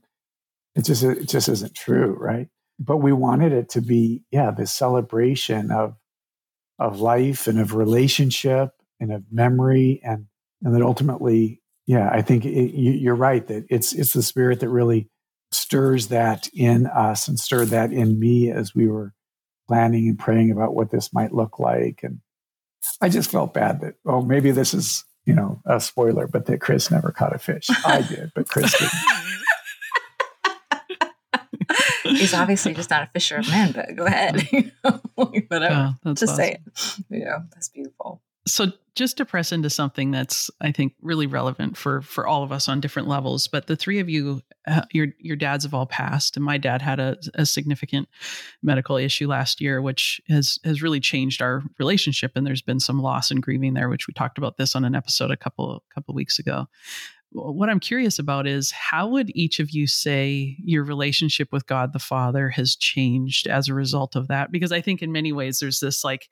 it 0.76 0.86
just 0.86 1.04
it 1.04 1.28
just 1.28 1.50
isn't 1.50 1.76
true 1.76 2.16
right? 2.20 2.48
But 2.80 2.98
we 2.98 3.14
wanted 3.14 3.52
it 3.54 3.70
to 3.70 3.82
be 3.82 4.24
yeah 4.32 4.52
this 4.52 4.72
celebration 4.72 5.72
of 5.72 5.96
of 6.80 7.00
life 7.00 7.48
and 7.48 7.60
of 7.60 7.76
relationship 7.76 8.72
and 9.00 9.12
of 9.12 9.24
memory 9.32 10.02
and 10.04 10.26
and 10.62 10.76
that 10.76 10.82
ultimately 10.82 11.62
yeah, 11.86 12.10
I 12.12 12.22
think 12.22 12.46
it, 12.46 12.74
you're 12.78 13.16
right 13.16 13.46
that 13.48 13.66
it's 13.70 13.94
it's 13.94 14.14
the 14.14 14.24
spirit 14.24 14.62
that 14.62 14.70
really 14.70 15.10
stirs 15.52 16.08
that 16.08 16.48
in 16.54 16.88
us 16.88 17.28
and 17.28 17.40
stirred 17.40 17.70
that 17.70 17.92
in 17.92 18.20
me 18.20 18.50
as 18.50 18.74
we 18.74 18.88
were 18.88 19.14
planning 19.68 20.08
and 20.08 20.18
praying 20.18 20.52
about 20.52 20.74
what 20.74 20.92
this 20.92 21.14
might 21.14 21.34
look 21.34 21.60
like. 21.60 22.00
And 22.04 22.20
I 23.02 23.10
just 23.10 23.32
felt 23.32 23.54
bad 23.54 23.82
that 23.82 23.96
oh 24.06 24.22
maybe 24.22 24.52
this 24.52 24.74
is 24.74 25.04
you 25.26 25.34
know 25.34 25.62
a 25.66 25.82
spoiler, 25.82 26.28
but 26.28 26.46
that 26.46 26.62
Chris 26.62 26.90
never 26.90 27.12
caught 27.12 27.36
a 27.36 27.40
fish. 27.40 27.68
I 27.86 28.02
did, 28.02 28.32
but 28.34 28.48
Chris 28.48 28.78
didn't. 28.78 28.94
He's 32.04 32.34
obviously 32.34 32.74
just 32.74 32.90
not 32.90 33.04
a 33.04 33.08
fisher 33.08 33.38
of 33.38 33.50
men, 33.50 33.72
but 33.72 33.96
go 33.96 34.06
ahead. 34.06 34.48
but 35.16 35.62
yeah, 35.62 35.94
just 36.14 36.24
awesome. 36.24 36.36
say 36.36 36.52
it. 36.52 36.62
Yeah, 37.10 37.40
that's 37.52 37.70
beautiful 37.70 38.22
so 38.46 38.72
just 38.96 39.18
to 39.18 39.26
press 39.26 39.52
into 39.52 39.70
something 39.70 40.12
that's 40.12 40.52
i 40.62 40.72
think 40.72 40.94
really 41.02 41.28
relevant 41.28 41.78
for 41.78 42.02
for 42.02 42.28
all 42.28 42.44
of 42.44 42.52
us 42.52 42.68
on 42.68 42.80
different 42.80 43.08
levels 43.08 43.48
but 43.48 43.68
the 43.68 43.76
three 43.76 44.00
of 44.00 44.10
you 44.10 44.42
uh, 44.68 44.82
your 44.92 45.08
your 45.20 45.36
dads 45.36 45.64
have 45.64 45.74
all 45.74 45.86
passed 45.86 46.36
and 46.36 46.46
my 46.46 46.58
dad 46.58 46.82
had 46.82 47.00
a, 47.00 47.18
a 47.36 47.46
significant 47.46 48.08
medical 48.62 48.98
issue 48.98 49.28
last 49.28 49.62
year 49.62 49.82
which 49.82 50.22
has 50.28 50.60
has 50.64 50.82
really 50.82 51.00
changed 51.00 51.42
our 51.42 51.64
relationship 51.80 52.32
and 52.36 52.46
there's 52.46 52.62
been 52.62 52.80
some 52.80 53.02
loss 53.02 53.32
and 53.32 53.42
grieving 53.44 53.74
there 53.74 53.90
which 53.90 54.08
we 54.08 54.14
talked 54.14 54.38
about 54.38 54.58
this 54.58 54.76
on 54.76 54.86
an 54.86 54.96
episode 54.96 55.32
a 55.32 55.38
couple 55.38 55.84
couple 55.94 56.14
weeks 56.14 56.40
ago. 56.40 56.68
What 57.36 57.70
i'm 57.70 57.80
curious 57.80 58.20
about 58.20 58.46
is 58.46 58.70
how 58.70 59.08
would 59.08 59.32
each 59.36 59.60
of 59.60 59.72
you 59.72 59.88
say 59.88 60.56
your 60.60 60.84
relationship 60.84 61.52
with 61.52 61.66
god 61.66 61.92
the 61.92 62.00
father 62.00 62.50
has 62.50 62.76
changed 62.76 63.48
as 63.48 63.68
a 63.68 63.74
result 63.74 64.16
of 64.16 64.28
that? 64.28 64.52
Because 64.52 64.72
i 64.72 64.82
think 64.82 65.02
in 65.02 65.12
many 65.12 65.34
ways 65.34 65.60
there's 65.60 65.80
this 65.80 66.04
like 66.04 66.30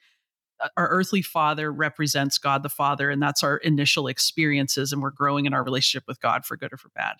Uh, 0.62 0.70
our 0.78 0.90
earthly 0.90 1.22
father 1.22 1.72
represents 1.72 2.38
God 2.38 2.64
the 2.64 2.70
Father, 2.70 3.10
and 3.10 3.22
that's 3.22 3.44
our 3.44 3.58
initial 3.58 4.08
experiences, 4.08 4.92
and 4.92 5.02
we're 5.02 5.12
growing 5.12 5.46
in 5.46 5.54
our 5.54 5.64
relationship 5.64 6.04
with 6.08 6.22
God 6.22 6.46
for 6.46 6.58
good 6.58 6.74
or 6.74 6.78
for 6.78 6.90
bad. 6.90 7.18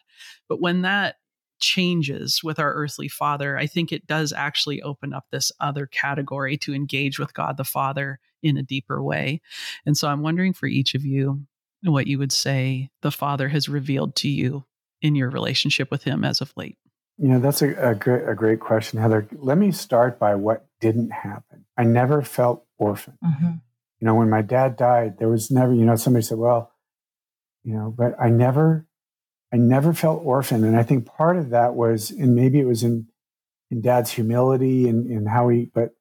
But 0.48 0.62
when 0.62 0.82
that 0.82 1.16
changes 1.60 2.44
with 2.44 2.60
our 2.60 2.74
earthly 2.74 3.08
father, 3.08 3.58
I 3.58 3.68
think 3.68 3.92
it 3.92 4.08
does 4.08 4.34
actually 4.34 4.82
open 4.82 5.14
up 5.14 5.26
this 5.32 5.52
other 5.60 5.86
category 5.86 6.58
to 6.58 6.74
engage 6.74 7.20
with 7.20 7.34
God 7.34 7.58
the 7.58 7.64
Father 7.64 8.20
in 8.44 8.58
a 8.58 8.64
deeper 8.64 9.02
way. 9.02 9.42
And 9.86 9.96
so 9.96 10.08
I'm 10.08 10.24
wondering 10.24 10.54
for 10.54 10.66
each 10.66 10.96
of 10.96 11.06
you 11.06 11.46
what 11.84 12.08
you 12.08 12.18
would 12.20 12.32
say 12.32 12.90
the 13.02 13.12
Father 13.12 13.50
has 13.50 13.70
revealed 13.70 14.16
to 14.18 14.28
you 14.28 14.66
in 15.02 15.16
your 15.16 15.30
relationship 15.30 15.90
with 15.92 16.04
Him 16.04 16.24
as 16.24 16.42
of 16.42 16.54
late. 16.56 16.78
You 17.22 17.28
know, 17.28 17.40
that's 17.40 17.62
a, 17.62 17.76
a, 17.76 17.94
great, 17.94 18.28
a 18.28 18.34
great 18.34 18.60
question, 18.60 19.00
Heather. 19.00 19.28
Let 19.32 19.60
me 19.60 19.72
start 19.72 20.18
by 20.18 20.34
what 20.34 20.66
didn't 20.80 21.12
happen. 21.12 21.66
I 21.78 21.84
never 21.84 22.24
felt 22.24 22.66
orphaned. 22.80 23.20
Mm-hmm. 23.24 23.52
You 24.00 24.06
know, 24.08 24.16
when 24.16 24.32
my 24.32 24.42
dad 24.42 24.76
died, 24.76 25.20
there 25.20 25.30
was 25.30 25.52
never, 25.52 25.72
you 25.72 25.86
know, 25.86 25.96
somebody 25.96 26.24
said, 26.24 26.40
well, 26.40 26.72
you 27.64 27.76
know, 27.76 27.94
but 27.96 28.16
I 28.20 28.30
never, 28.30 28.88
I 29.54 29.58
never 29.58 29.94
felt 29.94 30.26
orphaned. 30.26 30.66
And 30.66 30.76
I 30.76 30.82
think 30.82 31.06
part 31.06 31.38
of 31.38 31.52
that 31.52 31.76
was, 31.76 32.10
and 32.10 32.34
maybe 32.34 32.60
it 32.60 32.66
was 32.66 32.82
in, 32.82 33.06
in 33.70 33.82
dad's 33.82 34.10
humility 34.10 34.90
and, 34.90 35.06
and 35.06 35.30
how 35.30 35.50
he, 35.50 35.70
but 35.72 35.94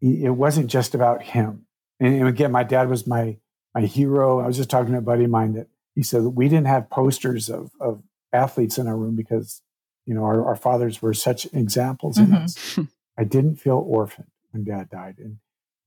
he, 0.00 0.24
it 0.24 0.30
wasn't 0.30 0.68
just 0.68 0.94
about 0.94 1.22
him. 1.22 1.66
And, 2.00 2.14
and 2.14 2.28
again, 2.28 2.50
my 2.50 2.64
dad 2.64 2.88
was 2.88 3.06
my, 3.06 3.36
my 3.74 3.82
hero. 3.82 4.40
I 4.40 4.46
was 4.46 4.56
just 4.56 4.70
talking 4.70 4.92
to 4.92 4.98
a 4.98 5.02
buddy 5.02 5.24
of 5.24 5.30
mine 5.30 5.52
that 5.52 5.66
he 5.94 6.02
said 6.02 6.22
that 6.24 6.30
we 6.30 6.48
didn't 6.48 6.68
have 6.68 6.88
posters 6.88 7.50
of, 7.50 7.72
of 7.78 8.02
athletes 8.32 8.78
in 8.78 8.86
our 8.86 8.96
room 8.96 9.16
because, 9.16 9.60
you 10.06 10.14
know, 10.14 10.24
our, 10.24 10.46
our 10.46 10.56
fathers 10.56 11.02
were 11.02 11.14
such 11.14 11.46
examples 11.52 12.16
mm-hmm. 12.16 12.34
in 12.34 12.42
us. 12.42 12.78
I 13.18 13.24
didn't 13.24 13.56
feel 13.56 13.84
orphaned 13.86 14.30
when 14.52 14.64
dad 14.64 14.90
died. 14.90 15.16
And 15.18 15.38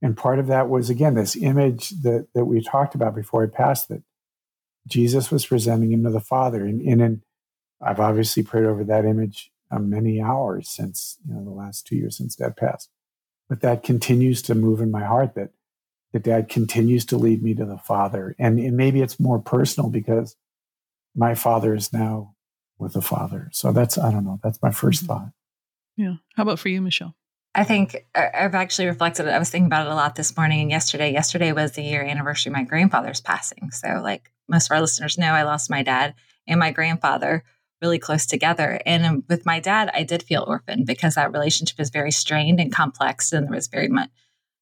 and 0.02 0.16
part 0.16 0.40
of 0.40 0.48
that 0.48 0.70
was 0.70 0.90
again 0.90 1.16
this 1.16 1.36
image 1.36 1.90
that 2.02 2.28
that 2.34 2.46
we 2.46 2.62
talked 2.62 2.96
about 2.96 3.16
before 3.16 3.44
he 3.44 3.50
passed 3.50 3.90
that 3.90 4.04
Jesus 4.88 5.32
was 5.32 5.46
presenting 5.46 5.92
him 5.92 6.04
to 6.04 6.10
the 6.10 6.20
Father. 6.20 6.66
And, 6.66 6.82
and, 6.82 7.02
and 7.02 7.22
I've 7.82 8.00
obviously 8.00 8.44
prayed 8.44 8.66
over 8.66 8.84
that 8.86 9.06
image 9.06 9.52
um, 9.72 9.90
many 9.90 10.22
hours 10.22 10.70
since 10.70 11.18
you 11.28 11.34
know 11.34 11.44
the 11.44 11.50
last 11.50 11.88
two 11.88 11.96
years 11.96 12.18
since 12.18 12.36
dad 12.36 12.58
passed. 12.58 12.90
But 13.48 13.62
that 13.62 13.84
continues 13.84 14.42
to 14.44 14.56
move 14.56 14.80
in 14.80 14.92
my 14.92 15.04
heart 15.04 15.36
that 15.36 15.52
that 16.12 16.24
dad 16.24 16.50
continues 16.50 17.06
to 17.06 17.18
lead 17.18 17.44
me 17.44 17.54
to 17.54 17.66
the 17.66 17.78
Father. 17.78 18.36
And, 18.40 18.60
and 18.60 18.76
maybe 18.76 19.02
it's 19.02 19.20
more 19.20 19.40
personal 19.40 19.90
because 19.90 20.36
my 21.16 21.36
father 21.36 21.76
is 21.76 21.94
now 21.94 22.36
with 22.80 22.94
the 22.94 23.02
Father. 23.02 23.50
So 23.52 23.72
that's 23.72 23.98
I 23.98 24.12
don't 24.12 24.26
know. 24.26 24.40
That's 24.44 24.62
my 24.62 24.70
1st 24.70 24.82
mm-hmm. 24.82 25.06
thought. 25.06 25.32
Yeah. 25.98 26.16
How 26.36 26.44
about 26.44 26.60
for 26.60 26.70
you, 26.70 26.82
Michelle? 26.82 27.16
I 27.56 27.64
think 27.64 28.06
I've 28.16 28.56
actually 28.56 28.88
reflected. 28.88 29.28
I 29.28 29.40
was 29.40 29.50
thinking 29.50 29.66
about 29.66 29.88
it 29.88 29.92
a 29.92 29.96
lot 29.96 30.16
this 30.16 30.38
morning 30.38 30.62
and 30.62 30.70
yesterday. 30.70 31.12
Yesterday 31.12 31.52
was 31.52 31.72
the 31.72 31.82
year 31.82 32.04
anniversary 32.04 32.52
of 32.52 32.56
my 32.56 32.64
grandfather's 32.64 33.22
passing. 33.22 33.72
So, 33.72 34.00
like 34.04 34.32
most 34.48 34.70
of 34.70 34.76
our 34.76 34.82
listeners 34.82 35.18
know, 35.18 35.34
I 35.34 35.44
lost 35.44 35.70
my 35.70 35.84
dad 35.84 36.14
and 36.48 36.60
my 36.60 36.72
grandfather 36.72 37.44
really 37.82 38.00
close 38.00 38.26
together. 38.26 38.80
And 38.86 39.06
um, 39.06 39.24
with 39.28 39.46
my 39.46 39.60
dad, 39.60 39.90
I 39.94 40.04
did 40.04 40.24
feel 40.24 40.46
orphaned 40.48 40.86
because 40.86 41.16
that 41.16 41.34
relationship 41.34 41.80
is 41.80 41.90
very 41.90 42.12
strained 42.12 42.60
and 42.60 42.72
complex, 42.72 43.32
and 43.34 43.48
there 43.48 43.56
was 43.56 43.68
very 43.68 43.88
much 43.88 44.10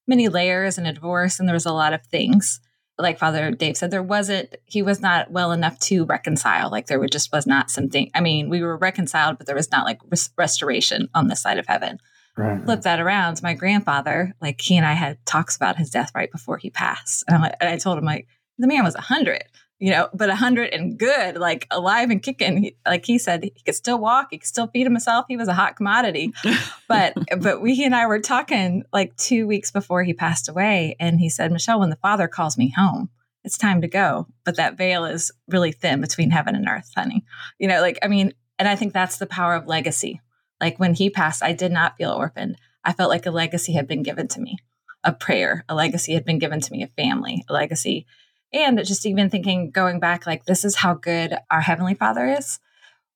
many 0.08 0.30
layers 0.30 0.78
and 0.78 0.88
a 0.88 0.94
divorce, 0.94 1.40
and 1.40 1.48
there 1.48 1.54
was 1.54 1.66
a 1.66 1.74
lot 1.74 1.94
of 1.94 2.06
things. 2.06 2.62
Like 3.00 3.20
Father 3.20 3.52
Dave 3.52 3.78
said, 3.78 3.92
there 3.92 4.04
wasn't, 4.04 4.56
he 4.66 4.82
was 4.82 5.02
not 5.02 5.32
well 5.32 5.52
enough 5.52 5.78
to 5.80 6.06
reconcile. 6.06 6.72
Like 6.72 6.88
there 6.88 7.06
just 7.08 7.32
was 7.32 7.46
not 7.46 7.70
something, 7.70 8.10
I 8.16 8.22
mean, 8.22 8.50
we 8.50 8.62
were 8.62 8.78
reconciled, 8.78 9.38
but 9.38 9.46
there 9.46 9.56
was 9.56 9.72
not 9.72 9.86
like 9.86 10.00
res- 10.10 10.32
restoration 10.38 11.10
on 11.14 11.28
this 11.28 11.42
side 11.42 11.60
of 11.60 11.68
heaven. 11.68 12.00
Right. 12.36 12.64
Flip 12.64 12.82
that 12.82 13.00
around. 13.00 13.42
My 13.42 13.54
grandfather, 13.54 14.34
like 14.42 14.62
he 14.62 14.78
and 14.78 14.86
I 14.86 14.94
had 14.94 15.24
talks 15.26 15.56
about 15.56 15.78
his 15.78 15.90
death 15.90 16.12
right 16.16 16.32
before 16.32 16.58
he 16.58 16.70
passed. 16.70 17.24
And, 17.28 17.42
like, 17.42 17.56
and 17.60 17.70
I 17.70 17.78
told 17.78 17.98
him, 17.98 18.06
like, 18.06 18.28
the 18.60 18.68
man 18.68 18.84
was 18.84 18.96
100 18.96 19.44
you 19.80 19.92
know, 19.92 20.10
but 20.14 20.30
a 20.30 20.36
hundred 20.36 20.74
and 20.74 20.98
good, 20.98 21.38
like 21.38 21.68
alive 21.70 22.10
and 22.10 22.22
kicking. 22.22 22.64
He, 22.64 22.76
like 22.86 23.06
he 23.06 23.20
said, 23.20 23.44
he 23.44 23.54
could 23.64 23.76
still 23.76 24.00
walk, 24.00 24.30
he 24.32 24.40
could 24.40 24.48
still 24.48 24.68
feed 24.68 24.86
himself. 24.86 25.26
He 25.28 25.38
was 25.38 25.48
a 25.48 25.54
hot 25.54 25.76
commodity. 25.76 26.34
But 26.88 27.18
but 27.42 27.62
we 27.62 27.84
and 27.84 27.94
I 27.94 28.06
were 28.06 28.22
talking 28.22 28.86
like 28.94 29.14
two 29.18 29.46
weeks 29.46 29.72
before 29.72 30.04
he 30.04 30.14
passed 30.14 30.48
away, 30.48 30.96
and 31.02 31.20
he 31.20 31.30
said, 31.30 31.52
Michelle, 31.52 31.82
when 31.82 31.90
the 31.90 31.98
Father 31.98 32.30
calls 32.30 32.58
me 32.58 32.74
home, 32.78 33.10
it's 33.44 33.58
time 33.58 33.82
to 33.82 33.90
go. 33.90 34.28
But 34.46 34.56
that 34.56 34.78
veil 34.78 35.04
is 35.04 35.30
really 35.50 35.74
thin 35.74 36.00
between 36.00 36.32
heaven 36.32 36.56
and 36.56 36.66
earth, 36.66 36.90
honey. 36.96 37.26
You 37.60 37.68
know, 37.68 37.82
like 37.82 38.00
I 38.02 38.08
mean, 38.08 38.34
and 38.58 38.70
I 38.70 38.78
think 38.78 38.94
that's 38.94 39.18
the 39.18 39.26
power 39.26 39.54
of 39.54 39.68
legacy. 39.68 40.22
Like 40.62 40.80
when 40.80 40.94
he 40.94 41.10
passed, 41.10 41.44
I 41.44 41.52
did 41.52 41.74
not 41.74 41.98
feel 41.98 42.12
orphaned. 42.12 42.56
I 42.86 42.94
felt 42.94 43.10
like 43.10 43.26
a 43.26 43.32
legacy 43.32 43.74
had 43.74 43.88
been 43.88 44.02
given 44.02 44.30
to 44.30 44.40
me, 44.40 44.58
a 45.04 45.12
prayer, 45.12 45.66
a 45.68 45.76
legacy 45.76 46.14
had 46.14 46.24
been 46.24 46.40
given 46.40 46.62
to 46.62 46.72
me, 46.72 46.84
a 46.84 46.88
family, 46.88 47.44
a 47.50 47.54
legacy 47.54 48.06
and 48.54 48.78
just 48.86 49.06
even 49.06 49.30
thinking, 49.30 49.72
going 49.72 50.00
back, 50.00 50.26
like, 50.26 50.46
this 50.46 50.64
is 50.64 50.76
how 50.76 50.94
good 50.94 51.38
our 51.52 51.62
Heavenly 51.62 51.94
Father 51.94 52.26
is. 52.26 52.60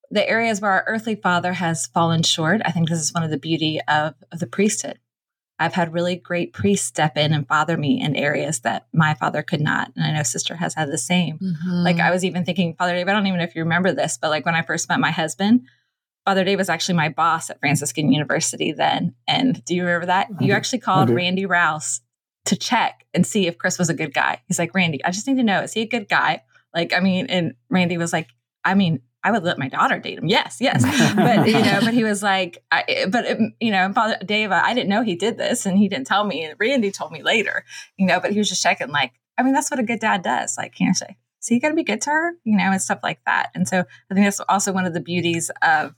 The 0.09 0.27
areas 0.27 0.59
where 0.59 0.71
our 0.71 0.83
earthly 0.87 1.15
father 1.15 1.53
has 1.53 1.87
fallen 1.87 2.23
short, 2.23 2.61
I 2.65 2.71
think 2.71 2.89
this 2.89 2.99
is 2.99 3.13
one 3.13 3.23
of 3.23 3.29
the 3.29 3.37
beauty 3.37 3.79
of, 3.87 4.15
of 4.31 4.39
the 4.39 4.47
priesthood. 4.47 4.99
I've 5.57 5.75
had 5.75 5.93
really 5.93 6.15
great 6.15 6.53
priests 6.53 6.87
step 6.87 7.17
in 7.17 7.33
and 7.33 7.47
father 7.47 7.77
me 7.77 8.01
in 8.01 8.15
areas 8.15 8.61
that 8.61 8.87
my 8.91 9.13
father 9.13 9.43
could 9.43 9.61
not. 9.61 9.91
And 9.95 10.03
I 10.03 10.11
know 10.11 10.23
sister 10.23 10.55
has 10.55 10.73
had 10.73 10.91
the 10.91 10.97
same. 10.97 11.37
Mm-hmm. 11.37 11.83
Like 11.83 11.99
I 11.99 12.09
was 12.09 12.25
even 12.25 12.43
thinking, 12.43 12.73
Father 12.73 12.93
Dave, 12.93 13.07
I 13.07 13.13
don't 13.13 13.27
even 13.27 13.37
know 13.37 13.43
if 13.43 13.55
you 13.55 13.61
remember 13.61 13.93
this, 13.93 14.17
but 14.19 14.31
like 14.31 14.43
when 14.43 14.55
I 14.55 14.63
first 14.63 14.89
met 14.89 14.99
my 14.99 15.11
husband, 15.11 15.67
Father 16.25 16.43
Dave 16.43 16.57
was 16.57 16.69
actually 16.69 16.95
my 16.95 17.09
boss 17.09 17.51
at 17.51 17.59
Franciscan 17.59 18.11
University 18.11 18.71
then. 18.71 19.13
And 19.27 19.63
do 19.63 19.75
you 19.75 19.83
remember 19.85 20.07
that? 20.07 20.29
You 20.41 20.53
actually 20.53 20.79
called 20.79 21.09
Randy 21.11 21.45
Rouse 21.45 22.01
to 22.45 22.56
check 22.56 23.06
and 23.13 23.25
see 23.25 23.47
if 23.47 23.58
Chris 23.58 23.77
was 23.77 23.89
a 23.89 23.93
good 23.93 24.13
guy. 24.13 24.41
He's 24.47 24.60
like, 24.60 24.73
Randy, 24.73 25.04
I 25.04 25.12
just 25.12 25.27
need 25.27 25.38
to 25.38 25.43
know, 25.43 25.62
is 25.62 25.73
he 25.73 25.82
a 25.82 25.88
good 25.88 26.10
guy? 26.10 26.43
Like, 26.73 26.93
I 26.93 26.99
mean, 26.99 27.27
and 27.27 27.54
Randy 27.69 27.97
was 27.97 28.13
like, 28.13 28.30
I 28.63 28.73
mean, 28.73 29.01
I 29.23 29.32
would 29.32 29.43
let 29.43 29.60
my 29.60 29.67
daughter 29.67 29.99
date 29.99 30.17
him. 30.17 30.27
Yes, 30.27 30.58
yes. 30.60 30.82
but, 31.15 31.47
you 31.47 31.54
know, 31.54 31.80
but 31.84 31.93
he 31.93 32.04
was 32.04 32.23
like, 32.23 32.63
I, 32.71 33.06
but, 33.08 33.30
um, 33.30 33.54
you 33.60 33.71
know, 33.71 33.91
Father 33.93 34.17
Dave, 34.25 34.51
I 34.51 34.73
didn't 34.73 34.89
know 34.89 35.04
he 35.04 35.15
did 35.15 35.38
this 35.38 35.65
and 35.65 35.77
he 35.77 35.88
didn't 35.88 36.08
tell 36.08 36.23
me. 36.23 36.43
And 36.43 36.56
Randy 36.60 36.89
told 36.89 37.12
me 37.12 37.21
later, 37.21 37.63
you 37.97 38.08
know, 38.08 38.19
but 38.19 38.32
he 38.32 38.39
was 38.39 38.49
just 38.49 38.63
checking, 38.63 38.89
like, 38.89 39.12
I 39.38 39.43
mean, 39.43 39.54
that's 39.54 39.69
what 39.69 39.80
a 39.80 39.84
good 39.84 39.99
dad 39.99 40.23
does. 40.23 40.58
Like, 40.58 40.73
can't 40.73 40.95
say, 40.95 41.17
so 41.39 41.54
you 41.54 41.62
got 41.62 41.69
to 41.69 41.75
be 41.75 41.84
good 41.84 42.01
to 42.01 42.10
her, 42.10 42.34
you 42.43 42.58
know, 42.58 42.71
and 42.71 42.82
stuff 42.82 42.99
like 43.04 43.19
that. 43.25 43.51
And 43.54 43.67
so 43.67 43.80
I 43.80 44.13
think 44.13 44.25
that's 44.25 44.39
also 44.41 44.71
one 44.71 44.86
of 44.86 44.93
the 44.93 44.99
beauties 44.99 45.51
of 45.62 45.93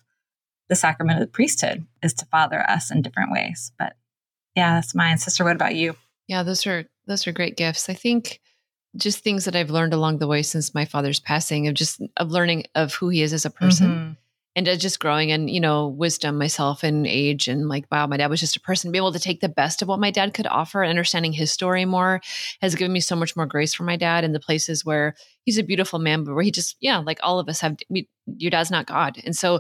the 0.70 0.76
sacrament 0.76 1.22
of 1.22 1.28
the 1.28 1.32
priesthood 1.32 1.86
is 2.02 2.14
to 2.16 2.26
father 2.26 2.70
us 2.70 2.92
in 2.92 3.02
different 3.02 3.32
ways. 3.32 3.72
But 3.78 3.96
yeah, 4.56 4.76
that's 4.76 4.96
mine. 4.96 5.18
Sister, 5.18 5.44
what 5.44 5.56
about 5.56 5.76
you? 5.76 5.96
Yeah, 6.28 6.44
those 6.44 6.66
are 6.66 6.86
those 7.06 7.28
are 7.28 7.32
great 7.32 7.58
gifts. 7.58 7.90
I 7.90 7.94
think 7.94 8.40
just 8.96 9.20
things 9.20 9.46
that 9.46 9.56
I've 9.56 9.72
learned 9.72 9.94
along 9.94 10.20
the 10.20 10.28
way 10.28 10.44
since 10.44 10.76
my 10.76 10.86
father's 10.86 11.20
passing 11.20 11.68
of 11.68 11.74
just 11.74 12.02
of 12.18 12.32
learning 12.32 12.66
of 12.76 12.94
who 12.94 13.10
he 13.10 13.22
is 13.22 13.34
as 13.34 13.46
a 13.46 13.50
person. 13.50 13.90
Mm-hmm. 13.90 14.12
And 14.56 14.68
just 14.80 15.00
growing 15.00 15.30
in, 15.30 15.48
you 15.48 15.60
know, 15.60 15.88
wisdom 15.88 16.38
myself 16.38 16.84
and 16.84 17.08
age 17.08 17.48
and 17.48 17.68
like, 17.68 17.86
wow, 17.92 18.06
my 18.06 18.18
dad 18.18 18.30
was 18.30 18.40
just 18.40 18.56
a 18.56 18.60
person. 18.60 18.92
Be 18.92 19.00
able 19.00 19.12
to 19.12 19.20
take 19.20 19.42
the 19.42 19.50
best 19.50 19.82
of 19.82 19.88
what 19.88 20.00
my 20.00 20.12
dad 20.12 20.36
could 20.36 20.46
offer 20.46 20.84
and 20.84 20.92
understanding 20.92 21.34
his 21.34 21.52
story 21.52 21.86
more 21.86 22.22
has 22.62 22.76
given 22.76 22.94
me 22.94 23.00
so 23.00 23.16
much 23.16 23.36
more 23.36 23.48
grace 23.48 23.74
for 23.74 23.82
my 23.82 23.96
dad 23.96 24.24
and 24.24 24.36
the 24.36 24.40
places 24.40 24.86
where 24.86 25.16
he's 25.42 25.58
a 25.58 25.64
beautiful 25.64 25.98
man, 25.98 26.24
but 26.24 26.36
where 26.36 26.44
he 26.44 26.52
just, 26.52 26.78
yeah, 26.80 27.00
like 27.00 27.18
all 27.24 27.40
of 27.40 27.50
us 27.50 27.62
have, 27.62 27.78
we, 27.90 28.08
your 28.28 28.52
dad's 28.52 28.70
not 28.70 28.86
God. 28.86 29.20
And 29.26 29.36
so 29.36 29.60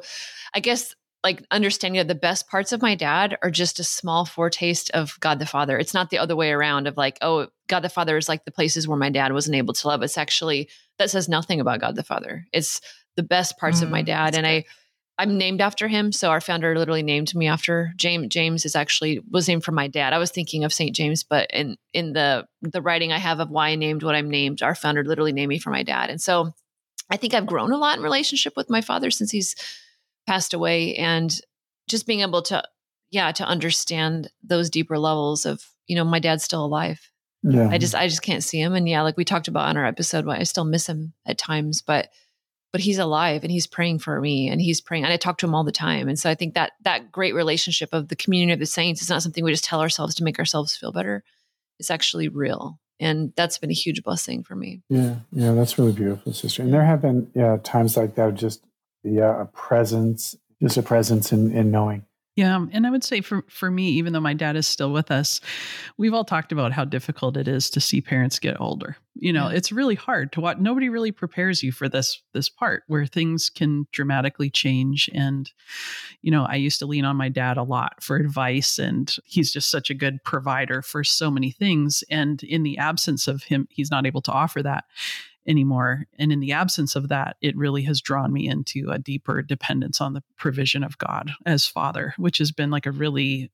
I 0.53 0.59
guess 0.59 0.93
like 1.23 1.45
understanding 1.51 1.99
that 1.99 2.09
the 2.09 2.19
best 2.19 2.49
parts 2.49 2.73
of 2.73 2.81
my 2.81 2.95
dad 2.95 3.37
are 3.41 3.49
just 3.49 3.79
a 3.79 3.83
small 3.83 4.25
foretaste 4.25 4.91
of 4.91 5.17
God 5.21 5.39
the 5.39 5.45
Father. 5.45 5.77
It's 5.77 5.93
not 5.93 6.09
the 6.09 6.17
other 6.17 6.35
way 6.35 6.51
around 6.51 6.85
of 6.85 6.97
like, 6.97 7.17
oh, 7.21 7.47
God 7.67 7.79
the 7.79 7.89
Father 7.89 8.17
is 8.17 8.27
like 8.27 8.43
the 8.43 8.51
places 8.51 8.87
where 8.87 8.97
my 8.97 9.09
dad 9.09 9.31
wasn't 9.31 9.55
able 9.55 9.73
to 9.73 9.87
love. 9.87 10.03
It's 10.03 10.17
actually 10.17 10.69
that 10.99 11.09
says 11.09 11.29
nothing 11.29 11.61
about 11.61 11.79
God 11.79 11.95
the 11.95 12.03
Father. 12.03 12.45
It's 12.51 12.81
the 13.15 13.23
best 13.23 13.57
parts 13.57 13.79
mm, 13.79 13.83
of 13.83 13.89
my 13.89 14.03
mm, 14.03 14.07
dad. 14.07 14.35
And. 14.35 14.45
I 14.45 14.65
I'm 15.19 15.37
named 15.37 15.61
after 15.61 15.87
him. 15.87 16.11
So 16.11 16.31
our 16.31 16.41
founder 16.41 16.75
literally 16.75 17.03
named 17.03 17.35
me 17.35 17.47
after 17.47 17.93
James. 17.97 18.29
James 18.29 18.65
is 18.65 18.75
actually 18.75 19.21
was 19.29 19.47
named 19.47 19.63
for 19.63 19.71
my 19.71 19.87
dad. 19.87 20.11
I 20.11 20.17
was 20.17 20.31
thinking 20.31 20.63
of 20.63 20.73
St. 20.73 20.95
James, 20.95 21.23
but 21.23 21.51
in 21.51 21.77
in 21.93 22.13
the 22.13 22.47
the 22.63 22.81
writing 22.81 23.11
I 23.11 23.19
have 23.19 23.39
of 23.39 23.51
why 23.51 23.69
I 23.69 23.75
named 23.75 24.01
what 24.01 24.15
I'm 24.15 24.29
named, 24.29 24.63
our 24.63 24.73
founder 24.73 25.03
literally 25.03 25.31
named 25.31 25.49
me 25.49 25.59
for 25.59 25.69
my 25.69 25.83
dad. 25.83 26.09
And 26.09 26.19
so 26.19 26.51
I 27.11 27.17
think 27.17 27.35
I've 27.35 27.45
grown 27.45 27.71
a 27.71 27.77
lot 27.77 27.97
in 27.97 28.03
relationship 28.03 28.53
with 28.57 28.71
my 28.71 28.81
father 28.81 29.11
since 29.11 29.29
he's 29.29 29.55
passed 30.27 30.53
away 30.53 30.95
and 30.95 31.39
just 31.87 32.07
being 32.07 32.21
able 32.21 32.41
to 32.43 32.63
yeah 33.11 33.31
to 33.31 33.45
understand 33.45 34.29
those 34.43 34.69
deeper 34.69 34.97
levels 34.97 35.45
of 35.45 35.65
you 35.87 35.95
know 35.95 36.03
my 36.03 36.19
dad's 36.19 36.43
still 36.43 36.65
alive. 36.65 37.09
Yeah. 37.43 37.69
I 37.69 37.77
just 37.77 37.93
i 37.93 38.07
just 38.07 38.21
can't 38.21 38.43
see 38.43 38.59
him. 38.59 38.73
And 38.73 38.87
yeah 38.87 39.01
like 39.01 39.17
we 39.17 39.25
talked 39.25 39.47
about 39.47 39.67
on 39.67 39.77
our 39.77 39.85
episode 39.85 40.25
why 40.25 40.37
i 40.37 40.43
still 40.43 40.65
miss 40.65 40.87
him 40.87 41.13
at 41.25 41.37
times 41.37 41.81
but 41.81 42.09
but 42.71 42.81
he's 42.81 42.97
alive 42.97 43.43
and 43.43 43.51
he's 43.51 43.67
praying 43.67 43.99
for 43.99 44.19
me 44.19 44.49
and 44.49 44.59
he's 44.59 44.81
praying 44.81 45.03
and 45.03 45.13
i 45.13 45.17
talk 45.17 45.37
to 45.37 45.45
him 45.45 45.53
all 45.53 45.63
the 45.63 45.71
time. 45.71 46.07
And 46.07 46.17
so 46.17 46.29
i 46.29 46.35
think 46.35 46.55
that 46.55 46.71
that 46.83 47.11
great 47.11 47.35
relationship 47.35 47.89
of 47.93 48.07
the 48.07 48.15
community 48.15 48.53
of 48.53 48.59
the 48.59 48.65
saints 48.65 49.01
is 49.01 49.09
not 49.09 49.21
something 49.21 49.43
we 49.43 49.51
just 49.51 49.65
tell 49.65 49.81
ourselves 49.81 50.15
to 50.15 50.23
make 50.23 50.39
ourselves 50.39 50.75
feel 50.75 50.91
better. 50.91 51.23
It's 51.79 51.91
actually 51.91 52.29
real. 52.29 52.79
And 52.99 53.33
that's 53.35 53.57
been 53.57 53.71
a 53.71 53.73
huge 53.73 54.03
blessing 54.03 54.43
for 54.43 54.55
me. 54.55 54.81
Yeah. 54.89 55.17
Yeah 55.31 55.51
that's 55.51 55.77
really 55.77 55.91
beautiful 55.91 56.33
sister. 56.33 56.63
And 56.63 56.73
there 56.73 56.85
have 56.85 57.01
been 57.01 57.29
yeah 57.35 57.57
times 57.61 57.97
like 57.97 58.15
that 58.15 58.35
just 58.35 58.63
yeah, 59.03 59.41
a 59.41 59.45
presence, 59.45 60.35
just 60.61 60.77
a 60.77 60.83
presence 60.83 61.31
in, 61.31 61.51
in 61.55 61.71
knowing. 61.71 62.05
Yeah, 62.35 62.65
and 62.71 62.87
I 62.87 62.89
would 62.89 63.03
say 63.03 63.21
for 63.21 63.43
for 63.47 63.69
me, 63.69 63.89
even 63.89 64.11
though 64.11 64.19
my 64.19 64.33
dad 64.33 64.55
is 64.55 64.65
still 64.65 64.91
with 64.91 65.11
us, 65.11 65.39
we've 65.97 66.15
all 66.15 66.25
talked 66.25 66.51
about 66.51 66.71
how 66.71 66.83
difficult 66.83 67.37
it 67.37 67.47
is 67.47 67.69
to 67.69 67.79
see 67.79 68.01
parents 68.01 68.39
get 68.39 68.59
older. 68.59 68.97
You 69.13 69.31
know, 69.31 69.49
yeah. 69.49 69.55
it's 69.55 69.71
really 69.71 69.93
hard 69.93 70.31
to 70.31 70.41
watch. 70.41 70.57
Nobody 70.57 70.89
really 70.89 71.11
prepares 71.11 71.61
you 71.61 71.71
for 71.71 71.87
this 71.87 72.23
this 72.33 72.49
part 72.49 72.83
where 72.87 73.05
things 73.05 73.51
can 73.51 73.85
dramatically 73.91 74.49
change. 74.49 75.11
And 75.13 75.51
you 76.23 76.31
know, 76.31 76.45
I 76.45 76.55
used 76.55 76.79
to 76.79 76.87
lean 76.87 77.05
on 77.05 77.17
my 77.17 77.29
dad 77.29 77.57
a 77.57 77.63
lot 77.63 78.01
for 78.01 78.15
advice, 78.15 78.79
and 78.79 79.15
he's 79.25 79.53
just 79.53 79.69
such 79.69 79.91
a 79.91 79.95
good 79.95 80.23
provider 80.23 80.81
for 80.81 81.03
so 81.03 81.29
many 81.29 81.51
things. 81.51 82.03
And 82.09 82.41
in 82.41 82.63
the 82.63 82.79
absence 82.79 83.27
of 83.27 83.43
him, 83.43 83.67
he's 83.69 83.91
not 83.91 84.07
able 84.07 84.21
to 84.21 84.31
offer 84.31 84.63
that 84.63 84.85
anymore. 85.47 86.05
And 86.17 86.31
in 86.31 86.39
the 86.39 86.51
absence 86.51 86.95
of 86.95 87.09
that, 87.09 87.37
it 87.41 87.55
really 87.57 87.83
has 87.83 88.01
drawn 88.01 88.31
me 88.31 88.47
into 88.47 88.89
a 88.91 88.99
deeper 88.99 89.41
dependence 89.41 90.01
on 90.01 90.13
the 90.13 90.23
provision 90.37 90.83
of 90.83 90.97
God 90.97 91.31
as 91.45 91.65
Father, 91.65 92.13
which 92.17 92.37
has 92.37 92.51
been 92.51 92.71
like 92.71 92.85
a 92.85 92.91
really 92.91 93.51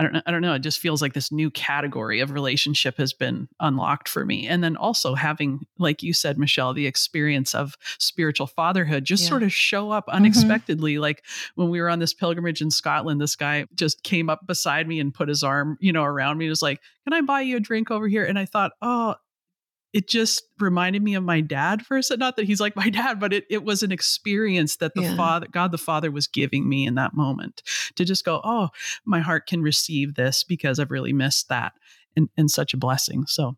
I 0.00 0.02
don't 0.02 0.14
know. 0.14 0.22
I 0.24 0.30
don't 0.30 0.40
know. 0.40 0.54
It 0.54 0.62
just 0.62 0.78
feels 0.78 1.02
like 1.02 1.12
this 1.12 1.30
new 1.30 1.50
category 1.50 2.20
of 2.20 2.30
relationship 2.30 2.96
has 2.96 3.12
been 3.12 3.48
unlocked 3.60 4.08
for 4.08 4.24
me. 4.24 4.48
And 4.48 4.64
then 4.64 4.74
also 4.74 5.14
having, 5.14 5.66
like 5.78 6.02
you 6.02 6.14
said, 6.14 6.38
Michelle, 6.38 6.72
the 6.72 6.86
experience 6.86 7.54
of 7.54 7.76
spiritual 7.98 8.46
fatherhood 8.46 9.04
just 9.04 9.24
yeah. 9.24 9.28
sort 9.28 9.42
of 9.42 9.52
show 9.52 9.90
up 9.90 10.06
mm-hmm. 10.06 10.16
unexpectedly. 10.16 10.94
Mm-hmm. 10.94 11.02
Like 11.02 11.24
when 11.54 11.68
we 11.68 11.82
were 11.82 11.90
on 11.90 11.98
this 11.98 12.14
pilgrimage 12.14 12.62
in 12.62 12.70
Scotland, 12.70 13.20
this 13.20 13.36
guy 13.36 13.66
just 13.74 14.02
came 14.02 14.30
up 14.30 14.46
beside 14.46 14.88
me 14.88 15.00
and 15.00 15.12
put 15.12 15.28
his 15.28 15.42
arm, 15.42 15.76
you 15.80 15.92
know, 15.92 16.04
around 16.04 16.38
me. 16.38 16.46
He 16.46 16.50
was 16.50 16.62
like, 16.62 16.80
Can 17.04 17.12
I 17.12 17.20
buy 17.20 17.42
you 17.42 17.58
a 17.58 17.60
drink 17.60 17.90
over 17.90 18.08
here? 18.08 18.24
And 18.24 18.38
I 18.38 18.46
thought, 18.46 18.72
Oh, 18.80 19.16
it 19.92 20.08
just 20.08 20.44
reminded 20.58 21.02
me 21.02 21.14
of 21.14 21.24
my 21.24 21.40
dad 21.40 21.84
for 21.84 21.96
a 21.96 22.02
second. 22.02 22.20
Not 22.20 22.36
that 22.36 22.46
he's 22.46 22.60
like 22.60 22.76
my 22.76 22.90
dad, 22.90 23.18
but 23.18 23.32
it, 23.32 23.44
it 23.50 23.64
was 23.64 23.82
an 23.82 23.92
experience 23.92 24.76
that 24.76 24.94
the 24.94 25.02
yeah. 25.02 25.16
Father, 25.16 25.46
God 25.50 25.72
the 25.72 25.78
Father, 25.78 26.10
was 26.10 26.26
giving 26.26 26.68
me 26.68 26.86
in 26.86 26.94
that 26.94 27.14
moment 27.14 27.62
to 27.96 28.04
just 28.04 28.24
go, 28.24 28.40
oh, 28.44 28.68
my 29.04 29.20
heart 29.20 29.46
can 29.46 29.62
receive 29.62 30.14
this 30.14 30.44
because 30.44 30.78
I've 30.78 30.90
really 30.90 31.12
missed 31.12 31.48
that 31.48 31.72
and, 32.16 32.28
and 32.36 32.50
such 32.50 32.74
a 32.74 32.76
blessing. 32.78 33.26
So 33.26 33.56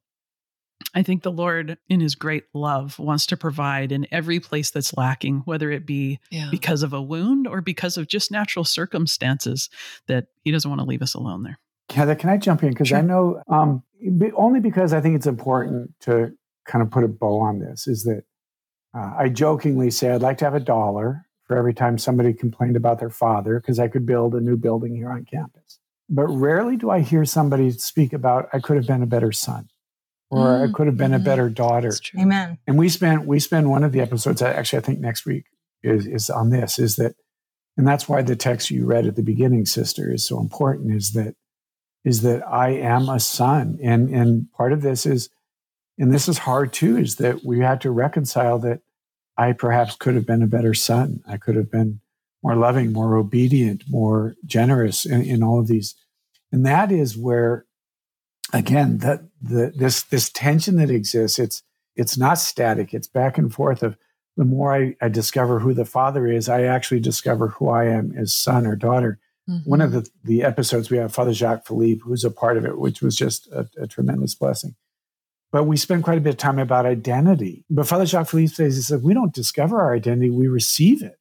I 0.95 1.03
think 1.03 1.23
the 1.23 1.33
Lord, 1.33 1.79
in 1.89 2.01
his 2.01 2.15
great 2.15 2.45
love, 2.55 2.99
wants 2.99 3.27
to 3.27 3.37
provide 3.37 3.93
in 3.93 4.07
every 4.11 4.41
place 4.41 4.71
that's 4.71 4.97
lacking, 4.97 5.43
whether 5.45 5.71
it 5.71 5.87
be 5.87 6.19
yeah. 6.31 6.49
because 6.51 6.83
of 6.83 6.93
a 6.93 7.01
wound 7.01 7.47
or 7.47 7.61
because 7.61 7.97
of 7.97 8.09
just 8.09 8.31
natural 8.31 8.65
circumstances, 8.65 9.71
that 10.07 10.27
he 10.43 10.51
doesn't 10.51 10.71
want 10.71 10.81
to 10.81 10.87
leave 10.87 11.03
us 11.03 11.15
alone 11.15 11.45
there. 11.45 11.59
Heather, 11.91 12.15
can 12.15 12.31
I 12.31 12.37
jump 12.37 12.63
in? 12.63 12.71
Because 12.71 12.89
sure. 12.89 12.99
I 12.99 13.03
know 13.03 13.43
um, 13.49 13.83
only 14.37 14.61
because 14.61 14.93
I 14.93 15.01
think 15.01 15.17
it's 15.17 15.27
important 15.27 15.93
to 16.01 16.33
kind 16.67 16.83
of 16.83 16.91
put 16.91 17.05
a 17.05 17.09
bow 17.09 17.41
on 17.41 17.59
this 17.59 17.87
is 17.87 18.05
that 18.05 18.25
uh, 18.97 19.15
I 19.19 19.29
jokingly 19.29 19.91
say 19.91 20.11
I'd 20.11 20.23
like 20.23 20.39
to 20.39 20.45
have 20.45 20.55
a 20.55 20.61
dollar 20.61 21.27
for 21.45 21.57
every 21.57 21.75
time 21.75 21.99
somebody 21.99 22.33
complained 22.33 22.77
about 22.77 23.01
their 23.01 23.11
father 23.11 23.59
because 23.59 23.79
I 23.79 23.89
could 23.89 24.07
build 24.07 24.35
a 24.35 24.41
new 24.41 24.57
building 24.57 24.95
here 24.95 25.11
on 25.11 25.25
campus. 25.25 25.79
But 26.09 26.27
rarely 26.27 26.77
do 26.77 26.91
I 26.91 27.01
hear 27.01 27.25
somebody 27.25 27.71
speak 27.71 28.13
about 28.13 28.49
I 28.53 28.59
could 28.59 28.77
have 28.77 28.87
been 28.87 29.03
a 29.03 29.07
better 29.07 29.33
son 29.33 29.69
or 30.31 30.47
mm, 30.47 30.69
I 30.69 30.73
could 30.73 30.87
have 30.87 30.97
been 30.97 31.13
mm-hmm. 31.13 31.23
a 31.23 31.25
better 31.25 31.49
daughter. 31.49 31.93
Amen. 32.19 32.59
And 32.67 32.79
we 32.79 32.89
spent 32.89 33.27
we 33.27 33.39
spend 33.39 33.71
one 33.71 33.85
of 33.85 33.93
the 33.93 34.01
episodes 34.01 34.43
actually 34.43 34.79
I 34.79 34.83
think 34.83 35.01
next 35.01 35.27
week 35.27 35.45
is, 35.83 36.07
is 36.07 36.31
on 36.31 36.51
this 36.51 36.79
is 36.79 36.97
that, 36.97 37.15
and 37.77 37.87
that's 37.87 38.09
why 38.09 38.23
the 38.23 38.37
text 38.37 38.71
you 38.71 38.85
read 38.87 39.07
at 39.07 39.17
the 39.17 39.23
beginning, 39.23 39.67
sister, 39.67 40.13
is 40.13 40.27
so 40.27 40.41
important. 40.41 40.93
Is 40.93 41.13
that 41.13 41.35
is 42.05 42.23
that 42.23 42.47
I 42.47 42.71
am 42.71 43.09
a 43.09 43.21
son, 43.21 43.79
and 43.83 44.09
and 44.09 44.51
part 44.53 44.73
of 44.73 44.83
this 44.83 45.07
is, 45.07 45.31
and 45.99 46.13
this 46.13 46.29
is 46.29 46.39
hard 46.39 46.73
too, 46.73 46.97
is 46.97 47.17
that 47.17 47.45
we 47.45 47.61
had 47.61 47.81
to 47.83 47.91
reconcile 47.91 48.59
that 48.61 48.81
I 49.37 49.53
perhaps 49.53 49.97
could 49.97 50.15
have 50.15 50.27
been 50.27 50.43
a 50.43 50.49
better 50.49 50.75
son. 50.75 51.23
I 51.27 51.37
could 51.37 51.57
have 51.57 51.71
been 51.71 52.01
more 52.43 52.57
loving, 52.57 52.93
more 52.93 53.17
obedient, 53.17 53.85
more 53.89 54.35
generous 54.45 55.07
in, 55.07 55.23
in 55.23 55.43
all 55.43 55.61
of 55.61 55.69
these, 55.69 55.95
and 56.51 56.67
that 56.67 56.91
is 56.91 57.17
where, 57.17 57.67
again, 58.53 58.99
that 58.99 59.21
the 59.41 59.73
this 59.77 60.03
this 60.03 60.29
tension 60.31 60.77
that 60.77 60.91
exists. 60.91 61.39
It's 61.39 61.63
it's 61.95 62.17
not 62.19 62.39
static. 62.39 62.95
It's 62.95 63.07
back 63.07 63.39
and 63.39 63.53
forth 63.53 63.83
of 63.83 63.97
the 64.37 64.45
more 64.45 64.75
I, 64.75 64.97
I, 65.01 65.09
discover 65.09 65.59
who 65.59 65.75
the 65.75 65.85
father 65.85 66.27
is, 66.27 66.49
I 66.49 66.63
actually 66.63 67.01
discover 67.01 67.49
who 67.49 67.69
I 67.69 67.85
am 67.85 68.15
as 68.17 68.35
son 68.35 68.67
or 68.67 68.77
daughter. 68.77 69.19
Mm-hmm. 69.49 69.69
One 69.69 69.81
of 69.81 69.91
mm-hmm. 69.91 70.01
the, 70.01 70.11
the 70.25 70.43
episodes 70.45 70.91
we 70.91 70.99
have 70.99 71.13
Father 71.13 71.33
Jacques 71.33 71.67
Philippe, 71.67 72.03
who's 72.05 72.25
a 72.25 72.31
part 72.31 72.57
of 72.57 72.65
it, 72.65 72.79
which 72.79 73.03
was 73.03 73.17
just 73.17 73.49
a, 73.49 73.69
a, 73.77 73.87
tremendous 73.87 74.35
blessing. 74.35 74.77
But 75.51 75.65
we 75.65 75.77
spend 75.77 76.05
quite 76.05 76.19
a 76.19 76.21
bit 76.21 76.35
of 76.35 76.37
time 76.37 76.59
about 76.59 76.87
identity. 76.87 77.65
But 77.69 77.89
Father 77.89 78.07
Jacques 78.07 78.29
Philippe 78.29 78.55
says, 78.55 78.77
he 78.77 78.83
said, 78.83 79.03
we 79.03 79.15
don't 79.15 79.35
discover 79.35 79.81
our 79.81 79.95
identity, 79.95 80.31
we 80.31 80.47
receive 80.47 81.03
it. 81.03 81.19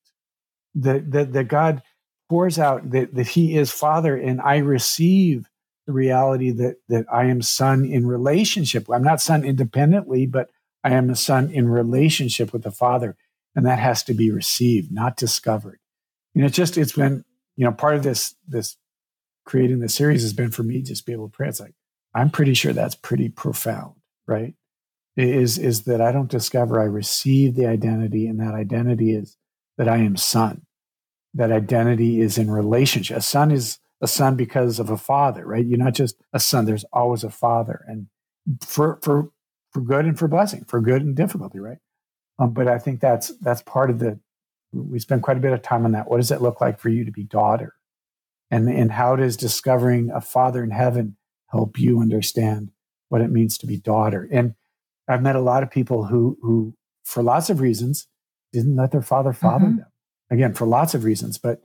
That, 0.75 1.11
that, 1.11 1.33
that 1.33 1.45
God 1.45 1.81
pours 2.29 2.57
out 2.57 2.91
that, 2.91 3.13
that 3.15 3.27
he 3.27 3.57
is 3.57 3.71
father 3.71 4.15
and 4.15 4.39
I 4.39 4.57
receive 4.57 5.49
the 5.85 5.91
reality 5.91 6.51
that, 6.51 6.75
that 6.87 7.05
I 7.11 7.25
am 7.25 7.41
son 7.41 7.83
in 7.83 8.07
relationship. 8.07 8.89
I'm 8.89 9.03
not 9.03 9.19
son 9.19 9.43
independently, 9.43 10.27
but 10.27 10.49
I 10.83 10.91
am 10.91 11.09
a 11.09 11.15
son 11.15 11.49
in 11.51 11.67
relationship 11.69 12.53
with 12.53 12.63
the 12.63 12.71
Father, 12.71 13.15
and 13.55 13.65
that 13.65 13.79
has 13.79 14.03
to 14.03 14.13
be 14.13 14.31
received, 14.31 14.91
not 14.91 15.17
discovered. 15.17 15.79
You 16.33 16.41
know, 16.41 16.47
it's 16.47 16.55
just 16.55 16.77
it's 16.77 16.93
been 16.93 17.23
you 17.61 17.67
know 17.67 17.73
part 17.73 17.95
of 17.95 18.01
this 18.01 18.33
this 18.47 18.75
creating 19.45 19.81
the 19.81 19.87
series 19.87 20.23
has 20.23 20.33
been 20.33 20.49
for 20.49 20.63
me 20.63 20.81
just 20.81 21.05
be 21.05 21.13
able 21.13 21.29
to 21.29 21.31
pray. 21.31 21.47
It's 21.47 21.59
like 21.59 21.75
I'm 22.15 22.31
pretty 22.31 22.55
sure 22.55 22.73
that's 22.73 22.95
pretty 22.95 23.29
profound, 23.29 23.93
right? 24.27 24.55
Is 25.15 25.59
is 25.59 25.83
that 25.83 26.01
I 26.01 26.11
don't 26.11 26.31
discover, 26.31 26.81
I 26.81 26.85
receive 26.85 27.53
the 27.53 27.67
identity, 27.67 28.25
and 28.25 28.39
that 28.39 28.55
identity 28.55 29.13
is 29.13 29.37
that 29.77 29.87
I 29.87 29.97
am 29.97 30.17
son. 30.17 30.63
That 31.35 31.51
identity 31.51 32.19
is 32.19 32.39
in 32.39 32.49
relationship. 32.49 33.17
A 33.17 33.21
son 33.21 33.51
is 33.51 33.77
a 34.01 34.07
son 34.07 34.35
because 34.35 34.79
of 34.79 34.89
a 34.89 34.97
father, 34.97 35.45
right? 35.45 35.63
You're 35.63 35.77
not 35.77 35.93
just 35.93 36.15
a 36.33 36.39
son. 36.39 36.65
There's 36.65 36.85
always 36.91 37.23
a 37.23 37.29
father, 37.29 37.85
and 37.87 38.07
for 38.65 38.97
for 39.03 39.29
for 39.71 39.81
good 39.81 40.05
and 40.05 40.17
for 40.17 40.27
blessing, 40.27 40.65
for 40.67 40.81
good 40.81 41.03
and 41.03 41.15
difficulty, 41.15 41.59
right? 41.59 41.77
Um, 42.39 42.53
but 42.53 42.67
I 42.67 42.79
think 42.79 43.01
that's 43.01 43.27
that's 43.37 43.61
part 43.61 43.91
of 43.91 43.99
the. 43.99 44.19
We 44.73 44.99
spend 44.99 45.23
quite 45.23 45.37
a 45.37 45.41
bit 45.41 45.53
of 45.53 45.61
time 45.61 45.85
on 45.85 45.91
that. 45.91 46.09
What 46.09 46.17
does 46.17 46.31
it 46.31 46.41
look 46.41 46.61
like 46.61 46.79
for 46.79 46.89
you 46.89 47.05
to 47.05 47.11
be 47.11 47.23
daughter, 47.23 47.75
and 48.49 48.69
and 48.69 48.91
how 48.91 49.15
does 49.15 49.37
discovering 49.37 50.09
a 50.11 50.21
Father 50.21 50.63
in 50.63 50.71
heaven 50.71 51.17
help 51.47 51.77
you 51.79 51.99
understand 52.01 52.71
what 53.09 53.21
it 53.21 53.31
means 53.31 53.57
to 53.59 53.67
be 53.67 53.77
daughter? 53.77 54.27
And 54.31 54.55
I've 55.07 55.21
met 55.21 55.35
a 55.35 55.41
lot 55.41 55.63
of 55.63 55.71
people 55.71 56.05
who 56.05 56.37
who, 56.41 56.75
for 57.03 57.21
lots 57.21 57.49
of 57.49 57.59
reasons, 57.59 58.07
didn't 58.53 58.75
let 58.75 58.91
their 58.91 59.01
father 59.01 59.33
father 59.33 59.65
mm-hmm. 59.65 59.77
them. 59.77 59.87
Again, 60.29 60.53
for 60.53 60.65
lots 60.65 60.93
of 60.93 61.03
reasons, 61.03 61.37
but 61.37 61.61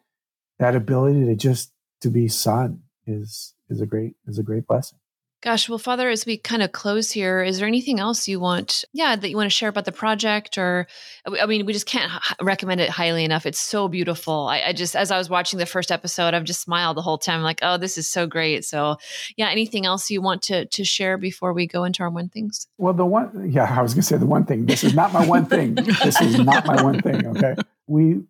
that 0.59 0.75
ability 0.75 1.25
to 1.27 1.37
just 1.37 1.73
to 2.01 2.11
be 2.11 2.29
son 2.29 2.83
is 3.07 3.55
is 3.69 3.81
a 3.81 3.87
great 3.87 4.15
is 4.27 4.39
a 4.39 4.43
great 4.43 4.67
blessing. 4.67 4.99
Gosh, 5.47 5.69
well, 5.69 5.79
Father, 5.79 6.09
as 6.09 6.27
we 6.27 6.39
kind 6.39 6.61
of 6.61 6.73
close 6.73 7.13
here, 7.13 7.41
is 7.41 7.61
there 7.61 7.69
anything 7.69 8.01
else 8.01 8.27
you 8.27 8.41
want, 8.41 8.85
yeah, 8.93 9.15
that 9.15 9.31
you 9.31 9.37
want 9.37 9.47
to 9.47 9.57
share 9.57 9.69
about 9.69 9.85
the 9.85 9.93
project? 9.93 10.59
Or, 10.59 10.89
I 11.25 11.47
mean, 11.47 11.65
we 11.67 11.73
just 11.73 11.87
can't 11.87 12.11
h- 12.13 12.35
recommend 12.43 12.81
it 12.81 12.91
highly 12.91 13.25
enough. 13.25 13.47
It's 13.47 13.61
so 13.61 13.87
beautiful. 13.87 14.49
I, 14.49 14.63
I, 14.63 14.73
just, 14.73 14.97
as 14.97 15.13
I 15.13 15.19
was 15.19 15.31
watching 15.31 15.61
the 15.61 15.65
first 15.65 15.93
episode, 15.93 16.35
I've 16.35 16.43
just 16.43 16.63
smiled 16.63 16.97
the 16.97 17.03
whole 17.03 17.17
time, 17.17 17.43
like, 17.43 17.61
oh, 17.63 17.77
this 17.77 17.97
is 17.97 18.09
so 18.09 18.27
great. 18.27 18.65
So, 18.65 18.97
yeah, 19.37 19.49
anything 19.49 19.87
else 19.87 20.11
you 20.11 20.21
want 20.21 20.43
to 20.43 20.65
to 20.67 20.83
share 20.83 21.17
before 21.17 21.53
we 21.53 21.69
go 21.69 21.85
into 21.85 22.03
our 22.03 22.11
one 22.11 22.29
things? 22.29 22.67
Well, 22.77 22.95
the 22.95 23.07
one, 23.07 23.49
yeah, 23.49 23.73
I 23.73 23.83
was 23.83 23.95
going 23.95 24.03
to 24.03 24.09
say 24.09 24.17
the 24.17 24.27
one 24.27 24.47
thing. 24.47 24.67
This 24.67 24.83
is 24.83 24.95
not 24.95 25.13
my 25.13 25.25
one 25.25 25.47
thing. 25.47 25.77
this 25.77 26.21
is 26.21 26.41
not 26.41 26.67
my 26.67 26.83
one 26.83 27.01
thing. 27.01 27.25
Okay, 27.25 27.55
we 27.87 28.23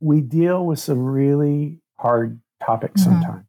we 0.00 0.22
deal 0.22 0.66
with 0.66 0.80
some 0.80 1.04
really 1.04 1.78
hard 2.00 2.40
topics 2.60 3.02
mm-hmm. 3.02 3.12
sometimes 3.12 3.46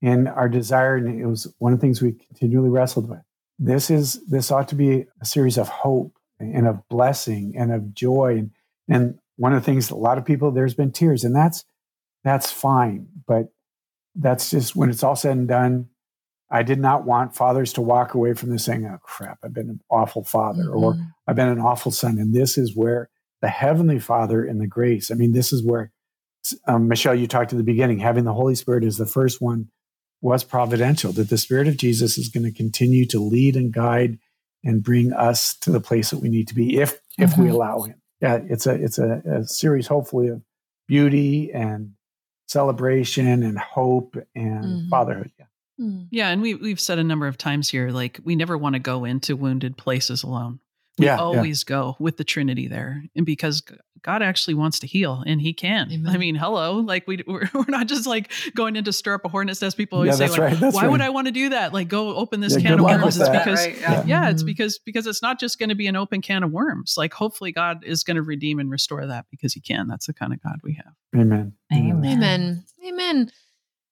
in 0.00 0.26
our 0.28 0.48
desire. 0.48 0.96
And 0.96 1.20
it 1.20 1.26
was 1.26 1.52
one 1.58 1.72
of 1.72 1.78
the 1.78 1.86
things 1.86 2.00
we 2.00 2.12
continually 2.12 2.70
wrestled 2.70 3.08
with. 3.08 3.20
This 3.58 3.90
is 3.90 4.24
this 4.26 4.50
ought 4.50 4.68
to 4.68 4.74
be 4.74 5.06
a 5.20 5.24
series 5.24 5.58
of 5.58 5.68
hope 5.68 6.16
and 6.38 6.66
of 6.66 6.88
blessing 6.88 7.54
and 7.56 7.72
of 7.72 7.92
joy. 7.94 8.38
And, 8.38 8.50
and 8.88 9.18
one 9.36 9.52
of 9.52 9.60
the 9.60 9.66
things 9.66 9.90
a 9.90 9.96
lot 9.96 10.18
of 10.18 10.24
people 10.24 10.50
there's 10.50 10.74
been 10.74 10.92
tears, 10.92 11.24
and 11.24 11.34
that's 11.34 11.64
that's 12.24 12.50
fine. 12.50 13.08
But 13.26 13.48
that's 14.14 14.50
just 14.50 14.76
when 14.76 14.90
it's 14.90 15.02
all 15.02 15.16
said 15.16 15.36
and 15.36 15.48
done. 15.48 15.88
I 16.50 16.62
did 16.62 16.80
not 16.80 17.04
want 17.04 17.36
fathers 17.36 17.74
to 17.74 17.82
walk 17.82 18.14
away 18.14 18.32
from 18.34 18.50
this 18.50 18.64
saying, 18.64 18.86
"Oh 18.86 18.98
crap, 19.02 19.38
I've 19.42 19.52
been 19.52 19.68
an 19.68 19.80
awful 19.90 20.24
father," 20.24 20.64
mm-hmm. 20.64 20.84
or 20.84 20.96
"I've 21.26 21.36
been 21.36 21.48
an 21.48 21.60
awful 21.60 21.92
son." 21.92 22.18
And 22.18 22.32
this 22.32 22.56
is 22.56 22.76
where 22.76 23.10
the 23.42 23.48
heavenly 23.48 23.98
Father 23.98 24.44
and 24.44 24.60
the 24.60 24.66
grace. 24.66 25.10
I 25.10 25.14
mean, 25.14 25.32
this 25.32 25.52
is 25.52 25.64
where 25.64 25.92
um, 26.66 26.88
Michelle, 26.88 27.14
you 27.14 27.26
talked 27.26 27.52
at 27.52 27.56
the 27.56 27.64
beginning. 27.64 27.98
Having 27.98 28.24
the 28.24 28.32
Holy 28.32 28.54
Spirit 28.54 28.84
is 28.84 28.96
the 28.96 29.06
first 29.06 29.40
one 29.40 29.68
was 30.20 30.44
providential, 30.44 31.12
that 31.12 31.30
the 31.30 31.38
Spirit 31.38 31.68
of 31.68 31.76
Jesus 31.76 32.18
is 32.18 32.28
going 32.28 32.44
to 32.44 32.52
continue 32.52 33.06
to 33.06 33.20
lead 33.20 33.56
and 33.56 33.72
guide 33.72 34.18
and 34.64 34.82
bring 34.82 35.12
us 35.12 35.54
to 35.58 35.70
the 35.70 35.80
place 35.80 36.10
that 36.10 36.18
we 36.18 36.28
need 36.28 36.48
to 36.48 36.54
be 36.54 36.78
if 36.78 36.94
mm-hmm. 36.94 37.22
if 37.22 37.36
we 37.36 37.44
mm-hmm. 37.44 37.54
allow 37.54 37.82
him. 37.82 38.00
Yeah, 38.20 38.40
it's 38.48 38.66
a 38.66 38.74
it's 38.74 38.98
a, 38.98 39.22
a, 39.26 39.44
series 39.44 39.86
hopefully 39.86 40.28
of 40.28 40.42
beauty 40.88 41.52
and 41.52 41.92
celebration 42.48 43.42
and 43.42 43.58
hope 43.58 44.16
and 44.34 44.64
mm-hmm. 44.64 44.88
fatherhood. 44.88 45.30
Yeah. 45.38 45.44
Mm. 45.80 46.08
Yeah, 46.10 46.28
and 46.30 46.42
we 46.42 46.54
we've 46.54 46.80
said 46.80 46.98
a 46.98 47.04
number 47.04 47.28
of 47.28 47.38
times 47.38 47.68
here, 47.68 47.90
like 47.90 48.18
we 48.24 48.34
never 48.34 48.58
want 48.58 48.74
to 48.74 48.80
go 48.80 49.04
into 49.04 49.36
wounded 49.36 49.76
places 49.76 50.24
alone. 50.24 50.58
We 50.98 51.06
yeah, 51.06 51.18
always 51.18 51.64
yeah. 51.64 51.74
go 51.74 51.96
with 51.98 52.16
the 52.16 52.24
Trinity 52.24 52.68
there, 52.68 53.02
and 53.14 53.24
because 53.24 53.62
God 54.02 54.22
actually 54.22 54.54
wants 54.54 54.78
to 54.80 54.86
heal 54.86 55.22
and 55.26 55.40
he 55.40 55.52
can. 55.52 55.90
Amen. 55.90 56.14
I 56.14 56.18
mean, 56.18 56.34
hello, 56.34 56.76
like 56.76 57.06
we, 57.06 57.22
we're, 57.26 57.48
we're 57.54 57.64
not 57.68 57.86
just 57.86 58.06
like 58.06 58.32
going 58.54 58.76
in 58.76 58.84
to 58.84 58.92
stir 58.92 59.14
up 59.14 59.24
a 59.24 59.28
hornet's 59.28 59.60
nest. 59.60 59.76
People 59.76 59.98
always 59.98 60.18
yeah, 60.18 60.26
say, 60.26 60.32
like, 60.32 60.60
right, 60.60 60.72
why 60.72 60.82
right. 60.82 60.90
would 60.90 61.00
I 61.00 61.10
want 61.10 61.26
to 61.26 61.32
do 61.32 61.50
that? 61.50 61.72
Like 61.72 61.88
go 61.88 62.14
open 62.14 62.40
this 62.40 62.54
yeah, 62.54 62.68
can 62.68 62.78
of 62.78 62.84
worms. 62.84 63.18
It's 63.18 63.28
because, 63.28 63.66
right, 63.66 63.78
yeah. 63.80 64.04
yeah. 64.04 64.30
it's 64.30 64.40
mm-hmm. 64.40 64.46
because, 64.46 64.78
because 64.84 65.06
it's 65.06 65.22
not 65.22 65.40
just 65.40 65.58
going 65.58 65.68
to 65.68 65.74
be 65.74 65.86
an 65.86 65.96
open 65.96 66.22
can 66.22 66.42
of 66.42 66.50
worms. 66.50 66.94
Like 66.96 67.12
hopefully 67.12 67.52
God 67.52 67.84
is 67.84 68.04
going 68.04 68.16
to 68.16 68.22
redeem 68.22 68.58
and 68.58 68.70
restore 68.70 69.06
that 69.06 69.26
because 69.30 69.52
he 69.52 69.60
can. 69.60 69.88
That's 69.88 70.06
the 70.06 70.14
kind 70.14 70.32
of 70.32 70.42
God 70.42 70.56
we 70.62 70.74
have. 70.74 70.94
Amen. 71.14 71.54
Amen. 71.72 72.04
Amen. 72.04 72.64
Amen. 72.86 73.30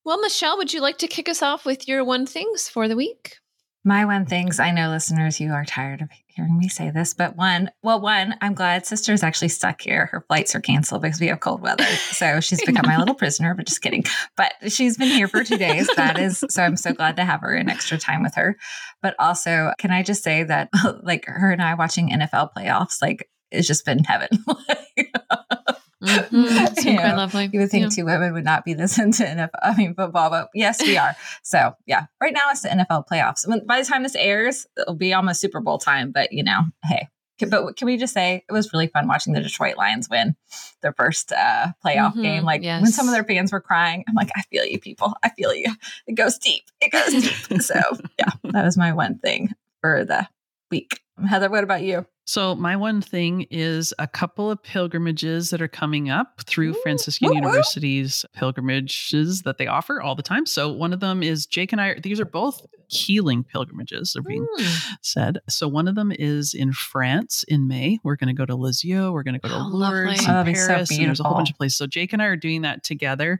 Well, 0.05 0.21
Michelle, 0.21 0.57
would 0.57 0.73
you 0.73 0.81
like 0.81 0.99
to 0.99 1.09
kick 1.09 1.29
us 1.29 1.43
off 1.43 1.65
with 1.65 1.89
your 1.89 2.05
one 2.05 2.27
things 2.27 2.69
for 2.69 2.87
the 2.87 2.97
week? 2.97 3.39
My 3.87 4.05
one 4.05 4.27
things, 4.27 4.59
I 4.59 4.73
know 4.73 4.91
listeners, 4.91 5.39
you 5.39 5.53
are 5.53 5.65
tired 5.65 6.03
of 6.03 6.09
hearing 6.27 6.59
me 6.59 6.69
say 6.69 6.91
this, 6.91 7.15
but 7.15 7.37
one, 7.37 7.71
well, 7.85 8.01
one, 8.01 8.35
I'm 8.41 8.53
glad 8.53 8.85
sister's 8.85 9.23
actually 9.23 9.47
stuck 9.47 9.81
here. 9.81 10.07
Her 10.07 10.25
flights 10.27 10.57
are 10.57 10.61
canceled 10.61 11.03
because 11.03 11.21
we 11.21 11.29
have 11.29 11.39
cold 11.39 11.63
weather. 11.63 11.85
So 11.85 12.41
she's 12.41 12.65
become 12.65 12.85
my 12.85 12.99
little 12.99 13.15
prisoner, 13.15 13.55
but 13.55 13.69
just 13.69 13.83
kidding. 13.83 14.03
But 14.37 14.55
she's 14.67 14.97
been 14.97 15.11
here 15.11 15.29
for 15.29 15.45
two 15.45 15.57
days. 15.57 15.89
That 15.95 16.19
is, 16.21 16.45
so 16.51 16.65
I'm 16.65 16.77
so 16.77 16.95
glad 16.95 17.15
to 17.19 17.25
have 17.25 17.43
her 17.43 17.55
and 17.55 17.71
extra 17.71 17.97
time 17.97 18.25
with 18.25 18.35
her. 18.35 18.57
But 19.03 19.15
also, 19.21 19.73
can 19.79 19.93
I 19.93 20.03
just 20.03 20.25
say 20.25 20.43
that 20.43 20.69
like 21.05 21.27
her 21.27 21.53
and 21.53 21.63
I 21.63 21.75
watching 21.75 22.11
NFL 22.11 22.55
playoffs, 22.59 23.01
like 23.01 23.31
it's 23.53 23.69
just 23.69 23.85
been 23.85 24.03
heaven. 24.03 24.31
Mm-hmm. 26.03 26.89
you 26.89 26.97
know, 26.97 27.17
lovely. 27.17 27.49
You 27.53 27.61
would 27.61 27.71
think 27.71 27.85
yeah. 27.85 27.89
two 27.89 28.05
women 28.05 28.33
would 28.33 28.45
not 28.45 28.65
be 28.65 28.75
this 28.75 28.99
into 28.99 29.25
NFL. 29.25 29.51
I 29.63 29.77
mean, 29.77 29.95
football, 29.95 30.31
but 30.31 30.49
yes, 30.55 30.81
we 30.83 30.97
are. 30.97 31.17
so 31.43 31.75
yeah, 31.87 32.07
right 32.21 32.33
now 32.33 32.51
it's 32.51 32.63
the 32.63 32.69
NFL 32.69 33.07
playoffs. 33.11 33.47
When, 33.47 33.67
by 33.67 33.81
the 33.81 33.87
time 33.87 34.03
this 34.03 34.17
airs, 34.17 34.67
it'll 34.79 34.95
be 34.95 35.15
almost 35.15 35.41
Super 35.41 35.61
Bowl 35.61 35.79
time. 35.79 36.13
But 36.13 36.33
you 36.33 36.43
know, 36.43 36.63
hey, 36.85 37.09
can, 37.39 37.51
but 37.51 37.77
can 37.77 37.87
we 37.87 37.97
just 37.97 38.15
say 38.15 38.45
it 38.49 38.53
was 38.53 38.73
really 38.73 38.87
fun 38.89 39.09
watching 39.09 39.33
the 39.33 39.41
Detroit 39.41 39.77
Lions 39.77 40.09
win 40.09 40.37
their 40.83 40.93
first 40.93 41.33
uh, 41.33 41.73
playoff 41.85 42.13
mm-hmm. 42.13 42.23
game? 42.23 42.45
Like 42.45 42.63
yes. 42.63 42.83
when 42.83 42.93
some 42.93 43.09
of 43.09 43.15
their 43.15 43.25
fans 43.25 43.53
were 43.53 43.61
crying, 43.61 44.05
I'm 44.09 44.15
like, 44.15 44.31
I 44.37 44.43
feel 44.43 44.65
you, 44.65 44.79
people. 44.79 45.15
I 45.23 45.31
feel 45.31 45.55
you. 45.55 45.67
It 46.07 46.15
goes 46.15 46.39
deep. 46.39 46.65
It 46.81 46.93
goes 46.93 47.13
deep. 47.13 47.63
so 47.63 47.81
yeah, 48.19 48.31
that 48.45 48.65
was 48.65 48.77
my 48.77 48.93
one 48.93 49.19
thing 49.19 49.51
for 49.81 50.05
the 50.05 50.27
week. 50.71 51.01
Heather, 51.29 51.51
what 51.51 51.65
about 51.65 51.83
you? 51.83 52.07
So, 52.29 52.57
my 52.57 52.75
one 52.75 53.01
thing 53.01 53.47
is 53.51 53.95
a 54.01 54.09
couple 54.09 54.51
of 54.51 54.61
pilgrimages 54.61 55.51
that 55.51 55.63
are 55.63 55.69
coming 55.69 56.11
up 56.11 56.41
through 56.43 56.71
Ooh, 56.71 56.83
Franciscan 56.83 57.33
University's 57.33 58.25
pilgrimages 58.33 59.43
that 59.43 59.59
they 59.59 59.69
offer 59.69 60.03
all 60.03 60.17
the 60.17 60.25
time. 60.25 60.45
So, 60.45 60.73
one 60.73 60.93
of 60.93 60.99
them 60.99 61.23
is 61.23 61.47
Jake 61.47 61.71
and 61.71 61.81
I, 61.81 62.01
these 62.01 62.19
are 62.19 62.25
both 62.25 62.67
healing 62.89 63.45
pilgrimages, 63.45 64.17
are 64.17 64.23
being 64.23 64.47
mm. 64.59 64.97
said. 65.03 65.39
So, 65.49 65.69
one 65.69 65.87
of 65.87 65.95
them 65.95 66.13
is 66.13 66.53
in 66.53 66.73
France 66.73 67.45
in 67.45 67.69
May. 67.69 67.99
We're 68.03 68.17
going 68.17 68.29
to 68.29 68.35
go 68.35 68.45
to 68.45 68.55
Lisieux, 68.55 69.13
we're 69.13 69.23
going 69.23 69.35
to 69.35 69.41
go 69.41 69.49
to 69.49 69.55
oh, 69.55 69.69
Lourdes, 69.69 70.23
oh, 70.23 70.45
Paris, 70.45 70.89
so 70.89 70.97
and 70.97 71.07
there's 71.07 71.21
a 71.21 71.25
whole 71.25 71.37
bunch 71.37 71.51
of 71.51 71.57
places. 71.57 71.79
So, 71.79 71.87
Jake 71.87 72.13
and 72.13 72.21
I 72.21 72.27
are 72.27 72.37
doing 72.37 72.63
that 72.63 72.83
together 72.83 73.39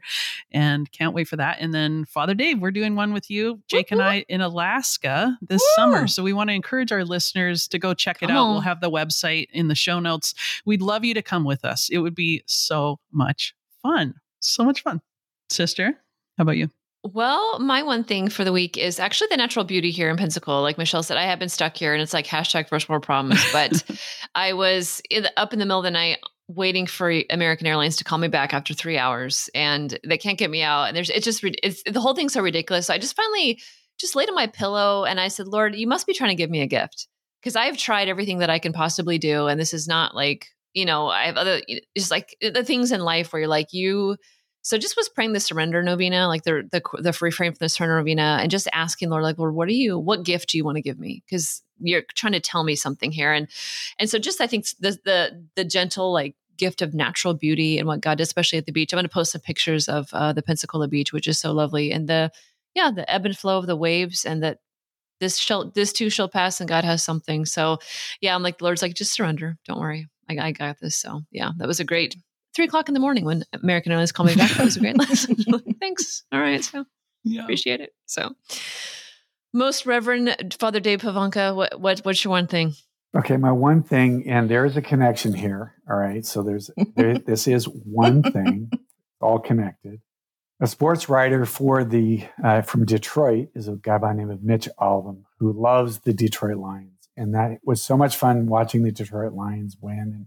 and 0.51 0.89
can't 0.91 1.13
wait 1.13 1.27
for 1.27 1.35
that. 1.35 1.57
And 1.59 1.73
then, 1.73 2.05
Father 2.05 2.33
Dave, 2.33 2.59
we're 2.59 2.71
doing 2.71 2.95
one 2.95 3.11
with 3.11 3.29
you, 3.29 3.61
Jake 3.67 3.91
and 3.91 4.01
I, 4.01 4.25
in 4.29 4.39
Alaska 4.39 5.37
this 5.41 5.61
Woo. 5.61 5.83
summer. 5.83 6.07
So, 6.07 6.23
we 6.23 6.31
want 6.31 6.49
to 6.49 6.53
encourage 6.53 6.91
our 6.91 7.03
listeners 7.03 7.67
to 7.69 7.79
go 7.79 7.93
check 7.93 8.17
it 8.17 8.27
Come 8.27 8.31
out. 8.31 8.45
On. 8.45 8.51
We'll 8.51 8.61
have 8.61 8.76
have 8.77 8.81
the 8.81 8.95
website 8.95 9.47
in 9.51 9.67
the 9.67 9.75
show 9.75 9.99
notes. 9.99 10.33
We'd 10.65 10.81
love 10.81 11.03
you 11.03 11.13
to 11.13 11.21
come 11.21 11.43
with 11.43 11.65
us. 11.65 11.89
It 11.89 11.99
would 11.99 12.15
be 12.15 12.43
so 12.45 12.99
much 13.11 13.55
fun. 13.81 14.15
So 14.39 14.63
much 14.63 14.83
fun. 14.83 15.01
Sister, 15.49 15.97
how 16.37 16.43
about 16.43 16.57
you? 16.57 16.69
Well, 17.03 17.59
my 17.59 17.83
one 17.83 18.03
thing 18.03 18.27
for 18.29 18.43
the 18.43 18.51
week 18.51 18.77
is 18.77 18.99
actually 18.99 19.27
the 19.29 19.37
natural 19.37 19.63
beauty 19.63 19.91
here 19.91 20.09
in 20.09 20.17
Pensacola. 20.17 20.61
Like 20.61 20.77
Michelle 20.77 21.03
said, 21.03 21.17
I 21.17 21.23
have 21.23 21.39
been 21.39 21.49
stuck 21.49 21.77
here 21.77 21.93
and 21.93 22.01
it's 22.01 22.13
like 22.13 22.27
hashtag 22.27 22.67
first 22.67 22.89
world 22.89 23.03
problems. 23.03 23.43
But 23.53 23.83
I 24.35 24.53
was 24.53 25.01
in 25.09 25.23
the, 25.23 25.39
up 25.39 25.53
in 25.53 25.59
the 25.59 25.65
middle 25.65 25.79
of 25.79 25.83
the 25.83 25.91
night 25.91 26.17
waiting 26.49 26.85
for 26.85 27.13
American 27.29 27.67
Airlines 27.67 27.97
to 27.97 28.03
call 28.03 28.17
me 28.17 28.27
back 28.27 28.53
after 28.53 28.73
three 28.73 28.97
hours 28.97 29.49
and 29.53 29.97
they 30.05 30.17
can't 30.17 30.37
get 30.37 30.49
me 30.49 30.63
out. 30.63 30.85
And 30.85 30.97
there's, 30.97 31.09
it's 31.09 31.25
just, 31.25 31.43
it's, 31.43 31.83
the 31.83 32.01
whole 32.01 32.13
thing's 32.13 32.33
so 32.33 32.41
ridiculous. 32.41 32.87
So 32.87 32.93
I 32.93 32.97
just 32.97 33.15
finally 33.15 33.61
just 33.99 34.15
laid 34.15 34.29
on 34.29 34.35
my 34.35 34.47
pillow 34.47 35.05
and 35.05 35.19
I 35.19 35.29
said, 35.29 35.47
Lord, 35.47 35.75
you 35.75 35.87
must 35.87 36.07
be 36.07 36.13
trying 36.13 36.29
to 36.31 36.35
give 36.35 36.49
me 36.49 36.61
a 36.61 36.67
gift 36.67 37.07
because 37.47 37.55
I've 37.55 37.77
tried 37.77 38.09
everything 38.09 38.39
that 38.39 38.49
I 38.49 38.59
can 38.59 38.73
possibly 38.73 39.17
do. 39.17 39.47
And 39.47 39.57
this 39.57 39.73
is 39.73 39.87
not 39.87 40.13
like, 40.13 40.47
you 40.73 40.83
know, 40.83 41.07
I 41.07 41.27
have 41.27 41.37
other, 41.37 41.61
just 41.95 42.11
like 42.11 42.35
the 42.41 42.61
things 42.61 42.91
in 42.91 42.99
life 42.99 43.31
where 43.31 43.39
you're 43.39 43.47
like, 43.47 43.71
you, 43.71 44.17
so 44.63 44.77
just 44.77 44.97
was 44.97 45.07
praying 45.07 45.31
the 45.31 45.39
surrender 45.39 45.81
novena, 45.81 46.27
like 46.27 46.43
the 46.43 46.67
the 46.69 46.81
the 46.99 47.17
refrain 47.21 47.53
from 47.53 47.57
the 47.61 47.69
surrender 47.69 47.95
novena, 47.99 48.39
and 48.41 48.51
just 48.51 48.67
asking 48.73 49.09
Lord, 49.09 49.23
like, 49.23 49.37
Lord, 49.37 49.55
what 49.55 49.69
are 49.69 49.71
you? 49.71 49.97
What 49.97 50.25
gift 50.25 50.49
do 50.49 50.57
you 50.57 50.65
want 50.65 50.75
to 50.75 50.81
give 50.81 50.99
me? 50.99 51.23
Because 51.25 51.63
you're 51.79 52.03
trying 52.15 52.33
to 52.33 52.41
tell 52.41 52.65
me 52.65 52.75
something 52.75 53.13
here, 53.13 53.31
and 53.31 53.47
and 53.97 54.09
so 54.09 54.19
just 54.19 54.41
I 54.41 54.47
think 54.47 54.65
the 54.81 54.99
the 55.05 55.45
the 55.55 55.63
gentle 55.63 56.11
like 56.11 56.35
gift 56.57 56.81
of 56.81 56.93
natural 56.93 57.33
beauty 57.33 57.77
and 57.77 57.87
what 57.87 58.01
God 58.01 58.17
does, 58.17 58.27
especially 58.27 58.57
at 58.57 58.65
the 58.65 58.73
beach. 58.73 58.91
I'm 58.91 58.97
going 58.97 59.05
to 59.05 59.09
post 59.09 59.31
some 59.31 59.39
pictures 59.39 59.87
of 59.87 60.09
uh, 60.11 60.33
the 60.33 60.43
Pensacola 60.43 60.89
beach, 60.89 61.13
which 61.13 61.29
is 61.29 61.39
so 61.39 61.53
lovely, 61.53 61.93
and 61.93 62.09
the 62.09 62.29
yeah 62.75 62.91
the 62.91 63.09
ebb 63.09 63.25
and 63.25 63.37
flow 63.37 63.57
of 63.57 63.67
the 63.67 63.77
waves, 63.77 64.25
and 64.25 64.43
that 64.43 64.59
this 65.19 65.37
shall 65.37 65.71
this 65.71 65.93
too 65.93 66.09
shall 66.09 66.29
pass, 66.29 66.59
and 66.59 66.69
God 66.69 66.83
has 66.83 67.03
something. 67.03 67.45
So 67.45 67.79
yeah, 68.21 68.35
I'm 68.35 68.43
like 68.43 68.57
the 68.57 68.65
Lord's 68.65 68.81
like 68.81 68.93
just 68.93 69.13
surrender, 69.13 69.57
don't 69.65 69.79
worry, 69.79 70.07
I, 70.29 70.37
I 70.39 70.51
got 70.51 70.79
this. 70.79 70.95
So 70.95 71.21
yeah, 71.31 71.51
that 71.57 71.67
was 71.67 71.79
a 71.79 71.85
great 71.85 72.15
three 72.55 72.65
o'clock 72.65 72.87
in 72.87 72.93
the 72.93 72.99
morning 72.99 73.25
when 73.25 73.43
American 73.53 73.91
Airlines 73.91 74.11
called 74.11 74.29
me 74.29 74.35
back. 74.35 74.51
That 74.51 74.65
was 74.65 74.77
a 74.77 74.79
great 74.79 74.97
lesson. 74.99 75.35
Thanks. 75.79 76.23
All 76.31 76.39
right. 76.39 76.63
So 76.63 76.85
yeah. 77.23 77.43
appreciate 77.43 77.81
it. 77.81 77.93
So 78.05 78.35
most 79.53 79.85
Reverend 79.85 80.55
Father 80.59 80.79
Dave 80.79 81.01
Pivonka 81.01 81.55
what, 81.55 81.79
what 81.79 81.99
what's 81.99 82.23
your 82.23 82.31
one 82.31 82.47
thing? 82.47 82.73
Okay, 83.15 83.37
my 83.37 83.51
one 83.51 83.83
thing, 83.83 84.29
and 84.29 84.49
there 84.49 84.65
is 84.65 84.75
a 84.75 84.81
connection 84.81 85.33
here. 85.33 85.73
All 85.89 85.95
right, 85.95 86.25
so 86.25 86.43
there's 86.43 86.69
there, 86.95 87.17
this 87.17 87.47
is 87.47 87.65
one 87.65 88.21
thing, 88.21 88.69
all 89.21 89.39
connected. 89.39 90.01
A 90.59 90.67
sports 90.67 91.07
writer 91.07 91.45
for 91.45 91.83
the 91.83 92.23
uh, 92.43 92.61
from 92.61 92.85
Detroit 92.85 93.49
is 93.53 93.67
a 93.67 93.73
guy 93.75 93.97
by 93.99 94.13
the 94.13 94.19
name 94.19 94.31
of 94.31 94.43
Mitch 94.43 94.67
Albom 94.79 95.23
who 95.39 95.53
loves 95.53 95.99
the 95.99 96.13
Detroit 96.13 96.57
Lions, 96.57 97.09
and 97.15 97.33
that 97.35 97.59
was 97.63 97.81
so 97.81 97.95
much 97.95 98.17
fun 98.17 98.47
watching 98.47 98.83
the 98.83 98.91
Detroit 98.91 99.33
Lions 99.33 99.77
win. 99.79 99.99
And 99.99 100.25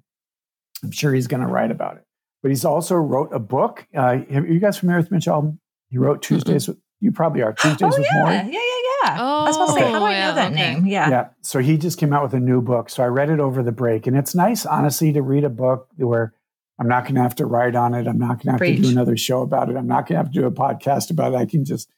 I'm 0.84 0.92
sure 0.92 1.12
he's 1.12 1.26
going 1.26 1.42
to 1.42 1.48
write 1.48 1.72
about 1.72 1.96
it 1.96 2.04
but 2.42 2.50
he's 2.50 2.64
also 2.64 2.94
wrote 2.94 3.30
a 3.32 3.38
book. 3.38 3.86
Uh, 3.94 4.00
are 4.00 4.46
you 4.46 4.60
guys 4.60 4.78
familiar 4.78 5.00
with 5.00 5.10
Mitch 5.10 5.26
Albom? 5.26 5.58
He 5.88 5.98
wrote 5.98 6.22
Tuesdays 6.22 6.68
with, 6.68 6.78
you 7.00 7.12
probably 7.12 7.42
are, 7.42 7.52
Tuesdays 7.52 7.94
oh, 7.94 7.98
with 7.98 8.06
yeah. 8.12 8.22
Morrie. 8.22 8.52
Yeah, 8.52 8.60
yeah, 8.60 9.04
yeah. 9.04 9.16
Oh, 9.18 9.40
I 9.40 9.44
was 9.44 9.54
supposed 9.54 9.74
to 9.74 9.80
say, 9.80 9.90
how 9.90 9.98
do 9.98 10.04
I 10.04 10.20
know 10.20 10.34
that 10.34 10.52
okay. 10.52 10.74
name? 10.74 10.86
Yeah. 10.86 11.10
Yeah. 11.10 11.28
So 11.42 11.58
he 11.58 11.76
just 11.76 11.98
came 11.98 12.12
out 12.12 12.22
with 12.22 12.34
a 12.34 12.40
new 12.40 12.60
book. 12.60 12.90
So 12.90 13.02
I 13.02 13.06
read 13.06 13.30
it 13.30 13.40
over 13.40 13.62
the 13.62 13.72
break. 13.72 14.06
And 14.06 14.16
it's 14.16 14.34
nice, 14.34 14.64
honestly, 14.64 15.12
to 15.12 15.22
read 15.22 15.44
a 15.44 15.50
book 15.50 15.88
where 15.96 16.32
I'm 16.80 16.88
not 16.88 17.04
going 17.04 17.16
to 17.16 17.22
have 17.22 17.34
to 17.36 17.46
write 17.46 17.76
on 17.76 17.92
it. 17.92 18.08
I'm 18.08 18.18
not 18.18 18.42
going 18.42 18.46
to 18.46 18.50
have 18.52 18.58
Preach. 18.58 18.78
to 18.78 18.82
do 18.84 18.88
another 18.88 19.16
show 19.16 19.42
about 19.42 19.68
it. 19.68 19.76
I'm 19.76 19.86
not 19.86 20.08
going 20.08 20.18
to 20.18 20.24
have 20.24 20.32
to 20.32 20.40
do 20.40 20.46
a 20.46 20.50
podcast 20.50 21.10
about 21.10 21.34
it. 21.34 21.36
I 21.36 21.44
can 21.44 21.64
just. 21.64 21.90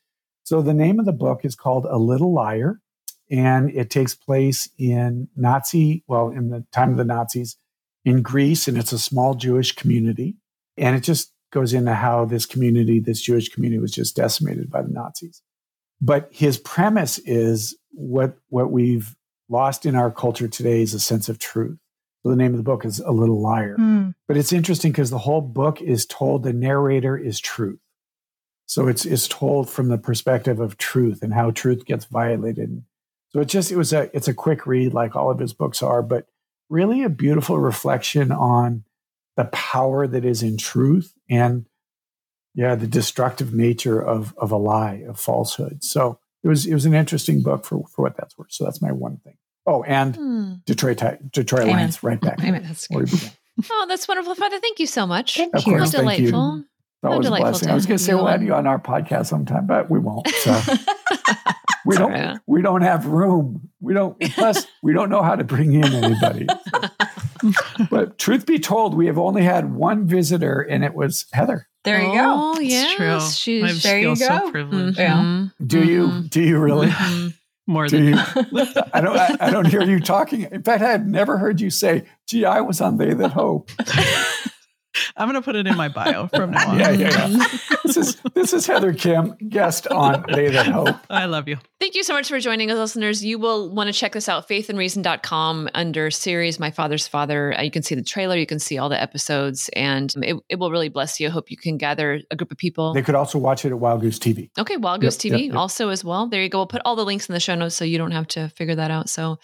So 0.43 0.61
the 0.61 0.75
name 0.75 0.99
of 0.99 1.07
the 1.07 1.13
book 1.13 1.45
is 1.45 1.55
called 1.55 1.87
A 1.87 1.99
Little 1.99 2.35
Liar. 2.35 2.81
And 3.31 3.71
it 3.71 3.89
takes 3.89 4.15
place 4.15 4.69
in 4.77 5.29
Nazi, 5.37 6.05
well, 6.07 6.29
in 6.29 6.51
the 6.51 6.67
time 6.73 6.91
of 6.91 6.97
the 6.97 7.05
Nazis 7.05 7.57
in 8.05 8.23
Greece. 8.23 8.67
And 8.67 8.77
it's 8.77 8.93
a 8.93 8.99
small 8.99 9.35
Jewish 9.35 9.73
community. 9.73 10.37
And 10.77 10.97
it 10.97 11.01
just 11.01 11.33
goes 11.53 11.73
into 11.73 11.95
how 11.95 12.25
this 12.25 12.45
community, 12.45 12.99
this 12.99 13.23
Jewish 13.23 13.49
community, 13.49 13.81
was 13.81 13.93
just 13.93 14.17
decimated 14.17 14.69
by 14.69 14.83
the 14.83 14.89
Nazis. 14.89 15.43
But 16.01 16.29
his 16.33 16.59
premise 16.59 17.19
is 17.19 17.77
what, 17.93 18.37
what 18.49 18.73
we've 18.73 19.15
lost 19.49 19.87
in 19.87 19.95
our 19.95 20.11
culture 20.11 20.49
today 20.49 20.83
is 20.83 20.93
a 20.93 21.01
sense 21.01 21.29
of 21.29 21.39
truth. 21.39 21.79
So 22.23 22.31
the 22.31 22.37
name 22.37 22.53
of 22.53 22.59
the 22.59 22.65
book 22.65 22.85
is 22.85 23.01
A 23.01 23.11
Little 23.11 23.41
Liar. 23.41 23.77
Mm. 23.79 24.15
But 24.29 24.37
it's 24.37 24.53
interesting 24.53 24.93
because 24.93 25.11
the 25.11 25.19
whole 25.19 25.41
book 25.41 25.81
is 25.83 26.07
told 26.07 26.43
the 26.43 26.53
narrator 26.53 27.17
is 27.17 27.41
truth. 27.41 27.81
So 28.67 28.87
it's 28.87 29.05
it's 29.05 29.29
told 29.29 29.69
from 29.69 29.89
the 29.89 29.99
perspective 29.99 30.61
of 30.61 30.79
truth 30.79 31.23
and 31.23 31.35
how 31.35 31.51
truth 31.51 31.85
gets 31.85 32.05
violated. 32.05 32.85
So 33.31 33.41
it 33.41 33.49
just 33.49 33.73
it 33.73 33.77
was 33.77 33.93
a 33.93 34.15
it's 34.17 34.29
a 34.29 34.35
quick 34.35 34.67
read 34.67 34.95
like 34.95 35.17
all 35.17 35.31
of 35.31 35.41
his 35.41 35.53
books 35.53 35.83
are, 35.83 36.03
but 36.03 36.27
really 36.69 37.03
a 37.03 37.11
beautiful 37.11 37.59
reflection 37.59 38.33
on 38.33 38.85
the 39.37 39.45
power 39.47 40.07
that 40.07 40.25
is 40.25 40.43
in 40.43 40.57
truth 40.57 41.15
and 41.29 41.67
yeah 42.55 42.75
the 42.75 42.87
destructive 42.87 43.53
nature 43.55 44.01
of 44.01 44.35
of 44.37 44.51
a 44.51 44.57
lie 44.57 45.05
of 45.09 45.19
falsehood 45.19 45.83
so 45.83 46.19
it 46.43 46.49
was 46.49 46.67
it 46.67 46.75
was 46.75 46.85
an 46.85 46.95
interesting 46.95 47.43
book 47.43 47.65
for 47.65 47.85
for 47.89 48.03
what 48.03 48.17
that's 48.17 48.37
worth 48.37 48.53
so 48.53 48.65
that's 48.65 48.83
my 48.83 48.93
one 48.93 49.19
thing 49.19 49.37
oh 49.67 49.83
and 49.83 50.17
hmm. 50.17 50.53
detroit 50.67 51.03
detroit 51.31 51.63
Amen. 51.63 51.77
lions 51.77 52.03
right 52.03 52.21
back 52.21 52.39
Amen. 52.45 52.63
That's 52.63 52.89
oh 52.93 53.87
that's 53.89 54.09
wonderful 54.09 54.35
father 54.35 54.59
thank 54.61 54.79
you 54.79 54.87
so 54.87 55.07
much 55.07 55.37
thank 55.37 55.55
of 55.55 55.67
you 55.67 55.77
course, 55.77 55.91
delightful 55.91 56.57
you. 56.59 56.67
that 57.03 57.17
was 57.17 57.27
a 57.27 57.31
blessing 57.31 57.71
i 57.71 57.75
was 57.75 57.87
going 57.87 57.99
to 57.99 58.03
say 58.03 58.15
we'll 58.15 58.27
have 58.27 58.43
you 58.43 58.55
on 58.55 58.67
our 58.67 58.79
podcast 58.79 59.27
sometime 59.27 59.67
but 59.67 59.91
we 59.91 59.99
won't 59.99 60.29
so 60.29 60.61
we 61.87 61.97
don't 61.97 62.13
right. 62.13 62.39
we 62.47 62.63
don't 62.63 62.83
have 62.83 63.07
room 63.07 63.69
we 63.81 63.93
don't 63.93 64.19
plus 64.35 64.67
we 64.83 64.93
don't 64.93 65.11
know 65.11 65.23
how 65.23 65.37
to 65.37 65.45
bring 65.45 65.75
in 65.75 65.85
anybody 65.85 66.47
so. 66.49 66.89
but 67.91 68.19
truth 68.19 68.47
be 68.47 68.59
told, 68.59 68.95
we 68.95 69.07
have 69.07 69.19
only 69.19 69.43
had 69.43 69.75
one 69.75 70.07
visitor, 70.07 70.61
and 70.61 70.85
it 70.85 70.95
was 70.95 71.27
Heather. 71.33 71.69
There 71.85 72.01
you 72.01 72.11
oh, 72.11 72.15
go. 72.15 72.23
Oh, 72.27 72.61
yeah, 72.61 72.95
true. 72.97 73.21
She's, 73.21 73.83
there 73.83 73.99
you 73.99 74.15
go. 74.15 74.15
So 74.15 74.51
privileged. 74.51 74.99
Mm-hmm. 74.99 75.67
Do 75.67 75.85
you? 75.85 76.07
Mm-hmm. 76.07 76.27
Do 76.27 76.43
you 76.43 76.59
really? 76.59 76.89
Mm-hmm. 76.89 77.29
More 77.73 77.89
than 77.89 78.09
you, 78.09 78.15
I 78.93 79.01
don't. 79.01 79.17
I, 79.17 79.37
I, 79.41 79.51
don't 79.51 79.67
hear 79.67 79.83
you 79.83 79.99
talking. 79.99 80.43
In 80.43 80.63
fact, 80.63 80.83
I've 80.83 81.07
never 81.07 81.39
heard 81.39 81.61
you 81.61 81.71
say, 81.71 82.05
"Gee, 82.27 82.45
I 82.45 82.61
was 82.61 82.81
on 82.81 82.99
They 82.99 83.15
That 83.15 83.33
Hope." 83.33 83.71
I'm 85.17 85.29
going 85.29 85.41
to 85.41 85.45
put 85.45 85.57
it 85.57 85.67
in 85.67 85.77
my 85.77 85.89
bio 85.89 86.29
from 86.29 86.53
now 86.53 86.69
on. 86.71 86.79
yeah, 86.79 86.91
yeah, 86.91 87.27
yeah. 87.27 87.47
this 87.85 87.97
is 87.97 88.17
this 88.35 88.53
is 88.53 88.67
Heather 88.67 88.93
Khym, 88.93 89.37
guest 89.49 89.87
on 89.89 90.25
They 90.33 90.49
That 90.49 90.67
Hope. 90.67 90.97
I 91.11 91.27
love 91.27 91.49
you. 91.49 91.59
Thank 91.81 91.95
you 91.95 92.03
so 92.03 92.15
much 92.15 92.29
for 92.29 92.39
joining 92.39 92.71
us, 92.71 92.79
listeners. 92.79 93.25
You 93.25 93.39
will 93.39 93.69
want 93.69 93.89
to 93.89 93.93
check 93.93 94.13
this 94.13 94.29
out, 94.29 94.49
faithandreason.com 94.49 95.69
under 95.75 96.11
series 96.11 96.61
My 96.61 96.71
Father's 96.71 97.09
Father. 97.09 97.59
Uh, 97.59 97.63
you 97.63 97.71
can 97.71 97.83
see 97.83 97.95
the 97.95 98.03
trailer, 98.03 98.37
you 98.37 98.47
can 98.47 98.59
see 98.59 98.79
all 98.79 98.89
the 98.89 99.01
episodes, 99.01 99.69
and 99.75 100.13
it, 100.23 100.37
it 100.49 100.59
will 100.59 100.71
really 100.71 100.89
bless 100.89 101.19
you. 101.19 101.29
I 101.29 101.31
hope 101.31 101.51
you 101.51 101.57
can 101.57 101.77
gather 101.77 102.21
a 102.31 102.37
group 102.37 102.53
of 102.53 102.59
people. 102.59 102.95
They 102.95 103.03
could 103.03 103.15
also 103.15 103.39
watch 103.39 103.65
it 103.65 103.71
at 103.71 103.79
Wild 103.79 104.01
Goose 104.01 104.19
TV. 104.19 104.51
Okay, 104.59 104.77
Wild 104.77 105.01
Goose 105.01 105.23
yep, 105.25 105.35
TV 105.35 105.39
yep, 105.41 105.49
yep. 105.49 105.57
also 105.57 105.89
as 105.89 106.05
well. 106.05 106.29
There 106.29 106.43
you 106.43 106.49
go. 106.49 106.59
We'll 106.59 106.67
put 106.67 106.83
all 106.85 106.97
the 106.97 107.05
links 107.05 107.29
in 107.29 107.33
the 107.33 107.41
show 107.41 107.55
notes 107.55 107.75
so 107.75 107.85
you 107.85 107.99
don't 107.99 108.13
have 108.13 108.29
to 108.29 108.49
figure 108.51 108.77
that 108.77 108.91
out. 108.91 109.09
So 109.09 109.39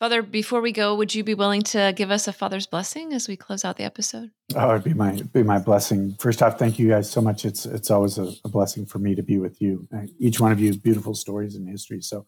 Father, 0.00 0.22
before 0.22 0.62
we 0.62 0.72
go, 0.72 0.94
would 0.94 1.14
you 1.14 1.22
be 1.22 1.34
willing 1.34 1.60
to 1.60 1.92
give 1.94 2.10
us 2.10 2.26
a 2.26 2.32
father's 2.32 2.66
blessing 2.66 3.12
as 3.12 3.28
we 3.28 3.36
close 3.36 3.66
out 3.66 3.76
the 3.76 3.84
episode? 3.84 4.30
Oh, 4.56 4.70
it'd 4.70 4.82
be 4.82 4.94
my 4.94 5.20
be 5.34 5.42
my 5.42 5.58
blessing. 5.58 6.16
First 6.18 6.42
off, 6.42 6.58
thank 6.58 6.78
you 6.78 6.88
guys 6.88 7.10
so 7.10 7.20
much. 7.20 7.44
It's 7.44 7.66
it's 7.66 7.90
always 7.90 8.16
a, 8.16 8.32
a 8.42 8.48
blessing 8.48 8.86
for 8.86 8.98
me 8.98 9.14
to 9.14 9.22
be 9.22 9.36
with 9.38 9.60
you. 9.60 9.86
Each 10.18 10.40
one 10.40 10.52
of 10.52 10.58
you, 10.58 10.74
beautiful 10.74 11.14
stories 11.14 11.54
and 11.54 11.68
history. 11.68 12.00
So, 12.00 12.24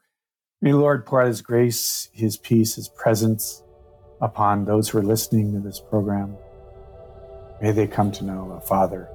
may 0.61 0.73
the 0.73 0.77
Lord 0.77 1.07
pour 1.07 1.23
out 1.23 1.29
His 1.29 1.41
grace, 1.41 2.11
His 2.13 2.37
peace, 2.37 2.75
His 2.75 2.91
presence 2.91 3.63
upon 4.21 4.67
those 4.67 4.91
who 4.91 4.99
are 4.99 5.03
listening 5.03 5.55
to 5.55 5.61
this 5.61 5.81
program. 5.81 6.37
May 7.63 7.73
they 7.73 7.87
come 7.87 8.13
to 8.13 8.25
know 8.25 8.53
a 8.53 8.61
Father 8.61 9.09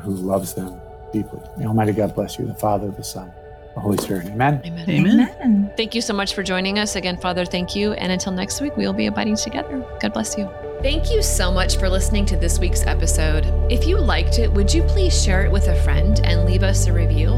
who 0.00 0.12
loves 0.14 0.54
them 0.54 0.80
deeply. 1.12 1.40
May 1.58 1.66
Almighty 1.66 1.92
God 1.92 2.14
bless 2.14 2.38
you, 2.38 2.46
the 2.46 2.54
Father, 2.54 2.90
the 2.90 3.04
Son, 3.04 3.30
the 3.74 3.80
Holy 3.80 3.96
Spirit. 3.98 4.26
Amen. 4.26 4.60
Amen. 4.64 4.88
Amen. 4.88 5.72
Thank 5.76 5.94
you 5.94 6.00
so 6.00 6.12
much 6.12 6.34
for 6.34 6.42
joining 6.42 6.78
us. 6.78 6.96
Again, 6.96 7.16
Father, 7.16 7.44
thank 7.44 7.74
you. 7.74 7.92
And 7.94 8.12
until 8.12 8.32
next 8.32 8.60
week, 8.60 8.76
we 8.76 8.86
will 8.86 8.92
be 8.92 9.06
abiding 9.06 9.36
together. 9.36 9.84
God 10.00 10.12
bless 10.12 10.36
you. 10.36 10.48
Thank 10.82 11.10
you 11.10 11.22
so 11.22 11.52
much 11.52 11.78
for 11.78 11.88
listening 11.88 12.26
to 12.26 12.36
this 12.36 12.58
week's 12.58 12.86
episode. 12.86 13.46
If 13.70 13.86
you 13.86 13.98
liked 13.98 14.38
it, 14.38 14.52
would 14.52 14.74
you 14.74 14.82
please 14.82 15.22
share 15.22 15.44
it 15.44 15.52
with 15.52 15.68
a 15.68 15.80
friend 15.82 16.20
and 16.24 16.44
leave 16.44 16.64
us 16.64 16.86
a 16.86 16.92
review? 16.92 17.34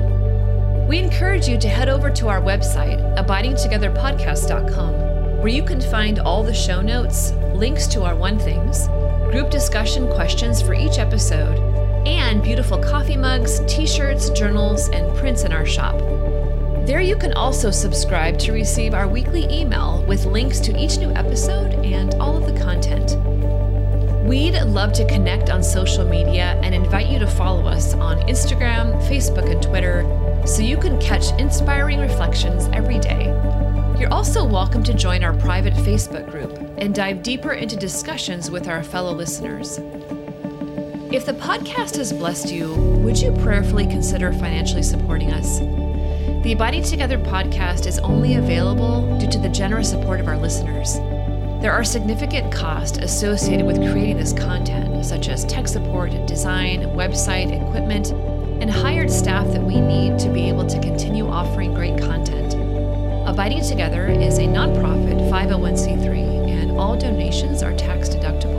We 0.89 0.99
encourage 0.99 1.49
you 1.49 1.59
to 1.59 1.69
head 1.69 1.89
over 1.89 2.11
to 2.11 2.29
our 2.29 2.41
website, 2.41 2.99
abidingtogetherpodcast.com, 3.17 5.39
where 5.39 5.49
you 5.49 5.63
can 5.63 5.81
find 5.81 6.19
all 6.19 6.43
the 6.43 6.55
show 6.55 6.81
notes, 6.81 7.33
links 7.55 7.87
to 7.89 8.03
our 8.03 8.17
one 8.17 8.39
things, 8.39 8.87
group 9.31 9.51
discussion 9.51 10.11
questions 10.13 10.63
for 10.63 10.75
each 10.75 10.99
episode, 10.99 11.74
and 12.07 12.43
beautiful 12.43 12.79
coffee 12.79 13.17
mugs, 13.17 13.61
t 13.67 13.87
shirts, 13.87 14.31
journals, 14.31 14.89
and 14.89 15.17
prints 15.17 15.45
in 15.45 15.53
our 15.53 15.67
shop. 15.67 15.99
There 16.87 17.01
you 17.01 17.17
can 17.17 17.33
also 17.33 17.71
subscribe 17.71 18.39
to 18.41 18.53
receive 18.53 18.93
our 18.93 19.09
weekly 19.09 19.45
email 19.51 20.05
with 20.07 20.27
links 20.27 20.61
to 20.61 20.79
each 20.79 20.99
new 20.99 21.11
episode 21.13 21.73
and 21.85 22.15
all 22.17 22.37
of 22.37 22.53
the 22.53 22.61
content. 22.61 23.17
We'd 24.27 24.61
love 24.63 24.93
to 24.95 25.07
connect 25.07 25.51
on 25.51 25.63
social 25.63 26.05
media 26.05 26.61
and 26.63 26.75
invite 26.75 27.09
you 27.09 27.19
to 27.19 27.27
follow 27.27 27.67
us 27.67 27.95
on 27.95 28.19
Instagram, 28.29 29.01
Facebook, 29.09 29.51
and 29.51 29.63
Twitter 29.63 30.05
so 30.47 30.63
you 30.63 30.77
can 30.77 31.01
catch 31.01 31.33
inspiring 31.39 32.01
reflections 32.01 32.69
every 32.73 32.99
day. 32.99 33.27
You're 33.99 34.13
also 34.13 34.45
welcome 34.45 34.83
to 34.85 34.93
join 34.93 35.25
our 35.25 35.35
private 35.35 35.75
Facebook 35.75 36.31
group 36.31 36.59
and 36.79 36.95
dive 36.95 37.23
deeper 37.23 37.53
into 37.53 37.77
discussions 37.77 38.51
with 38.51 38.69
our 38.69 38.83
fellow 38.83 39.13
listeners. 39.13 39.79
If 41.13 41.27
the 41.27 41.33
podcast 41.33 41.97
has 41.97 42.13
blessed 42.13 42.51
you, 42.51 42.75
would 43.05 43.21
you 43.21 43.31
prayerfully 43.33 43.87
consider 43.87 44.33
financially 44.33 44.83
supporting 44.83 45.33
us? 45.33 45.59
The 46.43 46.53
Abiding 46.53 46.83
Together 46.83 47.19
podcast 47.19 47.87
is 47.87 47.99
only 48.01 48.35
available 48.35 49.19
due 49.19 49.31
to 49.31 49.39
the 49.39 49.49
generous 49.49 49.91
support 49.91 50.19
of 50.21 50.29
our 50.29 50.37
listeners. 50.37 50.95
There 51.63 51.73
are 51.73 51.85
significant 51.85 52.53
costs 52.53 52.99
associated 52.99 53.67
with 53.67 53.77
creating 53.93 54.17
this 54.17 54.33
content, 54.33 55.05
such 55.05 55.29
as 55.29 55.45
tech 55.45 55.69
support, 55.69 56.11
design, 56.27 56.81
website, 56.97 57.53
equipment, 57.53 58.11
and 58.61 58.71
hired 58.71 59.11
staff 59.11 59.47
that 59.49 59.63
we 59.63 59.81
need 59.81 60.19
to 60.19 60.29
be 60.31 60.49
able 60.49 60.67
to 60.67 60.81
continue 60.81 61.29
offering 61.29 61.75
great 61.75 61.99
content. 61.99 62.55
Abiding 63.29 63.63
Together 63.63 64.07
is 64.07 64.39
a 64.39 64.43
nonprofit 64.43 65.31
501c3, 65.31 66.51
and 66.51 66.73
all 66.73 66.97
donations 66.97 67.63
are 67.63 67.75
tax 67.77 68.09
deductible. 68.09 68.54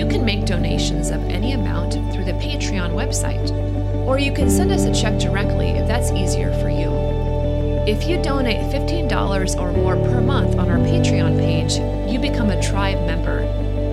You 0.00 0.08
can 0.08 0.24
make 0.24 0.46
donations 0.46 1.10
of 1.10 1.20
any 1.24 1.52
amount 1.52 1.92
through 1.92 2.24
the 2.24 2.32
Patreon 2.32 2.92
website, 2.94 3.50
or 4.06 4.18
you 4.18 4.32
can 4.32 4.48
send 4.48 4.72
us 4.72 4.86
a 4.86 4.94
check 4.94 5.20
directly 5.20 5.72
if 5.72 5.86
that's 5.86 6.10
easier 6.10 6.58
for 6.58 6.70
you. 6.70 6.88
If 7.86 8.08
you 8.08 8.16
donate 8.22 8.72
$15 8.72 9.60
or 9.60 9.72
more 9.72 9.96
per 9.96 10.22
month 10.22 10.56
on 10.56 10.70
our 10.70 10.78
Patreon 10.78 11.38
page, 11.38 11.74
you 12.10 12.18
become 12.18 12.48
a 12.48 12.62
tribe 12.62 13.06
member, 13.06 13.40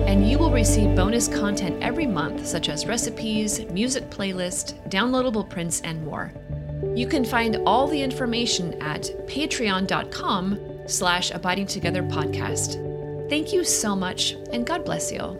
and 0.08 0.26
you 0.26 0.38
will 0.38 0.50
receive 0.50 0.96
bonus 0.96 1.28
content 1.28 1.76
every 1.82 2.06
month, 2.06 2.46
such 2.46 2.70
as 2.70 2.86
recipes, 2.86 3.60
music 3.66 4.08
playlist, 4.08 4.82
downloadable 4.88 5.46
prints, 5.46 5.82
and 5.82 6.02
more. 6.06 6.32
You 6.94 7.06
can 7.06 7.22
find 7.22 7.58
all 7.66 7.86
the 7.86 8.00
information 8.00 8.80
at 8.80 9.02
patreon.com 9.26 10.58
slash 10.86 11.32
abiding 11.32 11.66
together 11.66 12.02
podcast. 12.02 12.78
Thank 13.28 13.52
you 13.52 13.62
so 13.62 13.94
much, 13.94 14.36
and 14.54 14.66
God 14.66 14.86
bless 14.86 15.12
you. 15.12 15.38